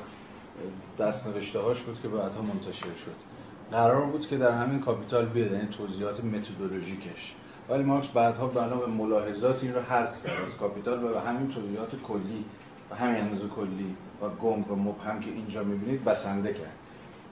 [1.00, 3.16] دست نوشته هاش بود که بعدها منتشر شد.
[3.72, 7.36] قرار بود که در همین کاپیتال بیاد یعنی توضیحات متدولوژیکش.
[7.70, 10.44] ولی مارکس بعدها بنا به ملاحظات این رو حذف کرد.
[10.44, 12.46] از کاپیتال و به همین توضیحات کلی
[12.92, 16.76] و همین اندازه کلی و گنگ و مبهم که اینجا می‌بینید بسنده کرد.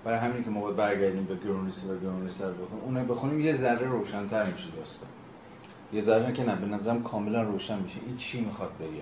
[0.03, 2.83] برای همین که ما برگردیم به گرونیسی و گرونیسی رو بخونیم.
[2.83, 5.09] اونو بخونیم یه ذره روشنتر میشه داستان.
[5.93, 7.99] یه ذره که نه به نظرم کاملا روشن میشه.
[8.07, 9.01] این چی می‌خواد بگه؟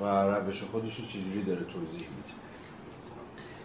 [0.00, 2.32] و روش خودش رو چجوری داره توضیح میده.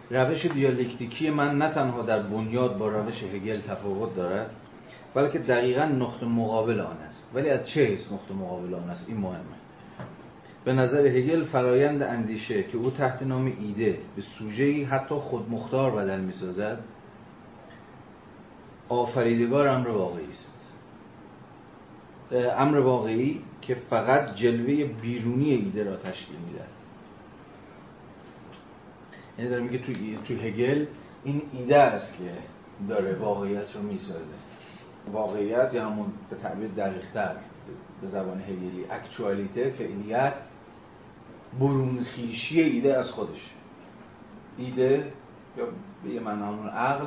[0.09, 4.51] روش دیالکتیکی من نه تنها در بنیاد با روش هگل تفاوت دارد
[5.13, 7.31] بلکه دقیقا نقطه مقابل آن است.
[7.33, 9.57] ولی از چه حیث نقطه مقابل آن است؟ این مهمه.
[10.65, 16.19] به نظر هگل فرایند اندیشه که او تحت نام ایده به سوژه‌ای حتی خودمختار بدل
[16.19, 16.79] می‌سازد
[18.89, 20.73] آفریدگار امر واقعی است.
[22.31, 26.63] امر واقعی که فقط جلوه بیرونی ایده را تشکیل میده
[29.37, 29.93] یعنی داره میگه تو,
[30.27, 30.85] تو هگل
[31.23, 32.31] این ایده است که
[32.89, 34.35] داره واقعیت رو می‌سازه.
[35.11, 37.35] واقعیت یا همون به تعبیر دقیقتر
[38.01, 40.45] به زبان هگلی actualité فعلیت
[41.59, 43.51] برون‌خویشی ایده از خودش.
[44.57, 45.13] ایده
[45.57, 45.65] یا
[46.03, 47.05] به یه همون عقل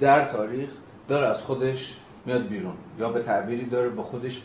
[0.00, 0.70] در تاریخ
[1.08, 1.96] داره از خودش
[2.26, 4.42] میاد بیرون یا به تعبیری داره به خودش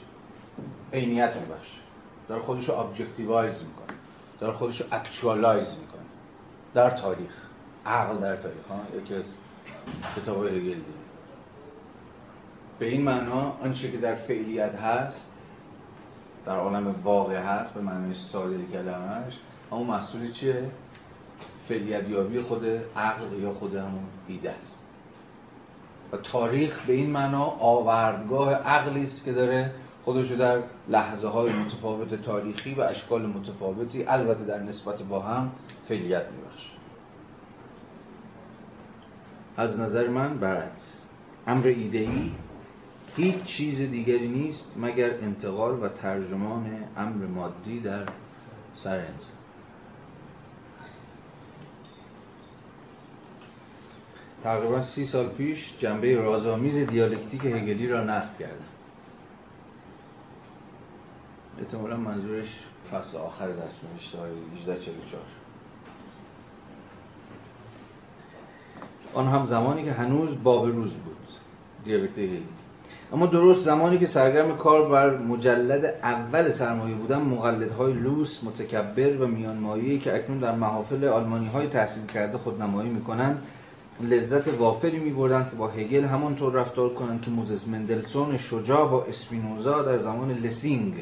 [0.95, 1.79] عینیت میبخشه.
[2.27, 3.97] داره خودش رو objectivize می‌کنه.
[4.39, 6.01] داره خودش رو actualize می‌کنه.
[6.73, 7.45] در تاریخ.
[7.85, 9.23] عقل در تاریخ ها؟ یکی از
[10.15, 10.79] کتاب هگل
[12.79, 15.31] به این معنا آنچه که در فعلیت هست
[16.45, 19.33] در عالم واقع هست به معنی ساده کلمش
[19.71, 20.71] اما محصول چیه؟
[21.67, 22.65] فعلیت یابی خود
[22.95, 24.85] عقل یا خود همون ایده است.
[26.11, 29.71] و تاریخ به این معنا آوردگاه عقلی است که داره
[30.05, 35.51] خودش رو در لحظه های متفاوت تاریخی و اشکال متفاوتی البته در نسبت با هم
[35.87, 36.69] فعلیت میبخشه.
[39.57, 41.01] از نظر من برعکس.
[41.47, 42.31] امر ایدهی
[43.15, 48.05] هیچ چیز دیگری نیست مگر انتقال و ترجمان امر مادی در
[48.75, 49.35] سر انسان.
[54.43, 58.74] تقریبا سی سال پیش جنبه رازآمیز دیالکتیک هگلی را نقد کردم.
[61.59, 65.21] احتمالا منظورش فصل آخر دست نوشته های 1844
[69.13, 71.15] آن هم زمانی که هنوز باب روز بود
[71.85, 72.45] دیالکتیک هگلی
[73.13, 79.27] اما درست زمانی که سرگرم کار بر مجلد اول سرمایه بودن مقلدهای لوس متکبر و
[79.27, 83.43] میانمایه‌ای که اکنون در محافل آلمانی های تحصیل کرده خودنمایی می‌کنند
[84.01, 89.83] لذت وافری میبردند که با هگل همانطور رفتار کنند که موزس مندلسون شجاع با اسپینوزا
[89.83, 90.93] در زمان لسینگ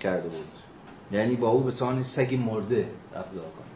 [0.00, 0.46] کرده بود.
[1.12, 3.70] یعنی با او به سان سگی مرده رفتار کنند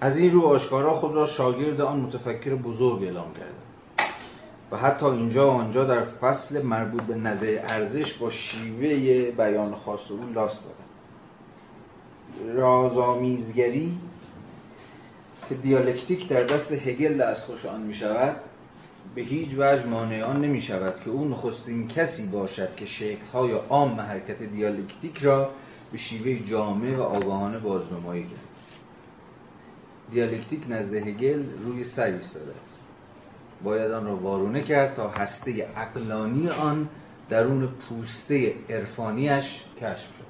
[0.00, 3.66] از این رو آشکارا خود را شاگرد آن متفکر بزرگ اعلام کرده.
[4.72, 10.10] و حتی اینجا و آنجا در فصل مربوط به نظر ارزش با شیوه بیان خاص
[10.10, 10.86] او لاست دادن
[12.56, 13.98] رازآمیزگری
[15.48, 18.36] که دیالکتیک در دست هگل خوش آن می شود
[19.16, 24.00] به هیچ وجه مانع آن نمی شود که او نخستین کسی باشد که شکل‌های عام
[24.00, 25.50] حرکت دیالکتیک را
[25.92, 28.40] به شیوه جامع و آگاهانه بازنمایی کرد.
[30.10, 32.84] دیالکتیک نزد هگل روی سر ایستاده است.
[33.64, 36.88] باید آن را وارونه کرد تا هسته عقلانی آن
[37.28, 39.44] درون پوسته عرفانیش
[39.80, 40.26] کشف شد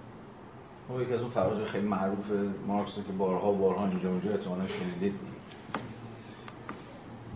[0.88, 2.26] ما یکی از اون فراز خیلی معروف
[2.66, 5.14] مارکس که بارها و بارها اینجا اونجا احتمالا شنیدید.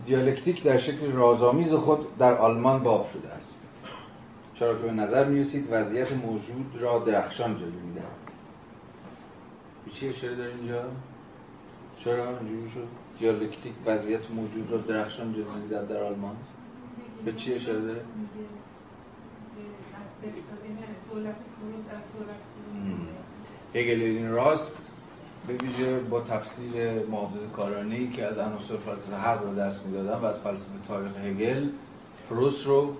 [0.05, 3.61] دیالکتیک در شکل رازآمیز خود در آلمان باب شده است
[4.53, 8.05] چرا که به نظر می رسید وضعیت موجود را درخشان جلوه می‌دهد
[9.93, 10.83] چی اشاره داره اینجا
[11.95, 12.87] چرا اینجوری شد
[13.19, 16.35] دیالکتیک وضعیت موجود را درخشان جلوه می‌دهد در آلمان
[17.25, 18.01] به چی اشاره داره
[23.75, 24.90] هگل راست
[25.47, 30.25] به ویژه با تفسیر محافظ کارانی که از عناصر فلسفه حق رو دست می‌دادن و
[30.25, 31.69] از فلسفه تاریخ هگل
[32.29, 32.95] پروس رو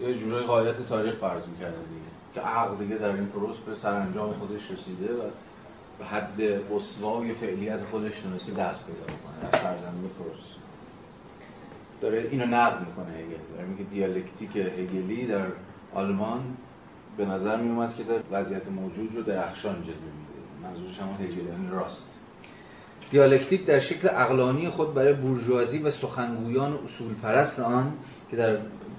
[0.00, 2.14] یه جورای قایت تاریخ فرض می‌کرده دیگه.
[2.34, 5.22] که عقل دیگه در این پروس به سرانجام خودش رسیده و
[5.98, 10.56] به حد اسوای فعلیت خودش تونسته دست پیدا کنه در سرزمین پروس.
[12.00, 13.54] داره اینو نقد می‌کنه هگل.
[13.54, 15.46] داره میگه دیالکتیک هگلی در
[15.94, 16.40] آلمان
[17.16, 20.23] به نظر می اومد که در وضعیت موجود رو درخشان جلوه
[20.64, 22.20] منظورش همون هگلیانی راست.
[23.10, 27.92] دیالکتیک در شکل اقلانی خود برای بورژوازی و سخنگویان اصول پرست آن
[28.30, 28.58] که در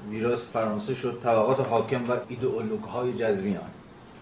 [0.10, 3.70] میراث فرانسه شد طبقات حاکم و ایدئولوگ های جزمی آن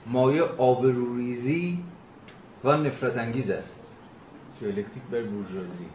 [0.08, 1.80] مایه آبروریزی
[2.64, 3.84] و نفرت انگیز است.
[4.60, 5.86] دیالکتیک بر بورژوازی.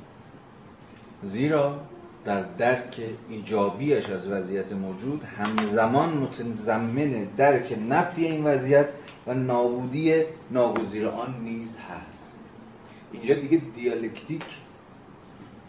[1.23, 1.81] زیرا
[2.25, 8.89] در درک ایجابیش از وضعیت موجود همزمان متضمن درک نفی این وضعیت
[9.29, 12.51] و نابودی ناگزیر آن نیز هست.
[13.13, 14.45] اینجا دیگه دیالکتیک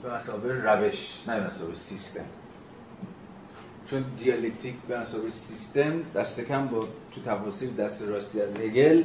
[0.03, 2.26] به مسابقه روش نه به مسابقه سیستم.
[3.90, 9.03] چون دیالکتیک به مسابقه سیستم دست کم با تو تفاصیل دست راستی از هگل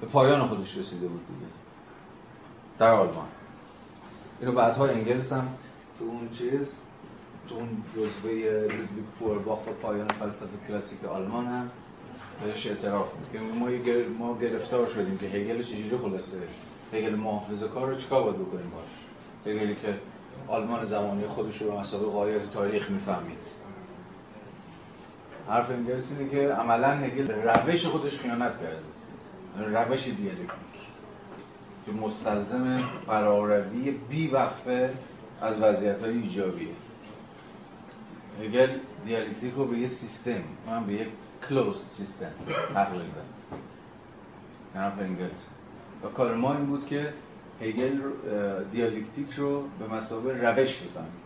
[0.00, 1.52] به پایان خودش رسیده بود دیگه.
[2.78, 3.28] در آلمان.
[4.40, 5.48] اینو بعدها انگلس هم
[5.98, 6.74] تو اون چیز
[7.48, 8.32] تو اون جزوه
[8.62, 11.70] لودویگ فورباخ و پایان فلسفه کلاسیک آلمان هم
[12.44, 13.68] بهش اعتراف که ما
[14.18, 16.38] ما گرفتار شدیم که هگل چجوری خلاصه
[16.92, 19.94] هگل محافظه کار رو چیکار باید بکنیم باش؟ هگلی که
[20.48, 23.38] آلمان زمانی خودش رو به مسابقه قایت تاریخ می‌فهمید.
[25.48, 28.82] حرف انگلس اینه که عملا هگل روش خودش خیانت کرده
[29.56, 30.70] روش دیالکتیک.
[31.86, 34.90] که مستلزم فراروی بی وقفه
[35.42, 36.74] از وضعیت های ایجابیه.
[38.40, 41.08] هگل دیالکتیک رو به یه سیستم من به یک
[41.48, 42.30] closed system
[42.74, 43.60] تقلیل داد
[44.74, 45.46] حرف انگلس
[46.04, 47.12] و کار ما این بود که
[47.60, 48.00] هگل
[48.72, 51.20] دیالکتیک رو به مثابه روش بفهمیم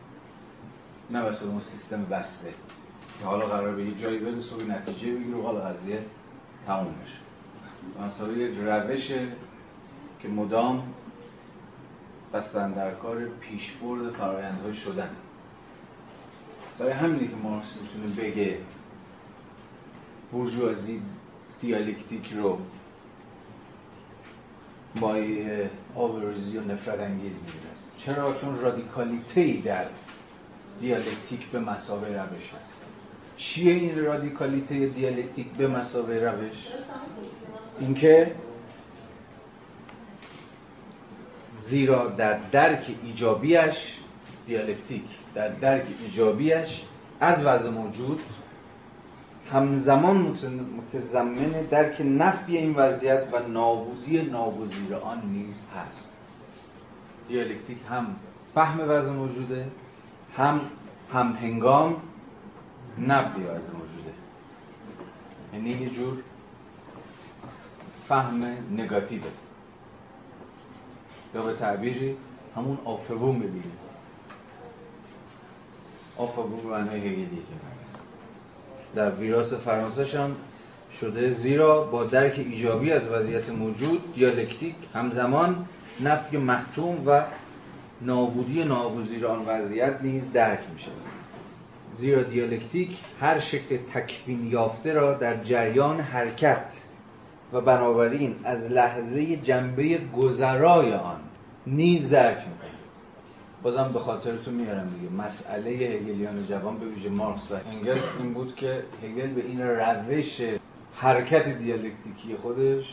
[1.10, 2.54] نه بس اون سیستم بسته.
[3.20, 6.04] که حالا قرار به یه جایی برسه و نتیجه بگیره و حالا قضیه
[6.66, 8.04] تموم بشه.
[8.06, 9.08] مسابقه یک روش
[10.20, 10.94] که مدام
[12.34, 15.10] دستن در کار پیشبرد فرایندهای شدن.
[16.78, 18.58] برای همینه که مارکس می‌تونه بگه
[20.34, 21.02] بورژوازی
[21.60, 22.58] دیالکتیک رو
[24.94, 29.86] مایه آبروزی و نفرت انگیز می‌دونست چرا؟ چون رادیکالیته در
[30.80, 32.84] دیالکتیک به مسابه روش هست
[33.36, 36.68] چیه این رادیکالیته دیالکتیک به مسابه روش؟
[37.80, 38.34] اینکه
[41.68, 43.98] زیرا در درک ایجابیش
[44.46, 45.04] دیالکتیک
[45.34, 46.82] در درک ایجابیش
[47.20, 48.20] از وضع موجود
[49.54, 50.16] همزمان
[50.76, 56.16] متضمن درک نفی این وضعیت و نابودی ناگزیر آن نیز هست.
[57.28, 58.06] دیالکتیک هم
[58.54, 59.66] فهم وضع موجوده
[60.36, 60.60] هم
[61.12, 61.96] هم هنگام
[62.98, 64.14] نفی وضع موجوده
[65.52, 66.18] یعنی یه جور
[68.08, 69.24] فهم نگاتیوه.
[71.34, 72.16] یا به تعبیری
[72.56, 73.78] همون آفبون ببینیم
[76.16, 78.03] آفبون معنای هگلی که
[78.94, 80.30] در ویراس فرانسه هم
[81.00, 85.66] شده زیرا با درک ایجابی از وضعیت موجود دیالکتیک همزمان
[86.00, 87.24] نفی محتوم و
[88.00, 90.92] نابودی ناگزیر آن وضعیت نیز درک می شود
[91.94, 92.90] زیرا دیالکتیک
[93.20, 96.66] هر شکل تکوین یافته را در جریان حرکت
[97.52, 101.20] و بنابراین از لحظه جنبه گذرای آن
[101.66, 102.63] نیز درک می
[103.64, 105.12] بازم به خاطرتون میارم دیگه.
[105.12, 110.40] مسئله هگلیان جوان به ویژه مارکس و انگلس این بود که هگل به این روش
[110.94, 112.84] حرکت دیالکتیکی خودش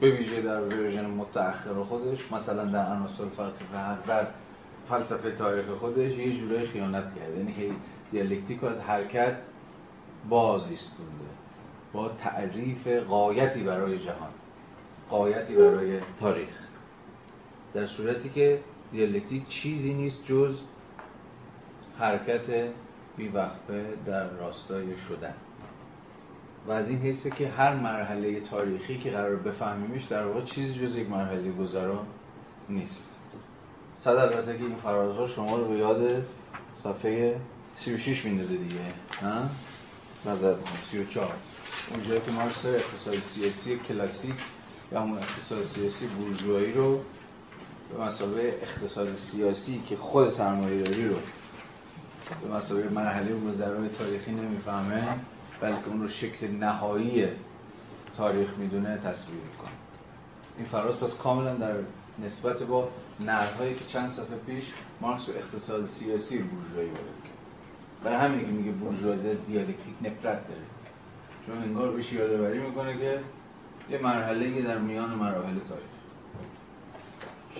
[0.00, 4.26] به ویژه در version متأخر خودش مثلا در عناصر فلسفه در
[4.88, 7.38] فلسفه تاریخ خودش یه جورایی خیانت کرده.
[7.38, 7.72] یعنی
[8.12, 9.36] دیالکتیک از حرکت
[10.28, 11.30] باز ایستونده
[11.92, 14.30] با تعریف غایتی برای جهان
[15.10, 16.54] غایتی برای تاریخ.
[17.74, 18.60] در صورتی که
[18.92, 20.58] دیالکتیک چیزی نیست جز
[21.98, 22.70] حرکت
[23.16, 25.34] بیوقفه در راستای شدن.
[26.66, 30.96] و از این حیثه که هر مرحله تاریخی که قرار بفهمیمش در واقع چیزی جز
[30.96, 32.06] یک مرحله گذرا
[32.68, 33.18] نیست.
[34.00, 36.26] صد البته که این فرازها شما رو به یاد
[36.74, 37.40] صفحه
[37.76, 38.80] 36 میندازه دیگه
[39.22, 39.50] ها؟
[40.26, 40.54] نظر
[40.90, 41.28] 34
[41.90, 44.34] اونجایی که مارکس اقتصاد سیاسی کلاسیک
[44.92, 47.00] یا همون اقتصاد سیاسی بورژوایی رو
[47.92, 51.16] به مسابقه اقتصاد سیاسی که خود سرمایه داری رو
[52.42, 55.18] به مسابقه مرحله گذرای تاریخی نمی‌فهمه
[55.60, 57.28] بلکه اون رو شکل نهایی
[58.16, 59.70] تاریخ می‌دونه تصویر می‌کنه.
[60.56, 61.74] این فراز پس کاملا در
[62.24, 62.88] نسبت با
[63.20, 64.64] نرهایی که چند صفحه پیش
[65.00, 67.40] مارکس و اقتصاد سیاسی بورژوایی وارد کرد.
[68.04, 70.66] برای همینه که میگه بورژوازی دیالکتیک نفرت داره.
[71.46, 73.20] چون انگار بهش یادآوری می‌کنه که
[73.90, 75.89] یه مرحله در میان مراحل تاریخ.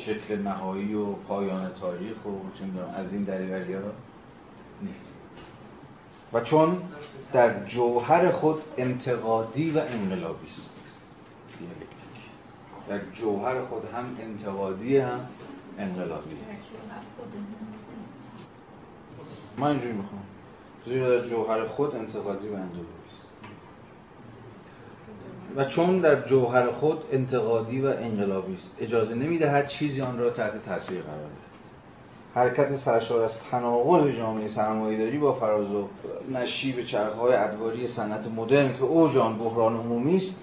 [0.01, 2.31] شکل نهایی و پایان تاریخ و
[2.95, 3.81] از این دریوری ها
[4.83, 5.15] نیست.
[6.33, 6.83] و چون
[7.33, 10.75] در جوهر خود انتقادی و انقلابی است.
[12.89, 15.21] در جوهر خود هم انتقادی هم
[15.79, 16.37] انقلابی
[19.59, 20.23] من اینجوری می‌خوام.
[20.87, 23.00] در جوهر خود انتقادی و انقلابی
[25.57, 30.63] و چون در جوهر خود انتقادی و انقلابی است اجازه نمی‌دهد چیزی آن را تحت
[30.65, 31.51] تاثیر قرار دهد.
[32.35, 35.89] حرکت سرشار از تناقض جامعه سرمایه‌داری با فراز و
[36.33, 40.37] نشیب چرخهای ادواری صنعت مدرن که اوج آن بحران عمومی است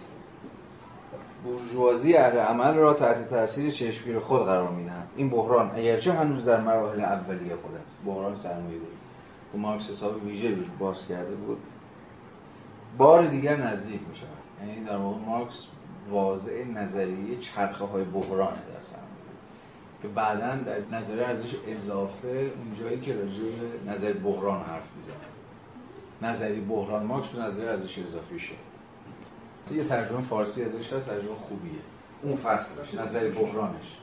[1.44, 5.08] بورژوازی اهل عمل را تحت تاثیر چشمگیر خود قرار می‌دهد.
[5.16, 8.04] این بحران اگرچه هنوز در مراحل اولیه خود است.
[8.06, 8.98] بحران سرمایه‌داری
[9.52, 11.58] که مارکس حساب ویژه روش باز کرده بود.
[12.98, 15.64] بار دیگر نزدیک می شود یعنی در واقع مارکس
[16.10, 18.78] واضع نظریه چرخه های بحران در
[20.02, 23.52] که بعدا در نظریه ارزش اضافه اونجایی که راجع
[23.88, 25.16] نظر بحران حرف می‌زنه.
[26.22, 28.56] نظری بحران مارکس به نظر ارزش اضافی شد.
[29.72, 31.80] یه ترجمه فارسی ازش هست ترجمه خوبیه.
[32.24, 33.98] اون فصلش نظری بحرانش.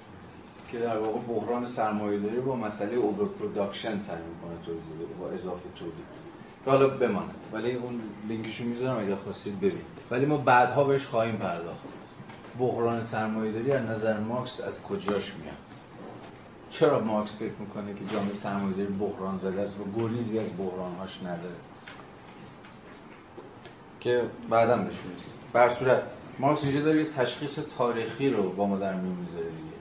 [0.73, 6.24] که در واقع بحران سرمایه داری با مسئله overproduction سعی می‌کنه توضیح با اضافه تولید.
[6.67, 7.35] حالا بماند.
[7.53, 9.85] ولی اون لینکشو می‌ذارم اگه خواستید ببینید.
[10.11, 11.89] ولی ما بعدها بهش خواهیم پرداخت.
[12.59, 13.03] بحران
[13.53, 15.55] داری از نظر مارکس از کجاش میاد؟
[16.71, 21.57] چرا مارکس فکر می‌کنه که جامعه داری بحران زده است و گریزی از بحرانهاش نداره؟
[24.01, 24.97] که بعدم بهش
[25.53, 26.03] بر صورت
[26.39, 29.75] مارکس اینجا داره تشخیص تاریخی رو با ما در میون دیگه.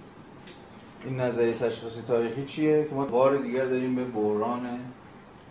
[1.05, 4.80] این نظریه تشخیص تاریخی چیه؟ که ما بار دیگر داریم به بحران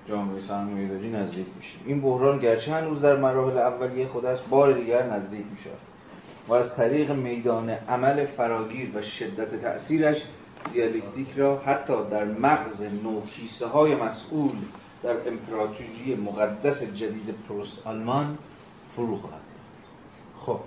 [0.08, 5.06] جامعه داری نزدیک میشیم این بحران گرچه هنوز در مراحل اولیه خود است بار دیگر
[5.06, 5.70] نزدیک میشه.
[6.48, 10.22] و از طریق میدان عمل فراگیر و شدت تأثیرش
[10.72, 14.52] دیالکتیک را حتی در مغز نوکیسه های مسئول
[15.02, 18.38] در امپراتوری مقدس جدید پروست آلمان
[18.96, 19.18] فرو
[20.46, 20.60] خب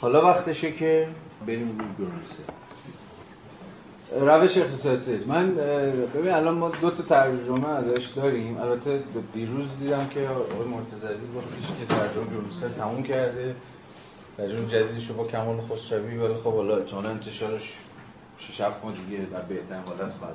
[0.00, 1.08] حالا وقتشه که
[1.46, 2.59] بریم روی گرونسه
[4.12, 5.54] روش اختصاصی من
[6.14, 8.58] ببین الان ما دو تا ترجمه ازش داریم.
[8.58, 13.54] البته دیروز دیدم که آقای مرتضوی گفتش که ترجمه گرونسل تموم کرده.
[14.36, 17.74] ترجمه جدیدش با کمال خسروی ولی خب حالا احتمالاً انتشارش
[18.38, 20.34] 6 7 ماه دیگه در بهترین حالت خواهد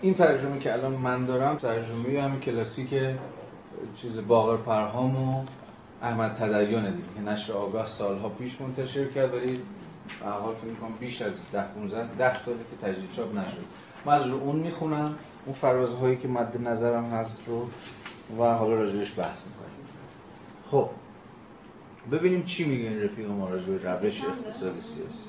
[0.00, 2.88] این ترجمه که الان من دارم ترجمه همین کلاسیک
[4.02, 5.46] چیز باقر پرهام
[6.02, 9.60] احمد تدیانه دیگه که نشر آگاه سالها پیش منتشر کرد ولی
[10.20, 13.64] به حال فکر کنم بیش از 10 15 10 ساله که تجدید چاپ نشد
[14.04, 15.14] من از رو اون می‌خونم
[15.46, 17.68] اون فرازهایی که مد نظرم هست رو
[18.38, 19.86] و حالا راجعش بحث می‌کنیم.
[20.70, 20.90] خب
[22.12, 25.28] ببینیم چی میگه این رفیق ما راجع به روش اقتصادی سیاسی.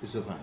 [0.00, 0.36] 25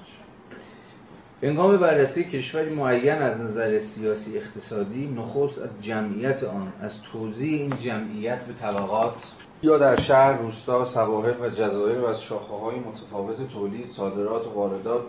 [1.44, 7.78] هنگام بررسی کشوری معین از نظر سیاسی اقتصادی نخست از جمعیت آن از توضیح این
[7.78, 9.16] جمعیت به طبقات
[9.62, 14.50] یا در شهر، روستا، سواحل و جزایر و از شاخه های متفاوت تولید، صادرات و
[14.50, 15.04] واردات،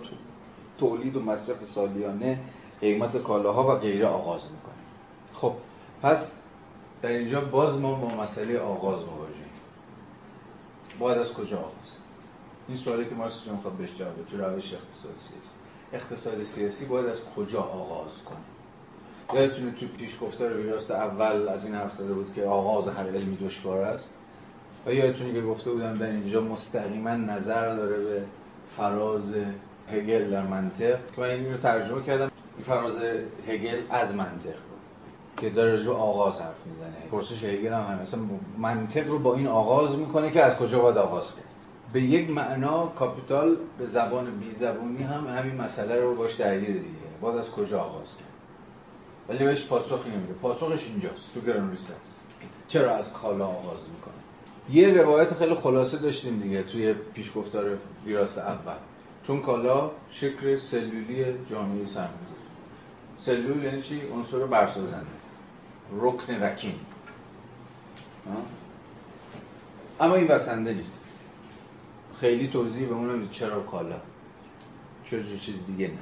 [0.79, 2.41] تولید و مصرف سالیانه،
[2.81, 4.87] قیمت کالاها و غیره آغاز می‌کنیم.
[5.33, 5.53] خب
[6.03, 6.33] پس
[7.03, 9.51] در اینجا باز ما با مسئله آغاز مواجهیم.
[10.99, 11.97] باید از کجا آغاز
[12.69, 15.55] این سوالی که مارکس می‌خواد بهش جواب بده روش اقتصادی است
[15.93, 21.75] اقتصاد سیاسی باید از کجا آغاز کنه یادتونه تو پیش گفتار ویراست اول از این
[21.75, 24.15] حرف زده بود که آغاز هر علمی دشوار است
[24.87, 28.23] و یادتونه که گفته بودم در اینجا مستقیما نظر داره به
[28.77, 29.35] فراز
[29.93, 30.99] هگل در منطق.
[31.17, 32.31] که من این رو ترجمه کردم.
[32.57, 32.97] این فراز
[33.49, 34.55] هگل از منطق
[35.37, 37.11] که داره رو آغاز حرف می‌زنه.
[37.11, 38.21] پرسش هگل هم مثلا
[38.59, 41.45] منطق رو با این آغاز می‌کنه که از کجا باید آغاز کرد.
[41.93, 47.11] به یک معنا کاپیتال به زبان بی زبونی هم همین مسئله رو باش درگیر دیگه.
[47.21, 48.29] باید از کجا آغاز کرد.
[49.29, 50.33] ولی بهش پاسخی نمیده.
[50.33, 51.35] پاسخش اینجاست.
[51.35, 51.77] تو گران
[52.69, 54.30] چرا از کالا آغاز می‌کنه؟
[54.73, 58.77] یه روایت خیلی خلاصه داشتیم دیگه توی پیشگفتار ویراست اول.
[59.27, 62.41] چون کالا شکل سلولی جامعه سرمایه
[63.17, 65.07] سلول یعنی چی؟ عنصر برسازنده.
[66.01, 66.75] رکن رکین.
[70.01, 71.05] اما این بسنده نیست.
[72.21, 73.97] خیلی توضیح به اون چرا کالا.
[75.05, 75.99] چرا چیز دیگه نه.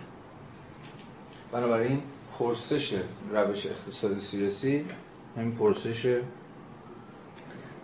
[1.53, 2.03] بنابراین
[2.39, 2.95] پرسش
[3.33, 4.85] روش اقتصاد سیاسی
[5.37, 6.21] همین پرسش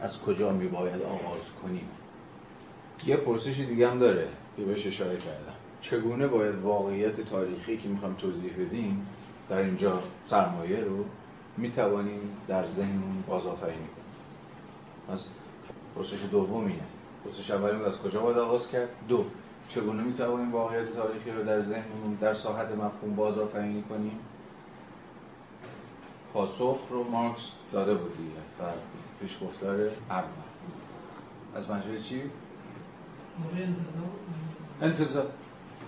[0.05, 1.89] از کجا می باید آغاز کنیم؟
[3.07, 5.55] یه پرسش دیگه هم داره که بهش اشاره کردم.
[5.81, 9.07] چگونه باید واقعیت تاریخی که می‌خوام توضیح بدیم
[9.49, 11.05] در اینجا سرمایه رو
[11.57, 14.15] می توانیم در ذهنمون بازآفرینی کنیم؟
[15.09, 15.29] پس
[15.97, 16.87] پرسش دوم اینه.
[17.25, 19.25] پرسش اولی از کجا باید آغاز کرد؟ دو
[19.69, 24.19] چگونه می توانیم واقعیت تاریخی رو در ذهنمون در ساحت مفهوم بازآفرینی کنیم؟
[26.33, 28.75] پاسخ رو مارکس داده بود دیگه
[29.27, 30.29] پیشگفتار اول
[31.57, 32.23] از منظور چی؟
[34.83, 35.27] انتظار؟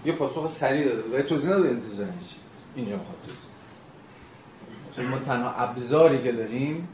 [0.05, 1.19] یه پاسخ سریع داده.
[1.19, 2.37] و توضیح نداده انتظار چی.
[2.75, 3.17] اینجا می‌خواد
[4.95, 5.11] توضیح.
[5.11, 6.89] ما تنها ابزاری که داریم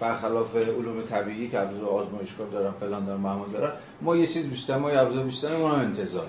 [0.00, 4.78] برخلاف علوم طبیعی که ابزار آزمایشگاه دارن فلان دارن معمول دارن ما یه چیز بیشتر
[4.78, 6.28] ما یه ابزار بیشتر ما انتظار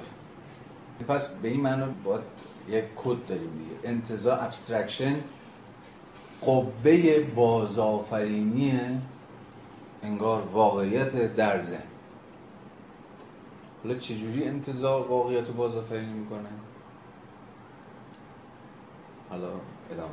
[1.08, 2.24] پس به این معنا باید
[2.70, 3.90] یک کد داریم دیگه.
[3.90, 5.16] انتظار ابسترکشن
[6.48, 9.02] قبه بازآفرینی
[10.04, 11.84] انگار واقعیت در ذهن.
[13.84, 16.50] حالا چجوری انتظار واقعیت رو بازآفرینی می‌کنه؟
[19.30, 19.50] حالا
[19.92, 20.12] ادامه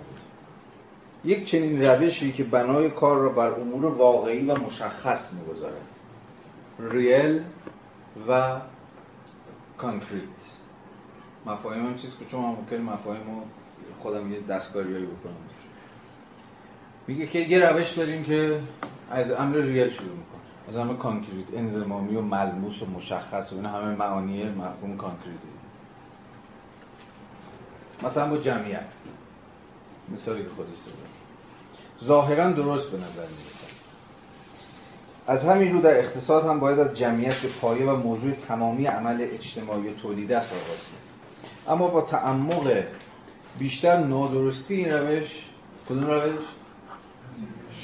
[1.24, 5.86] یک چنین روشی که بنای کار را بر امور واقعی و مشخص می‌گذارد.
[6.78, 7.42] real
[8.28, 8.60] و
[9.78, 10.22] concrete.
[11.46, 13.42] مفاهیم هم چیز که چون ممکن مفاهیم رو
[14.00, 15.34] خودم یه دستکاریایی بکنم.
[17.06, 18.60] میگه که یه روش داریم که
[19.10, 20.40] از امر real شروع می‌کنه.
[20.68, 25.48] از امر concrete انضمامی و ملموس و مشخص و این همه معانی مفهوم concrete ی.
[28.02, 28.80] مثلا با جمعیت.
[30.12, 31.08] مثالی که خودش داره.
[32.04, 33.80] ظاهرا درست به نظر می‌رسد
[35.26, 39.28] از همین رو در اقتصاد هم باید از جمعیت به پایه و موضوع تمامی عمل
[39.30, 40.78] اجتماعی و تولید است آغاز
[41.68, 42.82] اما با تعمق
[43.58, 45.46] بیشتر نادرستی این روش
[45.88, 46.44] کدوم روش؟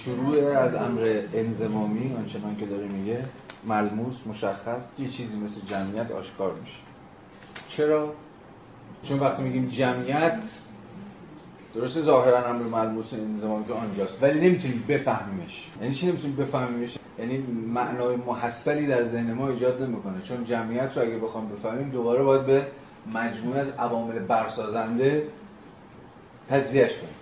[0.04, 3.24] شروع از امر انزمامی آنچنان که داره میگه
[3.64, 6.78] ملموس مشخص یه چیزی مثل جمعیت آشکار میشه.
[7.68, 8.12] چرا؟
[9.02, 10.42] چون وقتی میگیم جمعیت
[11.74, 15.70] درسته ظاهرا امر ملموس انزمامی که آنجاست ولی نمی‌تونیم بفهمیمش.
[15.82, 17.38] یعنی چی نمی‌تونیم بفهمیمش؟ یعنی
[17.74, 20.22] معنای محصلی در ذهن ما ایجاد نمی‌کنه.
[20.22, 22.66] چون جمعیت رو اگه بخوام بفهمیم دوباره باید به
[23.14, 25.28] مجموعه از عوامل برسازنده
[26.48, 27.14] تجزیهش کنیم.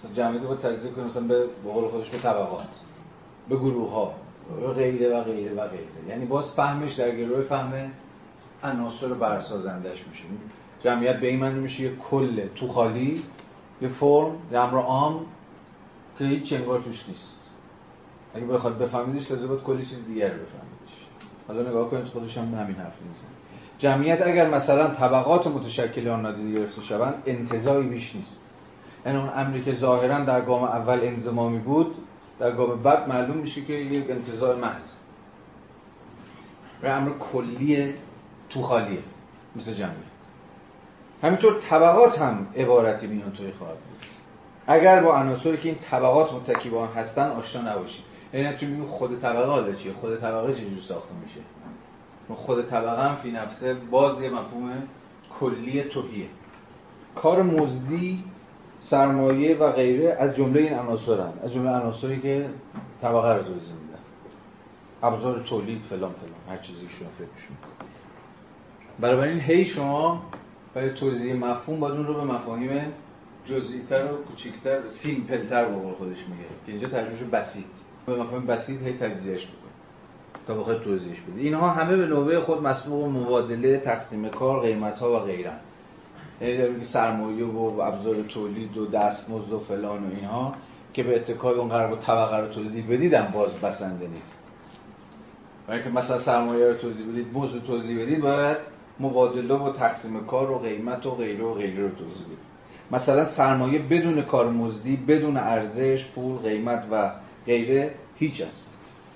[0.00, 2.80] مثلا جمعیت رو تجزیه کنیم مثلا به قول خودش به طبقات
[3.48, 4.14] به گروه ها
[4.62, 6.08] و غیره و غیره و غیره.
[6.08, 7.92] یعنی باز فهمش در گروه فهم
[8.62, 10.24] عناصر برسازندش میشه.
[10.84, 13.22] جمعیت به این معنی میشه یه کل تو خالی
[13.82, 15.26] یه فرم امر عام
[16.18, 17.40] که هیچ چنگار توش نیست.
[18.34, 20.94] اگه بخواد بفهمیدش لازم بود کلی چیز دیگر بفهمیدش.
[21.48, 23.30] حالا نگاه کنید خودش هم همین حرف می‌زنه.
[23.78, 28.49] جمعیت اگر مثلا طبقات متشکل آن نادیده گرفته شوند انتظایی بیش نیست.
[29.06, 31.94] یعنی اون امری که ظاهرا در گام اول انزمامی بود
[32.38, 34.82] در گام بعد معلوم میشه که یک انتظار محض.
[36.82, 37.94] و امر کلی
[38.50, 39.02] تو خالیه
[39.56, 39.96] مثل جمعیت.
[41.22, 43.98] همینطور طبقات هم عبارتی میان توی خواهد بود.
[44.66, 48.04] اگر با عناصری که این طبقات متکی با هستن آشنا نباشید.
[48.32, 51.40] یعنی تو خود طبقه حالا چیه خود طبقه چجور ساخته میشه.
[52.34, 54.82] خود طبقه هم فی نفسه باز یه مفهوم
[55.40, 56.26] کلی توهیه.
[57.14, 58.24] کار مزدی
[58.80, 62.46] سرمایه و غیره از جمله این عناصر از جمله عناصری که
[63.02, 63.98] طبقه رو توضیح میدن
[65.02, 66.56] ابزار تولید فلان فلان.
[66.56, 67.56] هر چیزی شما فکرشون
[69.00, 70.22] برای این هی شما
[70.74, 72.92] برای توضیح مفهوم باید اون رو به مفاهیم
[73.46, 76.44] جزئی‌تر و کوچیک‌تر سیمپل‌تر به خودش میگه.
[76.66, 77.66] که اینجا ترجمهش بسیط.
[78.06, 79.70] به مفاهیم بسیط هی تجزیهش می‌کنه.
[80.46, 81.40] تا بخواد توضیحش بده.
[81.40, 85.52] اینها همه به نوبه خود مسبوق مبادله تقسیم کار قیمت‌ها و غیره
[86.40, 90.54] یعنی داره میگه سرمایه و ابزار تولید و دستمزد و فلان و اینها
[90.92, 94.38] که به اتکای اون قرار طبقه رو توضیح بدیدم باز بسنده نیست.
[95.66, 98.56] برای که مثلا سرمایه رو توضیح بدید مزد رو توضیح بدید باید
[99.00, 102.50] مبادله و تقسیم کار و قیمت و غیره و غیره رو توضیح بدید.
[102.90, 107.10] مثلا سرمایه بدون کار مزدی بدون ارزش پول قیمت و
[107.46, 108.66] غیره هیچ است.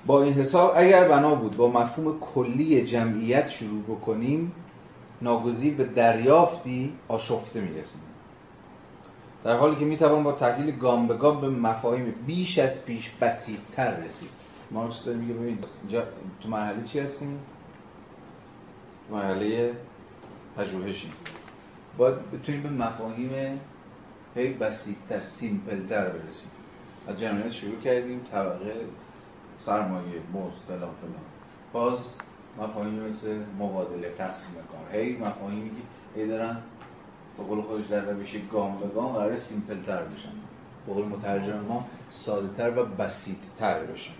[0.07, 4.53] با این حساب اگر بنا بود با مفهوم کلی جمعیت شروع بکنیم
[5.25, 8.01] ناگزیر به دریافتی آشفته می‌رسیم
[9.45, 13.97] در حالی که می‌توان با تحلیل گام به گام به مفاهیم بیش از پیش بسیطتر
[13.97, 14.31] رسید.
[14.71, 15.59] مارکس داره میگه ببین
[16.41, 17.41] تو مرحله چی هستیم؟
[19.11, 19.73] مرحله
[20.57, 21.13] پژوهشی
[21.97, 23.61] باید بتونیم به مفاهیم
[24.35, 26.51] هی بسیطتر سیمپلتر برسیم.
[27.09, 28.75] از جمعیت شروع کردیم طبقه
[29.59, 31.25] سرمایه مزد فلان فلان.
[31.73, 31.99] باز
[32.59, 36.57] مفاهیم مثل مبادله تقسیم کار هی مفاهیمی که هی دارن
[37.39, 40.33] به قول خودش در روش گام به گام قرار سیمپل تر بشن.
[40.87, 44.15] به قول مترجم ما ساده تر و بسیط تر بشن.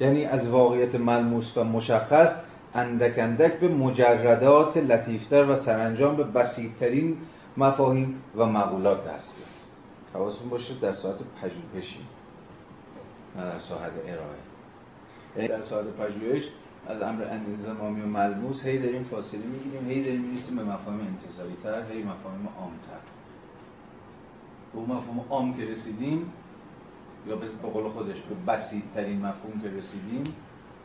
[0.00, 2.28] یعنی از واقعیت ملموس و مشخص
[2.74, 7.16] اندک اندک به مجردات لطیفتر و سرانجام به بسیطترین
[7.56, 9.58] مفاهیم و مقولات دست یافت
[10.14, 12.00] حواستون باشه در ساعت پژوهشی.
[13.36, 14.38] نه در ساعت ارائه.
[15.36, 16.42] یعنی در ساعت پژوهش
[16.88, 21.56] از امر انزمامی و ملموس هی داریم فاصله می‌گیریم هی داریم می‌رسیم به مفاهیم انتظاری
[21.62, 23.00] تر هی مفاهیم عامتر.
[24.74, 26.32] به مفهوم عام که رسیدیم
[27.26, 30.24] یا به قول خودش به بسیط ترین مفهوم که رسیدیم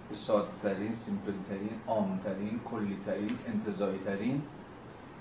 [0.09, 4.41] به ساده ترین سیمپل ترین عام ترین کلی ترین انتظاری ترین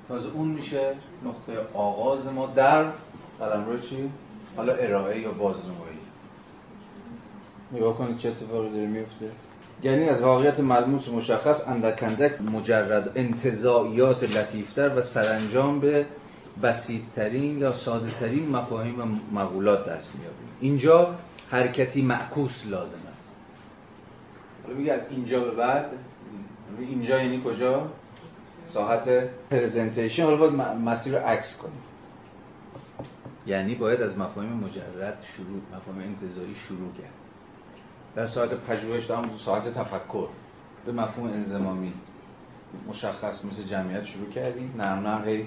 [0.08, 0.94] تازه اون میشه
[1.24, 2.92] نقطه آغاز ما در
[3.38, 4.10] قلمرو چی؟
[4.56, 5.98] حالا ارائه یا بازنمایی
[7.72, 9.30] نگاه کنید چه اتفاقی داره میفته
[9.82, 16.06] یعنی از واقعیت ملموس و مشخص اندک اندک مجرد انتظایات لطیفتر و سرانجام به
[16.62, 21.14] بسیطترین یا ساده ترین مفاهیم و مقولات دست میابیم اینجا
[21.50, 23.32] حرکتی معکوس لازم است.
[24.64, 25.86] حالا میگه از اینجا به بعد؟
[26.78, 27.90] اینجا یعنی کجا؟
[28.68, 29.08] ساحت
[29.50, 30.22] پرزنتیشن.
[30.22, 30.54] حالا باید
[30.84, 31.82] مسیر رو عکس کنیم.
[33.46, 37.21] یعنی باید از مفاهیم مجرد شروع مفاهیم انتظاری شروع کرد.
[38.16, 40.28] در ساعت پژوهش در ساعت تفکر.
[40.86, 41.92] به مفهوم انزمامی
[42.88, 44.74] مشخص مثل جمعیت شروع کردیم.
[44.76, 45.46] نرم نرم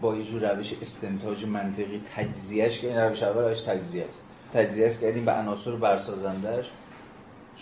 [0.00, 4.24] با یه جور روش استنتاج منطقی تجزیهش که این روش اولش تجزیه است.
[4.52, 6.70] تجزیهش کردیم به عناصر برسازندش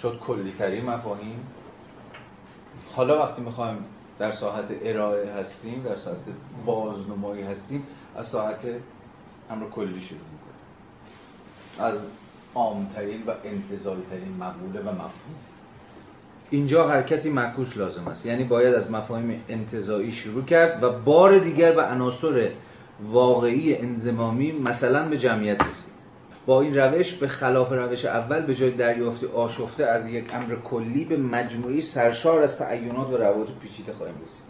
[0.02, 1.46] شد کلی ترین مفاهیم.
[2.94, 3.84] حالا وقتی می‌خوایم
[4.18, 6.16] در ساعت ارائه هستیم در ساعت
[6.66, 7.86] بازنمایی هستیم
[8.16, 8.60] از ساعت
[9.50, 10.56] امر کلی شروع می‌کنیم.
[11.78, 12.00] از
[12.56, 15.36] عامترین و انتظایی ترین مقوله و مفهوم.
[16.50, 18.26] اینجا حرکتی معکوس لازم است.
[18.26, 22.50] یعنی باید از مفاهیم انتظایی شروع کرد و بار دیگر به عناصر
[23.02, 25.96] واقعی انزمامی مثلا به جمعیت رسید.
[26.46, 31.04] با این روش به خلاف روش اول به جای دریافت آشفته از یک امر کلی
[31.04, 34.46] به مجموعی سرشار از تعینات و روابط پیچیده خواهیم رسید.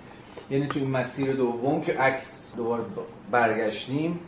[0.51, 2.83] یعنی توی مسیر دوم که عکس دوباره
[3.31, 4.21] برگشتیم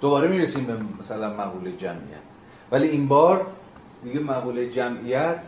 [0.00, 2.29] دوباره می‌رسیم به مثلا مقوله جمعیت.
[2.72, 3.46] ولی این بار
[4.04, 5.40] دیگه مقوله جمعیت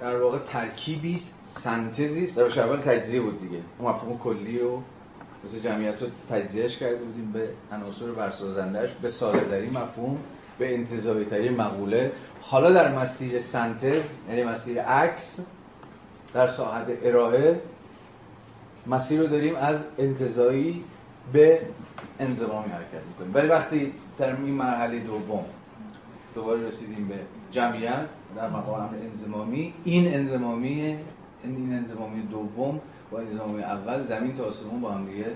[0.00, 1.34] در واقع ترکیبی است
[1.64, 2.38] سنتزی است.
[2.38, 3.58] روش اول تجزیه بود دیگه.
[3.80, 4.82] مفهوم کلی رو
[5.44, 10.18] مثل جمعیت رو تجزیهش کرده بودیم به عناصر برسازندهش به ساده مفهوم
[10.58, 12.12] به انتظایی ترین مقوله.
[12.40, 15.46] حالا در مسیر سنتز یعنی مسیر عکس
[16.34, 17.60] در ساعت ارائه
[18.86, 20.84] مسیر رو داریم از انتظایی
[21.32, 21.60] به
[22.20, 23.34] انزمامی حرکت می‌کنیم.
[23.34, 25.44] ولی وقتی در این مرحله دوم
[26.38, 27.20] دوباره رسیدیم به
[27.50, 30.98] جمعیت در مقام انزمامی این انزمامی
[31.44, 35.26] این انزمامی دوم با انزمامی اول زمین تا آسمون با هم دیگه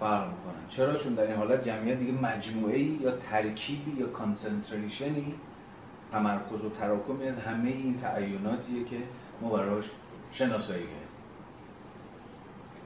[0.00, 0.68] فرق می‌کنن.
[0.70, 5.34] چرا؟ چون در این حالت جمعیت دیگه مجموعه یا ترکیبی یا کانسنتریشنی
[6.12, 8.96] تمرکز و تراکمی از همه این تعیناتیه که
[9.42, 9.84] ما براش
[10.32, 10.96] شناسایی کردیم.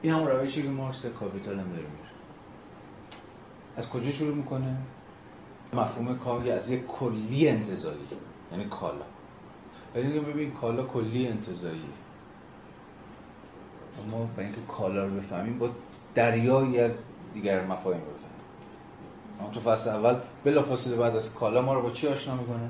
[0.01, 2.11] این هم روشی که مارکس کاپیتال هم داره میره
[3.77, 4.77] از کجا شروع می‌کنه؟
[5.73, 7.97] مفهوم کامی از یک کلی انتظایی.
[8.51, 9.05] یعنی کالا.
[9.95, 11.83] ولی ببین کالا کلی انتظایی.
[14.05, 15.69] اما به اینکه کالا رو بفهمیم با
[16.15, 16.91] دریایی از
[17.33, 19.53] دیگر مفاهیم رو بفهمیم.
[19.53, 22.69] تو فصل اول بلا فاصله بعد از کالا ما رو با چی آشنا می‌کنه؟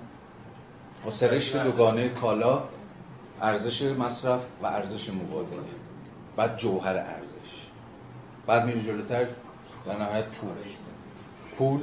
[1.06, 2.64] با سرشت دوگانه کالا
[3.42, 5.60] ارزش مصرف و ارزش مبادله.
[6.36, 7.68] بعد جوهر ارزش.
[8.48, 9.28] بعد میره جلوتر
[9.86, 10.50] در نهایت پول.
[11.58, 11.82] پول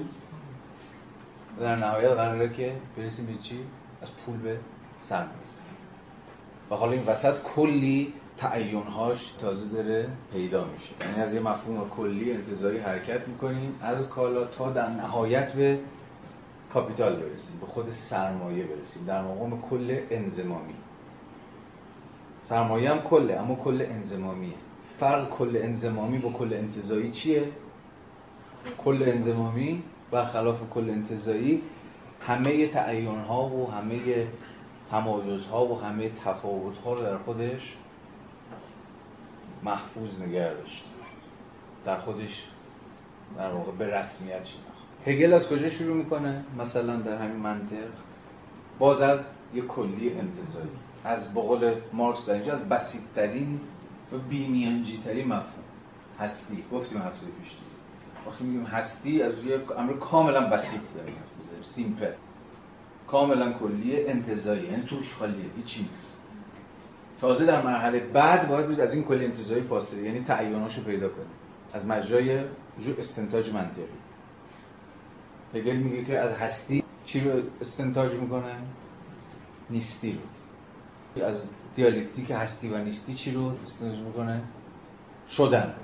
[1.61, 3.61] در نهایت قراره که برسیم به چی؟
[4.03, 4.59] از پول به
[5.03, 5.45] سرمایه
[6.71, 11.09] و حالا این وسط کلی تعیونهاش تازه داره پیدا میشه.
[11.09, 13.75] یعنی از یه مفهوم کلی انتظاری حرکت می‌کنیم.
[13.83, 15.79] از کالا تا در نهایت به
[16.73, 19.07] کاپیتال برسیم به خود سرمایه برسیم.
[19.07, 20.75] در مقام کل انزمامی
[22.43, 24.55] سرمایه هم کله اما کل انزمامیه
[25.01, 27.49] فرق کل انزمامی با کل انتظایی چیه؟
[28.85, 29.83] کل انزمامی
[30.13, 31.63] خلاف کل انتظایی
[32.21, 34.27] همه تعیین ها و همه
[34.91, 37.77] تمایز ها و همه تفاوت ها رو در خودش
[39.63, 40.85] محفوظ نگه داشت.
[41.85, 42.45] در خودش
[43.37, 44.85] در واقع به رسمیت شناخت.
[45.07, 47.89] هگل از کجا شروع می‌کنه؟ مثلا در همین منطق.
[48.79, 49.21] باز از
[49.55, 50.69] یه کلی انتظاری
[51.05, 53.61] از بقول مارکس در اینجا از بسیطترین
[54.13, 55.65] و بیمیانجی ترین مفهوم
[56.21, 56.65] هستی.
[56.73, 57.64] گفتیم هفته پیش
[58.27, 61.15] وقتی میگیم هستی از یه امر کاملا بسیط داریم
[61.63, 62.13] سیمپل.
[63.09, 64.65] کاملا کلیه انتظایی.
[64.65, 65.51] یعنی توش خالیه.
[65.57, 66.21] هیچ نیست.
[67.21, 70.03] تازه در مرحله بعد باید بود از این کلی انتظایی فاصله.
[70.03, 71.27] یعنی تعییناشو پیدا کنیم
[71.73, 72.45] از مجرای
[72.99, 73.85] استنتاج منطقی.
[75.55, 78.55] هگل میگه که از هستی چی رو استنتاج می‌کنه؟
[79.71, 80.19] نیستی
[81.17, 81.25] رو.
[81.25, 81.37] از
[81.75, 84.43] دیالکتیک هستی و نیستی چی رو استنتاج می‌کنه؟
[85.29, 85.75] شدن.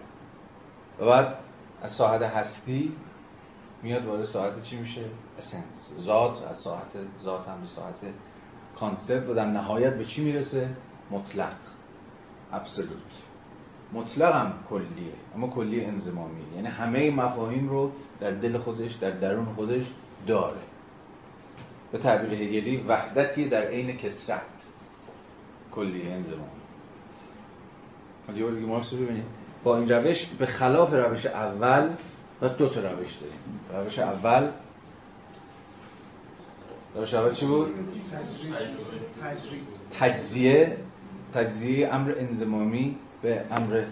[1.00, 1.34] و بعد
[1.82, 2.92] از ساعت هستی
[3.82, 5.04] میاد وارد ساعت چی میشه؟
[5.38, 8.14] اسنس ذات از ساعت ذات هم به ساعت
[8.76, 10.70] concept و در نهایت به چی می‌رسه؟
[11.10, 11.56] مطلق.
[12.52, 12.90] absolute
[13.92, 19.54] مطلق هم کلیه اما کلی انضمامی یعنی همه مفاهیم رو در دل خودش در درون
[19.54, 19.86] خودش
[20.26, 20.60] داره.
[21.92, 24.40] به تعبیر هگلی وحدتی در عین کثرت.
[25.72, 26.60] کلی انضمامی
[28.26, 29.39] حالا یه مارکس رو ببینید.
[29.64, 31.90] با این روش به خلاف روش اول
[32.40, 33.84] پس دو تا روش داریم.
[33.84, 34.50] روش اول
[36.94, 37.74] روش اول چی بود؟
[40.00, 40.76] تجزیه.
[41.34, 43.84] تجزیه امر انزمامی به امر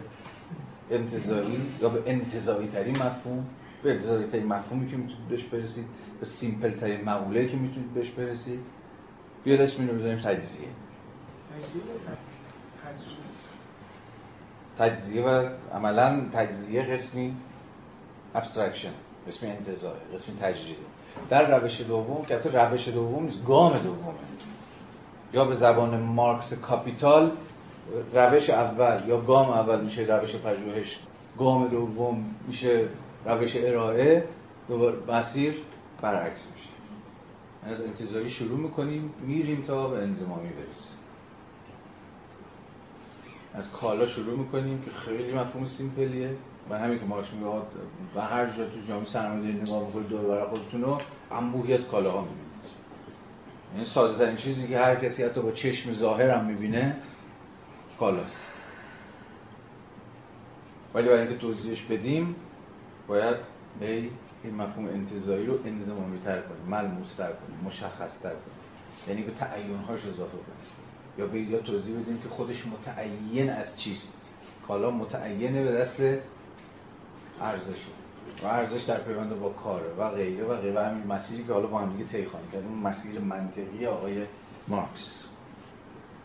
[0.90, 3.46] انتظایی یا به انتظایی ترین مفهوم.
[3.82, 5.86] به انتظایی ترین مفهومی که می‌تونید بهش برسید
[6.20, 8.60] به سیمپل ترین مقوله که می‌تونید بهش برسید.
[9.44, 10.68] بیاد اسم اینو بذاریم تجزیه؟
[14.78, 17.36] تجزیه و عملا تجزیه قسمی
[18.34, 18.92] abstraction
[19.28, 20.80] قسمی انتزاع قسمی تجریده
[21.30, 24.14] در روش دوم که حتی روش دوم نیست گام دومه.
[25.32, 27.32] یا به زبان مارکس کاپیتال
[28.14, 30.98] روش اول یا گام اول میشه روش پژوهش
[31.38, 32.88] گام دوم میشه
[33.24, 34.24] روش ارائه
[34.68, 35.54] دوباره مسیر
[36.02, 36.68] برعکس میشه.
[37.72, 40.97] از انتزاعی شروع می‌کنیم میریم تا به انضمامی برسیم.
[43.54, 46.36] از کالا شروع می‌کنیم که خیلی مفهوم سیمپلیه.
[46.70, 47.46] و همین که مارکس میگه
[48.16, 51.00] و هر جا تو جامعه سرمایه‌داری نگاه بکنید دور برای خودتون رو
[51.30, 52.48] انبوهی از کالاها می‌بینید.
[53.74, 56.96] این ساده ترین چیزی که هر کسی حتی با چشم ظاهر هم می‌بینه
[57.98, 58.42] کالاست.
[60.94, 62.36] ولی برای اینکه توضیحش بدیم
[63.08, 63.36] باید
[63.80, 64.10] هی
[64.44, 68.58] این مفهوم انتظایی رو انزمامی تر کنیم ملموس تر کنیم مشخص تر کنیم.
[69.08, 70.97] یعنی به تعیینهاش اضافه کنیم.
[71.18, 74.32] یا به یا توضیح بدیم که خودش متعین از چیست؟
[74.68, 76.00] کالا متعینه به دست
[77.40, 77.78] ارزش.
[78.42, 80.74] و ارزش در پیوند با کاره و غیره و غیره.
[80.74, 84.24] و همین مسیری که حالا با هم دیگه طی خواهیم کرد اون مسیر منطقی آقای
[84.68, 85.24] مارکس.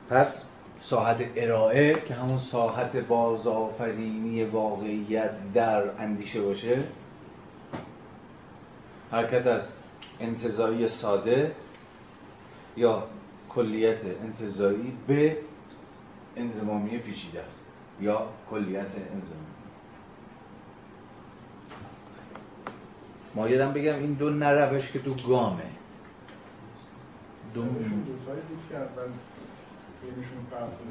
[0.10, 0.44] پس
[0.82, 6.84] ساحت ارائه که همون ساحت بازآفرینی واقعیت در اندیشه باشه.
[9.11, 9.72] حرکت از
[10.20, 11.52] انتظایی ساده
[12.78, 13.03] یا
[13.56, 15.38] کلیت انتظایی به
[16.36, 17.68] انزمامی پیچیده است
[18.02, 19.54] یا کلیت انزمامی
[23.36, 25.64] ما یادم بگم این دو نروش که تو گامه.
[27.54, 27.62] دو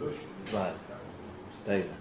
[0.00, 0.18] داشت.
[0.52, 0.72] بله.
[1.66, 1.94] دقیقا.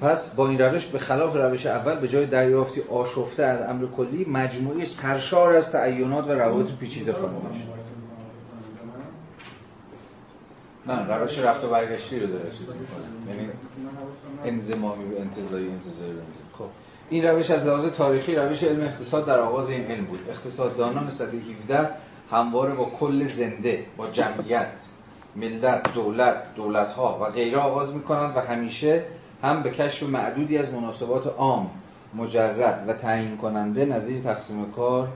[0.00, 4.24] پس با این روش به خلاف روش اول به جای دریافتی آشفته از امر کلی
[4.24, 7.64] مجموعه سرشار از تعینات و روابط پیچیده خواهد میشه
[10.86, 13.34] نه روش رفت و برگشتی رو داره چیز می‌کنه.
[13.34, 13.50] یعنی
[14.44, 16.20] انزمامی به انتظایی انتظاری به
[16.58, 16.64] خب
[17.10, 20.18] این روش از لحاظ تاریخی روش علم اقتصاد در آغاز این علم بود.
[20.30, 21.90] اقتصاددانان صده 17
[22.30, 24.72] همواره با کل زنده با جمعیت
[25.36, 29.04] ملت دولت دولتها و غیره آغاز می‌کنند و همیشه
[29.42, 31.70] هم به کشف معدودی از مناسبات عام
[32.14, 35.08] مجرد و تعیین کننده نظیر تقسیم کار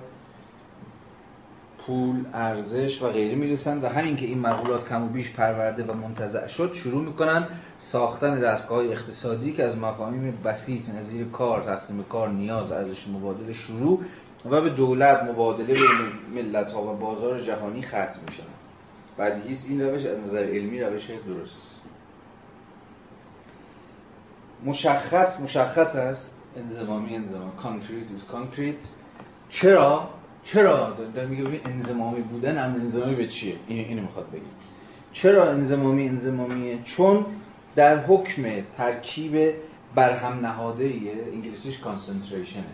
[1.87, 5.95] پول ارزش و غیره می‌رسند و همین که این مقولات کم و بیش پرورده و
[5.95, 7.49] منتزع شد شروع می‌کنن
[7.79, 14.01] ساختن دستگاه اقتصادی که از مفاهیم بسیط نظیر کار تقسیم کار نیاز ارزش مبادله شروع
[14.51, 18.43] و به دولت مبادله به ملت ها و بازار جهانی ختم میشن.
[19.19, 21.87] بدیهی این روش از نظر علمی روش درست
[24.65, 26.37] مشخص مشخص است.
[26.57, 28.77] انضمامی انضمامی concrete is concrete
[29.49, 30.09] چرا؟
[30.53, 34.53] چرا در میگه ببین انضمامی بودن امر انضمامی به چیه؟ این اینو می‌خواد بگیم
[35.13, 37.27] چرا انضمامی انضمامیه؟ چون
[37.77, 38.43] در حکم
[38.77, 39.55] ترکیب
[39.95, 42.65] برهم نهاده ایه انگلیسیش concentration ه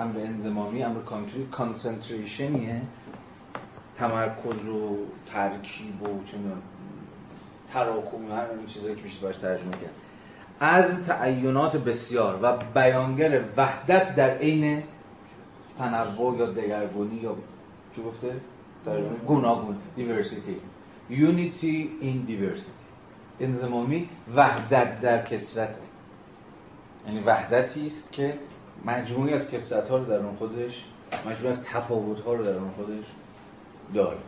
[0.00, 2.82] امر انضمامی امر concrete concentration یه
[3.98, 4.96] تمرکز و
[5.32, 6.52] ترکیب و چون
[7.72, 9.92] تراکم هر این چیزایی که میشه باش ترجمه کرد
[10.60, 14.82] از تعینات بسیار و بیانگر وحدت در عین
[15.78, 17.36] تنوع یا دگرگونی یا
[17.96, 18.40] چی گفته؟
[19.26, 19.76] گوناگون.
[19.96, 20.56] diversity.
[21.10, 22.88] Unity in diversity.
[23.40, 25.74] انزمامی وحدت در کسرت
[27.06, 28.38] یعنی وحدتی است که
[28.84, 30.84] مجموعی از کسرت ها رو در اون خودش
[31.26, 33.04] مجموعی از تفاوت ها رو در اون خودش
[33.94, 34.18] داره.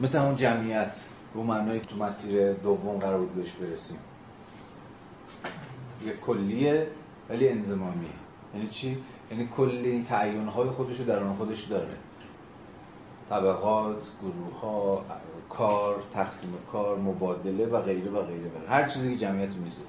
[0.00, 0.92] مثل اون جمعیت
[1.34, 3.98] رو معنایی تو مسیر دوم قرار بود بهش برسیم.
[6.06, 6.86] یه کلیه
[7.30, 8.10] ولی انزمامیه
[8.54, 8.98] یعنی چی؟
[9.32, 10.04] یعنی کل این
[10.48, 11.96] های خودش رو در آن خودش داره.
[13.30, 15.04] طبقات، گروه ها،
[15.48, 19.88] کار، تقسیم کار، مبادله و غیره و غیره و هر چیزی که جمعیت می‌سازه.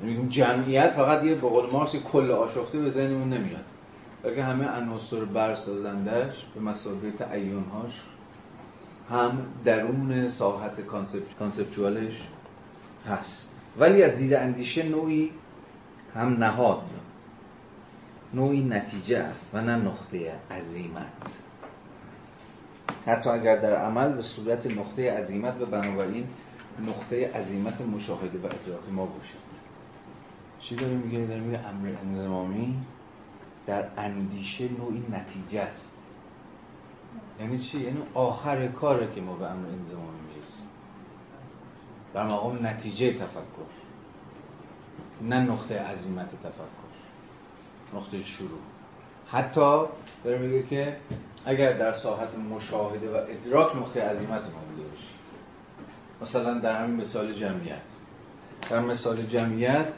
[0.00, 3.64] یعنی میگیم جمعیت فقط یه به قول مارکس کل آشفته به ذهنمون نمیاد.
[4.22, 8.02] بلکه همه عناصر برسازندش به مسابقه تعیینهاش
[9.10, 10.80] هم درون ساحت
[11.38, 12.28] کانسپچوالش
[13.08, 13.50] هست.
[13.78, 15.30] ولی از دید اندیشه نوعی
[16.14, 16.82] هم نهاد
[18.34, 21.36] نوعی نتیجه است و نه نقطه عظیمت.
[23.06, 26.26] حتی اگر در عمل به صورت نقطه عظیمت و بنابراین
[26.88, 29.64] نقطه عظیمت مشاهده و ادراک ما باشد.
[30.60, 32.80] چی داره میگه؟ داره میگه امر انزمامی
[33.66, 35.94] در اندیشه نوعی نتیجه است.
[37.40, 40.66] یعنی چی؟ یعنی آخر کاره که ما به امر انزمامی می‌رسیم.
[42.14, 43.74] در مقام نتیجه تفکر.
[45.22, 46.83] نه نقطه عظیمت تفکر.
[47.94, 48.58] نقطه شروع.
[49.26, 49.84] حتی
[50.24, 50.96] داره میگه که
[51.44, 55.14] اگر در ساحت مشاهده و ادراک نقطه عظیمت ما بوده باشه.
[56.22, 57.82] مثلا در همین مثال جمعیت.
[58.70, 59.92] در مثال جمعیت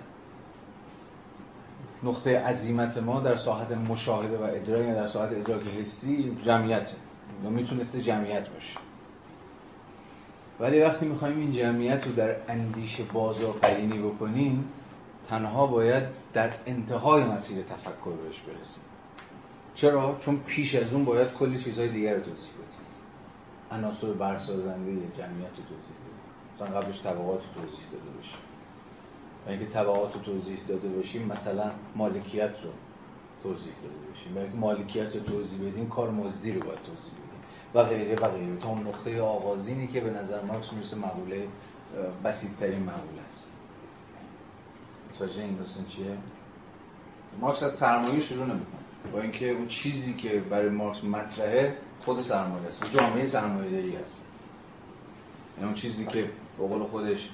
[2.03, 6.91] نقطه عظیمت ما در ساحت مشاهده و ادراک در ساحت ادراک حسی جمعیت.
[7.45, 8.79] و می‌تونسته جمعیت باشه.
[10.61, 14.65] ولی وقتی می‌خوایم این جمعیت رو در اندیشه بازآفرینی بکنیم
[15.29, 18.83] تنها باید در انتهای مسیر تفکر بهش برسیم.
[19.75, 22.77] چرا؟ چون پیش از اون باید کلی چیزهای دیگر رو توضیح بدیم.
[23.71, 26.55] عناصر برسازنده جمعیت رو توضیح بدیم.
[26.55, 28.39] مثلا قبلش طبقات رو توضیح داده باشیم.
[29.47, 32.71] و اینکه طبقات رو توضیح داده باشیم مثلا مالکیت رو
[33.43, 34.35] توضیح داده باشیم.
[34.35, 37.41] برای مالکیت رو توضیح بدیم کار مزدی رو باید توضیح بدیم.
[37.75, 38.57] و غیره و غیره.
[38.57, 41.49] تا اون نقطه آغازینی که به نظر مارکس می‌رسه مقوله
[42.25, 43.46] بسیطترین مقوله است.
[45.17, 46.19] متوجه این داستان چیه؟
[47.41, 49.13] مارکس از سرمایه شروع نمی‌کنه.
[49.13, 52.85] با اینکه اون چیزی که برای مارکس مطرحه خود سرمایه است.
[52.93, 54.25] جامعه سرمایه داری است
[55.57, 57.29] یعنی اون چیزی که به خودش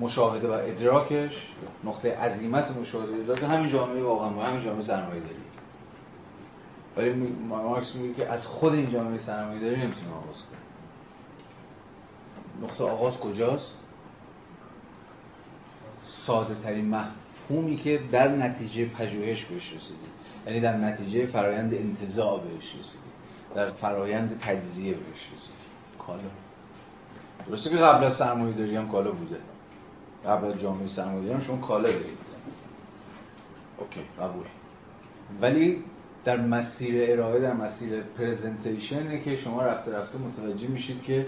[0.00, 1.46] مشاهده و ادراکش
[1.84, 5.34] نقطه عظیمت مشاهده ادراک همین جامعه واقعا همین جامعه سرمایه داری.
[6.96, 10.62] ولی مارکس میگه که از خود این جامعه سرمایه داری نمی‌تونه آغاز کنه.
[12.62, 13.78] نقطه آغاز کجاست؟
[16.26, 20.06] ساده ترین مفهومی که در نتیجه پژوهش بهش رسیدی
[20.46, 23.12] یعنی در نتیجه فرایند انتزاع بهش رسیدی
[23.54, 25.62] در فرایند تجزیه بهش رسیدی
[25.98, 26.20] کالا.
[27.48, 29.36] درسته که قبل از سرمایه داری هم کالا بوده.
[30.26, 32.18] قبل از جامعه سرمایه داری هم شما کالا دارید.
[33.78, 34.46] اوکی قبول.
[35.40, 35.84] ولی
[36.24, 41.26] در مسیر ارائه در مسیر پرزنتیشنه که شما رفته رفته متوجه میشید که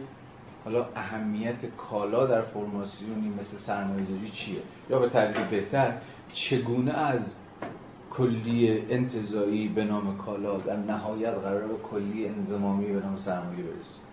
[0.64, 5.94] حالا اهمیت کالا در فرماسیونی مثل سرمایه داری چیه؟ یا به تعبیر بهتر
[6.32, 7.36] چگونه از
[8.10, 14.04] کلی انتظایی به نام کالا در نهایت قرار به کلی انزمامی به نام سرمایه برسید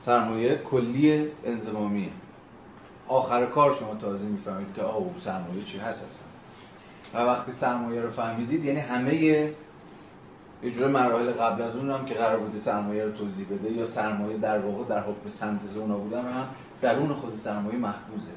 [0.00, 2.10] سرمایه کلی انزمامیه
[3.08, 6.26] آخر کار شما تازه می‌فهمید که آه سرمایه چی هست اصلا؟
[7.14, 9.52] و وقتی سرمایه رو فهمیدید یعنی همه
[10.70, 14.38] جور مراحل قبل از اون هم که قرار بوده سرمایه رو توضیح بده یا سرمایه
[14.38, 16.46] در واقع در حکم سنتز اونا بودن هم
[16.80, 18.32] درون خود سرمایه محفوظه.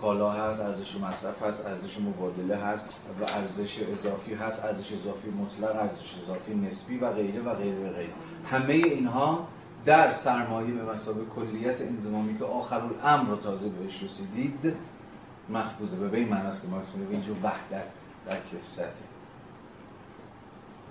[0.00, 2.88] کالا هست ارزش مصرف هست ارزش مبادله هست
[3.20, 7.92] و ارزش اضافی هست ارزش اضافی مطلق ارزش اضافی نسبی و غیره و غیره و
[7.92, 8.12] غیره.
[8.50, 9.48] همه اینها
[9.84, 14.76] در سرمایه به مسابقه کلیت انضمامی که آخر الامر رو تازه بهش رسیدید
[15.48, 15.96] محفوظه.
[15.96, 17.92] به این معناست که مارکس میگه وحدت
[18.26, 19.13] در کسرته.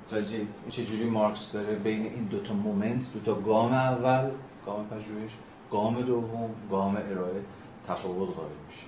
[0.09, 4.31] توجه چجوری مارکس داره بین این دوتا مومنت دوتا گام اول
[4.65, 5.31] گام پژوهش
[5.71, 7.41] گام دوم گام ارائه
[7.87, 8.87] تفاوت قائل میشه.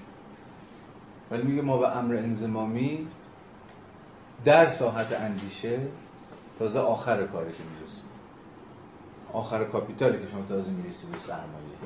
[1.32, 3.08] ولی میگه ما به امر انزمامی
[4.46, 5.80] در ساحت اندیشه
[6.60, 8.06] تازه آخر کاری که می‌رسیم.
[9.34, 11.78] آخر کاپیتالی که شما تازه می‌رسید به سرمایه.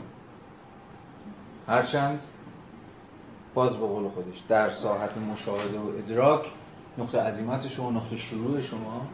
[1.68, 2.19] هرچند
[3.53, 6.45] باز به قول خودش در ساحت مشاهده و ادراک
[6.97, 9.07] نقطه عزیمت شما نقطه شروع شما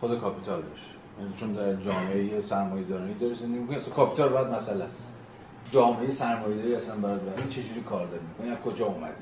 [0.00, 0.82] خود capital باشه
[1.20, 5.12] یعنی چون در جامعه سرمایه دارانی داره زندگی می‌کنی اصلا capital باید مسئله است.
[5.70, 9.12] جامعه سرمایه داری اصلا برای برای چجوری کار داری می‌کنی؟ از کجا اومدی؟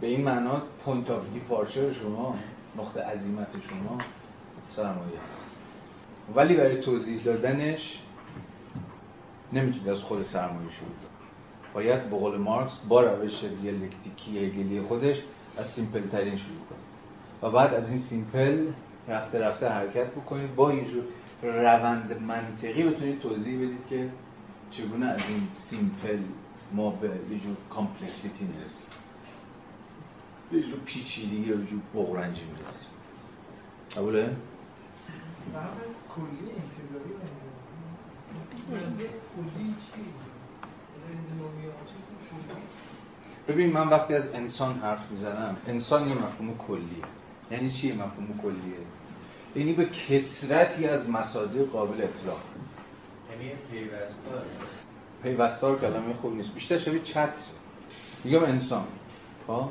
[0.00, 2.36] به این معنا point of departure شما
[2.76, 3.98] نقطه عزیمت شما
[4.76, 5.40] سرمایه است.
[6.34, 7.98] ولی برای توضیح دادنش
[9.52, 10.90] نمی‌تونید از خود سرمایه شروع
[11.74, 15.16] باید به قول مارکس با روش دیالکتیکی هگلی خودش
[15.56, 16.90] از simple ترین شروع کنید
[17.42, 18.66] و بعد از این simple
[19.08, 20.54] رفته رفته حرکت بکنید.
[20.54, 21.04] با یه جور
[21.42, 24.10] روند منطقی بتونید توضیح بدید که
[24.70, 26.18] چگونه از این simple
[26.72, 28.86] ما به یه جور complexity می‌رسیم.
[30.50, 32.90] به یه جور پیچیدگی یا یه جور بغرنجی می‌رسیم.
[33.96, 34.36] قبوله؟
[36.16, 37.14] کلی انتزاعی
[39.94, 40.02] چی؟
[43.48, 47.04] ببین من وقتی از انسان حرف می‌زنم انسان یه مفهوم کلیه.
[47.50, 48.78] یعنی چی مفهوم کلیه؟
[49.56, 52.40] یعنی به کثرتی از مصادیق قابل اطلاق.
[53.30, 54.44] یعنی پیوستار.
[55.22, 56.54] پیوستار کلمه خوب نیست.
[56.54, 57.32] بیشتر شبیه چتر.
[58.24, 58.84] میگم انسان.
[59.48, 59.70] ها خب؟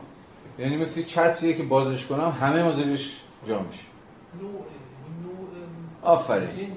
[0.59, 3.15] یعنی مثل چتریه که بازش کنم همه مازلش
[3.47, 3.83] جا میشه.
[6.01, 6.71] آفرین.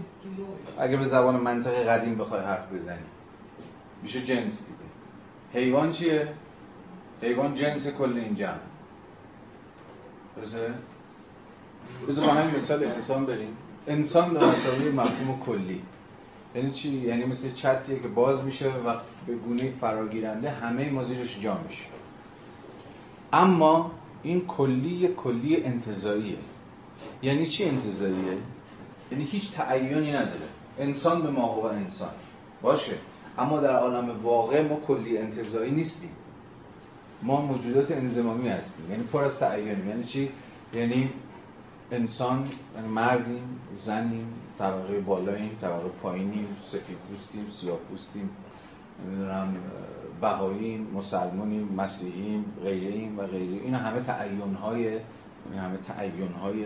[0.78, 3.04] اگه به زبان منطق قدیم بخوای حرف بزنی.
[4.02, 5.62] میشه جنس دیگه.
[5.64, 6.28] حیوان چیه؟
[7.22, 8.58] حیوان جنس کل این جمع.
[10.36, 10.74] درسته؟
[12.09, 13.56] بذار با همین مثال انسان بریم.
[13.86, 15.80] انسان به مسابقه مفهوم کلی.
[16.54, 18.96] یعنی چی؟ یعنی مثل چتریه که باز میشه و
[19.26, 21.84] به گونه فراگیرنده همه ما زیرش جا میشه.
[23.32, 23.90] اما
[24.22, 26.38] این کلی کلی انتظاییه
[27.22, 28.38] یعنی چی انتظاییه؟
[29.12, 30.48] یعنی هیچ تعیینی نداره.
[30.78, 32.10] انسان به ما و انسان.
[32.62, 32.96] باشه.
[33.38, 36.10] اما در عالم واقع ما کلی انتظایی نیستیم.
[37.22, 38.90] ما موجودات انزمامی هستیم.
[38.90, 40.30] یعنی پر از تعیینیم یعنی چی؟
[40.74, 41.10] یعنی
[41.93, 43.43] انسان یعنی مردیم
[43.74, 44.27] زنیم
[44.59, 48.31] طبقه بالاییم طبقه پایینیم سفید پوستیم سیاه پوستیم
[50.20, 56.64] بهاییم مسلمانیم مسیحیم غیریم و غیره این همه تعیین های این همه تعیین های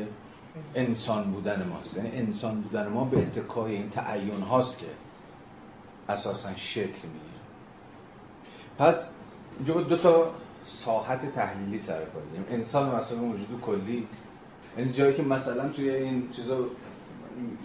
[0.75, 1.97] انسان بودن ماست.
[1.97, 4.87] یعنی انسان بودن ما به اتکای این تعیین هاست که
[6.09, 7.41] اساسا شکل می‌گیره.
[8.79, 9.11] پس
[9.59, 10.31] اینجا دو تا
[10.85, 12.03] ساحت تحلیلی سر
[12.51, 14.09] انسان مثلا موجود کلی
[14.79, 16.57] یعنی جایی که مثلا توی این چیزا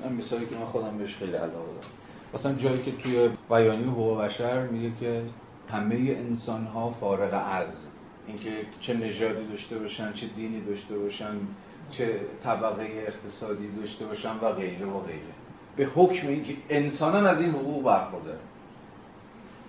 [0.04, 1.92] این مثالی که من خودم بهش خیلی علاقه دارم.
[2.34, 5.24] مثلا جایی که توی بیانیه حقوق بشر میگه که
[5.70, 7.68] همه انسان ها فارغ از
[8.28, 8.50] اینکه
[8.82, 11.36] چه نژادی داشته باشن چه دینی داشته باشن
[11.92, 15.34] چه طبقه اقتصادی داشته باشن و غیره و غیره.
[15.76, 18.40] به حکم اینکه انسانان از این حقوق برخوردارن.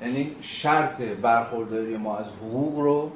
[0.03, 3.11] یعنی شرط برخورداری ما از حقوق رو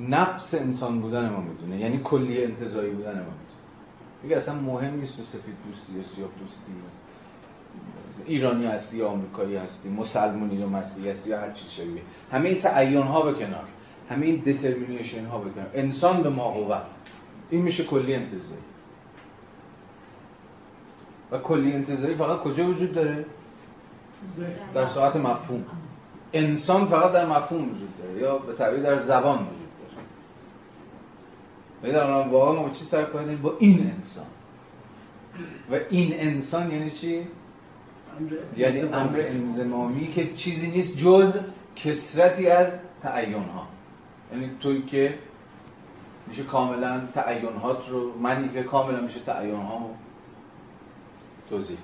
[0.00, 1.80] نفس انسان بودن ما می‌دونه.
[1.80, 3.46] یعنی کلی انتظایی بودن ما می‌دونه.
[4.22, 7.02] دیگه اصلا مهم نیست تو سفید پوستی یا سیاه پوستی هست.
[8.26, 12.02] ایرانی هستی یا آمریکایی هستی مسلمانی یا مسیحی هستی یا هر چیز شبیه.
[12.32, 13.64] همه این تعین ها به کنار.
[14.10, 15.70] همه این دترمینیشن ها به کنار.
[15.74, 16.82] انسان به ما قوت.
[17.50, 18.62] این میشه کلی انتظایی
[21.30, 23.26] و کلی انتظایی فقط کجا وجود داره؟
[24.74, 25.64] در ساعت مفهوم.
[26.32, 29.65] انسان فقط در مفهوم وجود داره یا به تعبیر در زبان وجود
[31.82, 34.26] در واقعا ما چی سر کنیم؟ با این انسان.
[35.70, 37.26] و این انسان یعنی چی؟
[38.56, 41.40] یعنی امر انزمامی که چیزی نیست جز
[41.76, 42.68] کسرتی از
[43.02, 43.66] تعین ها
[44.32, 45.14] یعنی توی که
[46.26, 49.90] میشه کاملا تعینات رو منی که کاملا میشه تعین ها
[51.50, 51.78] توضیح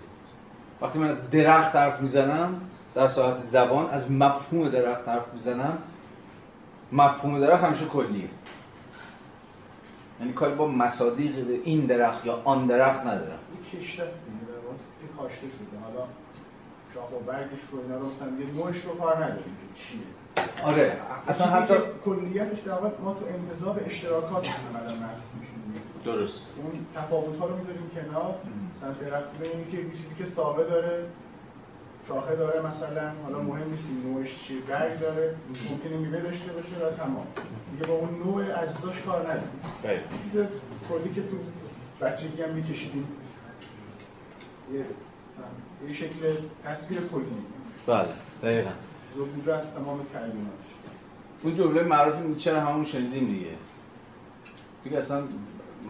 [0.80, 2.60] وقتی من درخت حرف می‌زنم
[2.94, 5.78] در ساعت زبان از مفهوم درخت حرف می‌زنم
[6.92, 8.28] مفهوم درخت همیشه کلیه.
[10.22, 13.38] یعنی کاری با مصادیق این درخت یا آن درخت ندارم.
[13.52, 14.52] این کشته است دیگه
[15.00, 15.78] که کاشته شده.
[15.84, 16.06] حالا
[16.94, 20.00] شاخ و برگش رو اینا رو مثلا یه نوعش رو کار نداریم که چیه.
[20.64, 20.96] آره.
[21.28, 21.74] اصلا حتی
[22.04, 25.82] کلیتش در واقع ما تو انتظار به اشتراکات عملا محسوب میشیم.
[26.04, 26.42] درست.
[26.56, 28.34] اون تفاوت ها رو می‌ذاریم کنار.
[28.76, 31.06] مثلا درخت ببینیم که چیزی که ساقه داره.
[32.08, 34.60] شاخه داره مثلا حالا مهم نیست نوعش چیه.
[34.60, 35.34] برگ داره
[35.70, 37.26] ممکنه میوه داشته باشه و تمام.
[37.72, 40.02] دیگه با اون نوع اجزاش کار نداریم بله.
[40.22, 40.44] چیز
[40.88, 41.36] کلی که تو
[42.00, 43.08] بچگی هم میکشیدیم.
[45.88, 47.24] یه شکل تصویر کلی.
[47.86, 48.08] بله
[48.42, 48.70] دقیقا.
[49.16, 50.72] زبوده از تمام کلماتش
[51.42, 53.56] اون جمله معروف نیچه رو همون شنیدیم دیگه؟
[54.84, 55.22] دیگه اصلا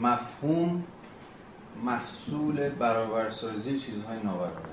[0.00, 0.84] مفهوم
[1.84, 4.71] محصول برابرسازی چیزهای نابرابر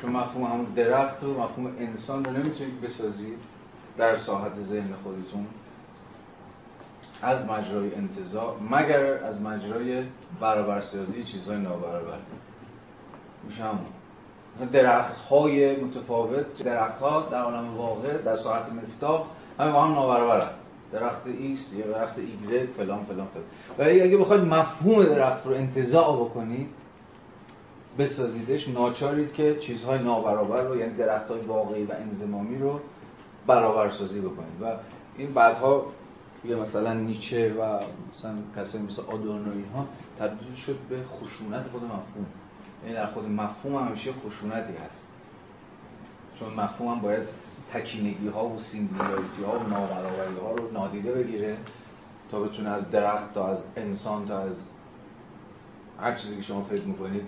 [0.00, 3.38] چون مفهوم همون درخت و مفهوم انسان رو نمی‌تونید بسازید
[3.96, 5.46] در ساحت ذهن خودتون.
[7.22, 10.04] از مجرای انتزاع مگر از مجرای
[10.40, 12.18] برابرسازی چیزهای نابرابر.
[13.44, 13.86] میشه همون.
[14.72, 19.26] درخت های متفاوت درخت ها در عالم واقع در ساحت مصداق
[19.58, 20.50] همه با هم نابرابرن.
[20.92, 23.44] درخت ایکس یا درخت ایگرگ فلان فلان فلان.
[23.78, 26.68] ولی اگه بخواید مفهوم درخت رو انتزاع بکنید
[27.98, 32.80] بسازیدش ناچارید که چیزهای نابرابر رو یعنی درخت های واقعی و انضمامی رو
[33.46, 34.62] برابرسازی بکنید.
[34.62, 34.76] و
[35.16, 35.86] این بعدها
[36.44, 37.80] یه مثلا نیچه و
[38.12, 39.86] مثلا کسایی مثل آدورنوی ها
[40.18, 42.26] تبدیل شد به خشونت خود مفهوم.
[42.82, 45.08] یعنی در خود مفهوم همیشه خشونتی هست.
[46.38, 47.22] چون مفهوم هم باید
[47.72, 51.56] تکینگی ها و singularity ها و نابرابری ها رو نادیده بگیره
[52.30, 54.56] تا بتونه از درخت تا از انسان تا از
[56.00, 57.22] هر چیزی که شما فکر می‌کنید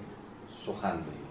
[0.66, 1.30] سخن بگید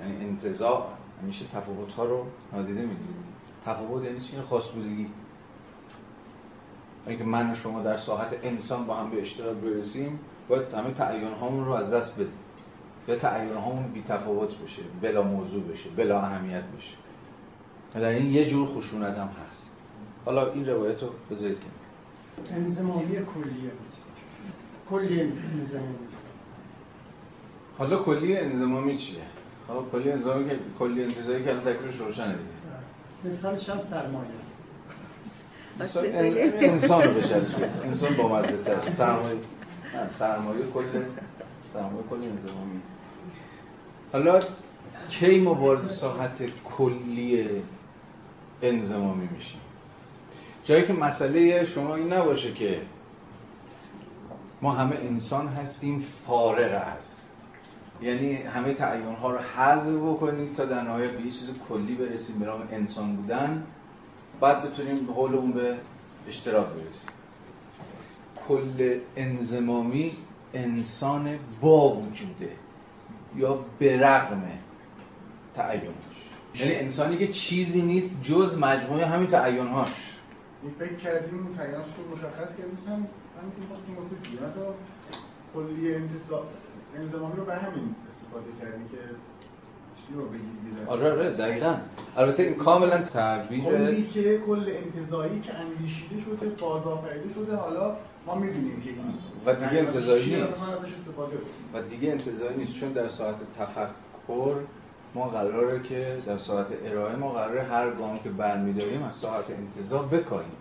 [0.00, 0.86] یعنی انتظار
[1.22, 3.32] همیشه تفاوت ها رو نادیده می‌گیرید
[3.64, 5.06] تفاوت یعنی چی؟ خاص بودگی.
[7.06, 11.32] اینکه من و شما در ساحت انسان با هم به اشتراک برسیم باید همه تعیین
[11.32, 12.32] هامون رو از دست بدیم.
[13.08, 16.96] یا تعیین هامون بی تفاوت بشه بلا موضوع بشه بلا اهمیت بشه.
[17.94, 19.70] در این یه جور خشونت هم هست.
[20.24, 21.72] حالا این روایت رو بذارید کنیم
[22.50, 23.72] انزمامی کلیه
[24.90, 26.11] کلی انزمامی
[27.78, 29.22] حالا کلی انزمامی چیه؟
[29.68, 33.34] حالا کلی انزمامی که کلی انتظاری که الان تکلیفش روشنه دیگه.
[33.36, 34.28] مثالش هم سرمایه.
[34.28, 34.52] است
[35.80, 37.70] مثال انسان رو بچسبید.
[37.84, 39.38] انسان با مزه تر سرمایه
[39.94, 40.82] نه سرمایه کل
[41.72, 42.80] سرمایه کل انزمامی
[44.12, 44.40] حالا
[45.08, 47.62] کی ما وارد ساحت کلی
[48.62, 49.60] انزمامی میشیم
[50.64, 52.80] جایی که مسئله شما این نباشه که
[54.62, 57.11] ما همه انسان هستیم فارغ از
[58.02, 62.46] یعنی همه تعیین ها رو حذف بکنید تا در نهایت به چیز کلی برسیم به
[62.46, 63.66] نام انسان بودن.
[64.40, 65.76] بعد بتونیم به قول اون به
[66.28, 67.10] اشتراک برسیم.
[68.48, 70.12] کل انزمامی
[70.54, 72.52] انسان با وجوده
[73.36, 74.42] یا به رغم
[76.54, 79.88] یعنی انسانی که چیزی نیست جز مجموعه همین تعیینهاش
[80.62, 83.06] این فکر کردیم اون تعیینات رو مشخص کردیم مثلا همین
[83.56, 84.74] که خواستیم گفتیم بیاد و
[85.54, 85.94] کلی
[86.96, 88.98] انزمامی رو به همین استفاده کردیم که
[90.86, 91.76] آره آره دقیقا.
[92.16, 97.96] البته این کاملا تعبیر کلی که کل انتظایی که اندیشیده شده بازآفریده شده حالا
[98.26, 98.98] ما می‌دونیم که این
[99.46, 100.62] و دیگه انتظایی نیست.
[101.74, 104.56] و دیگه انتظاری نیست چون در ساعت تفکر
[105.14, 110.06] ما قراره که در ساعت ارائه ما قراره هر گام که برمیداریم از ساعت انتظار
[110.06, 110.56] بکاهیم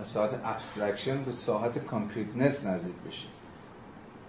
[0.00, 3.30] از ساحت abstraction به ساحت concreteness نزدیک بشیم.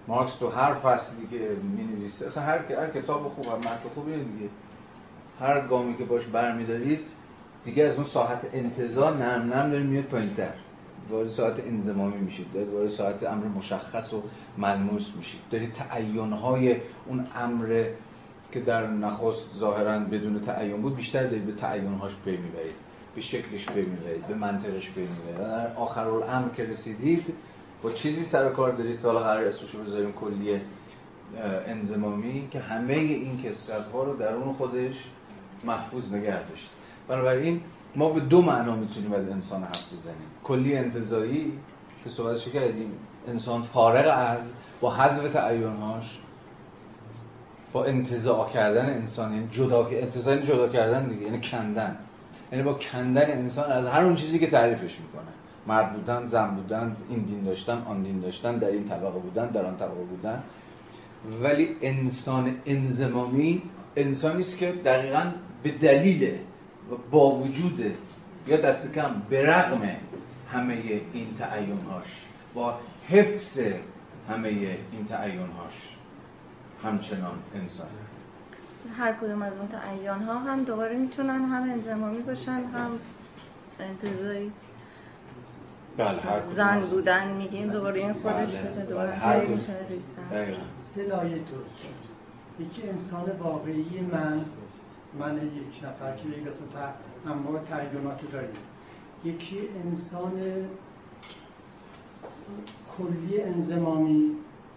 [0.08, 4.06] مارکس تو هر فصلی که می نویسه اصلا هر, هر کتاب خوب هر متن خوب
[4.06, 4.50] دیگه.
[5.40, 7.00] هر گامی که باش برمیدارید
[7.66, 10.54] دیگه از اون ساحت انتزاع نرم نرم داره میاد پایین تر
[11.10, 14.24] وارد ساحت انضمامی میشید وارد ساحت امر مشخص و
[14.58, 15.42] ملموس میشید.
[15.52, 16.76] دارید تعینهای
[17.08, 17.86] اون امر
[18.52, 22.76] که در نخست ظاهرا بدون تعین بود بیشتر دارید به تعینهاش پی می‌برید
[23.16, 25.38] به شکلش پی می‌برید به منطقش پی می‌برید.
[25.38, 27.34] در آخر الامر که رسیدید
[27.84, 30.62] با چیزی سر کار دارید که حالا قرار اسمشو بذاریم کلی
[31.68, 34.96] انزمامی که همه این کسرت ها رو درون خودش
[35.64, 36.70] محفوظ نگه داشت.
[37.08, 37.62] بنابراین
[37.96, 40.28] ما به دو معنا می‌تونیم از انسان حرف بزنیم.
[40.44, 41.54] کلی انتظایی
[42.04, 42.92] که صحبتش کردیم
[43.28, 46.20] انسان فارغ از با حذف تعینهاش
[47.74, 51.98] با انتزاع کردن انسان یعنی جدا انتزاع یعنی جدا کردن دیگه یعنی کندن.
[52.52, 55.32] یعنی با کندن انسان از هر اون چیزی که تعریفش می‌کنه.
[55.68, 59.66] مرد بودن زن بودن این دین داشتن آن دین داشتن در این طبقه بودن در
[59.66, 60.44] آن طبقه بودن.
[61.42, 63.62] ولی انسان انزمامی
[63.96, 65.32] انسانی است که دقیقا
[65.64, 66.38] به دلیل
[67.12, 67.96] با وجود
[68.48, 69.82] یا دست کم به رغم
[70.52, 73.60] همه این تعینهاش با حفظ
[74.30, 74.50] همه
[74.92, 75.74] این تعینهاش
[76.84, 77.88] همچنان انسان.
[78.98, 82.92] هر کدوم از اون تعین ها هم دوباره می‌تونن هم انزمامی باشن هم
[83.80, 84.63] انتظایی بله
[86.56, 88.68] زن بودن میگیم دوباره این خودش بله.
[88.68, 89.18] می‌تونه دوباره بله.
[89.18, 89.74] هر ریزن.
[90.32, 90.62] دقیقاً.
[90.96, 91.66] سه لایه شد
[92.60, 94.46] یکی انسان واقعی من
[95.20, 98.50] من یک نفر که یک قسم تا انواع تعینات رو داریم
[99.26, 100.32] یکی انسان
[102.98, 104.32] کلی انزمامی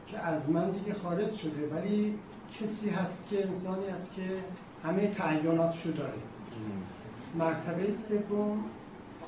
[0.06, 2.18] که از من دیگه خارج شده ولی
[2.60, 4.23] کسی هست که انسانی هست که
[4.84, 6.18] همه تعیناتشو داره
[7.39, 8.65] مرتبه سوم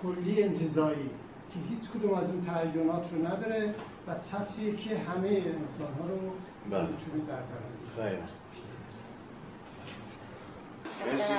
[0.03, 1.11] کلی انتظایی
[1.51, 3.75] که هیچ کدوم از اون تعینات رو نداره
[4.09, 6.33] و سطحیه که همه انسان ها رو
[6.71, 6.81] بله.
[6.81, 7.43] می‌تونه در
[7.97, 8.23] خیلی
[11.07, 11.33] مرسی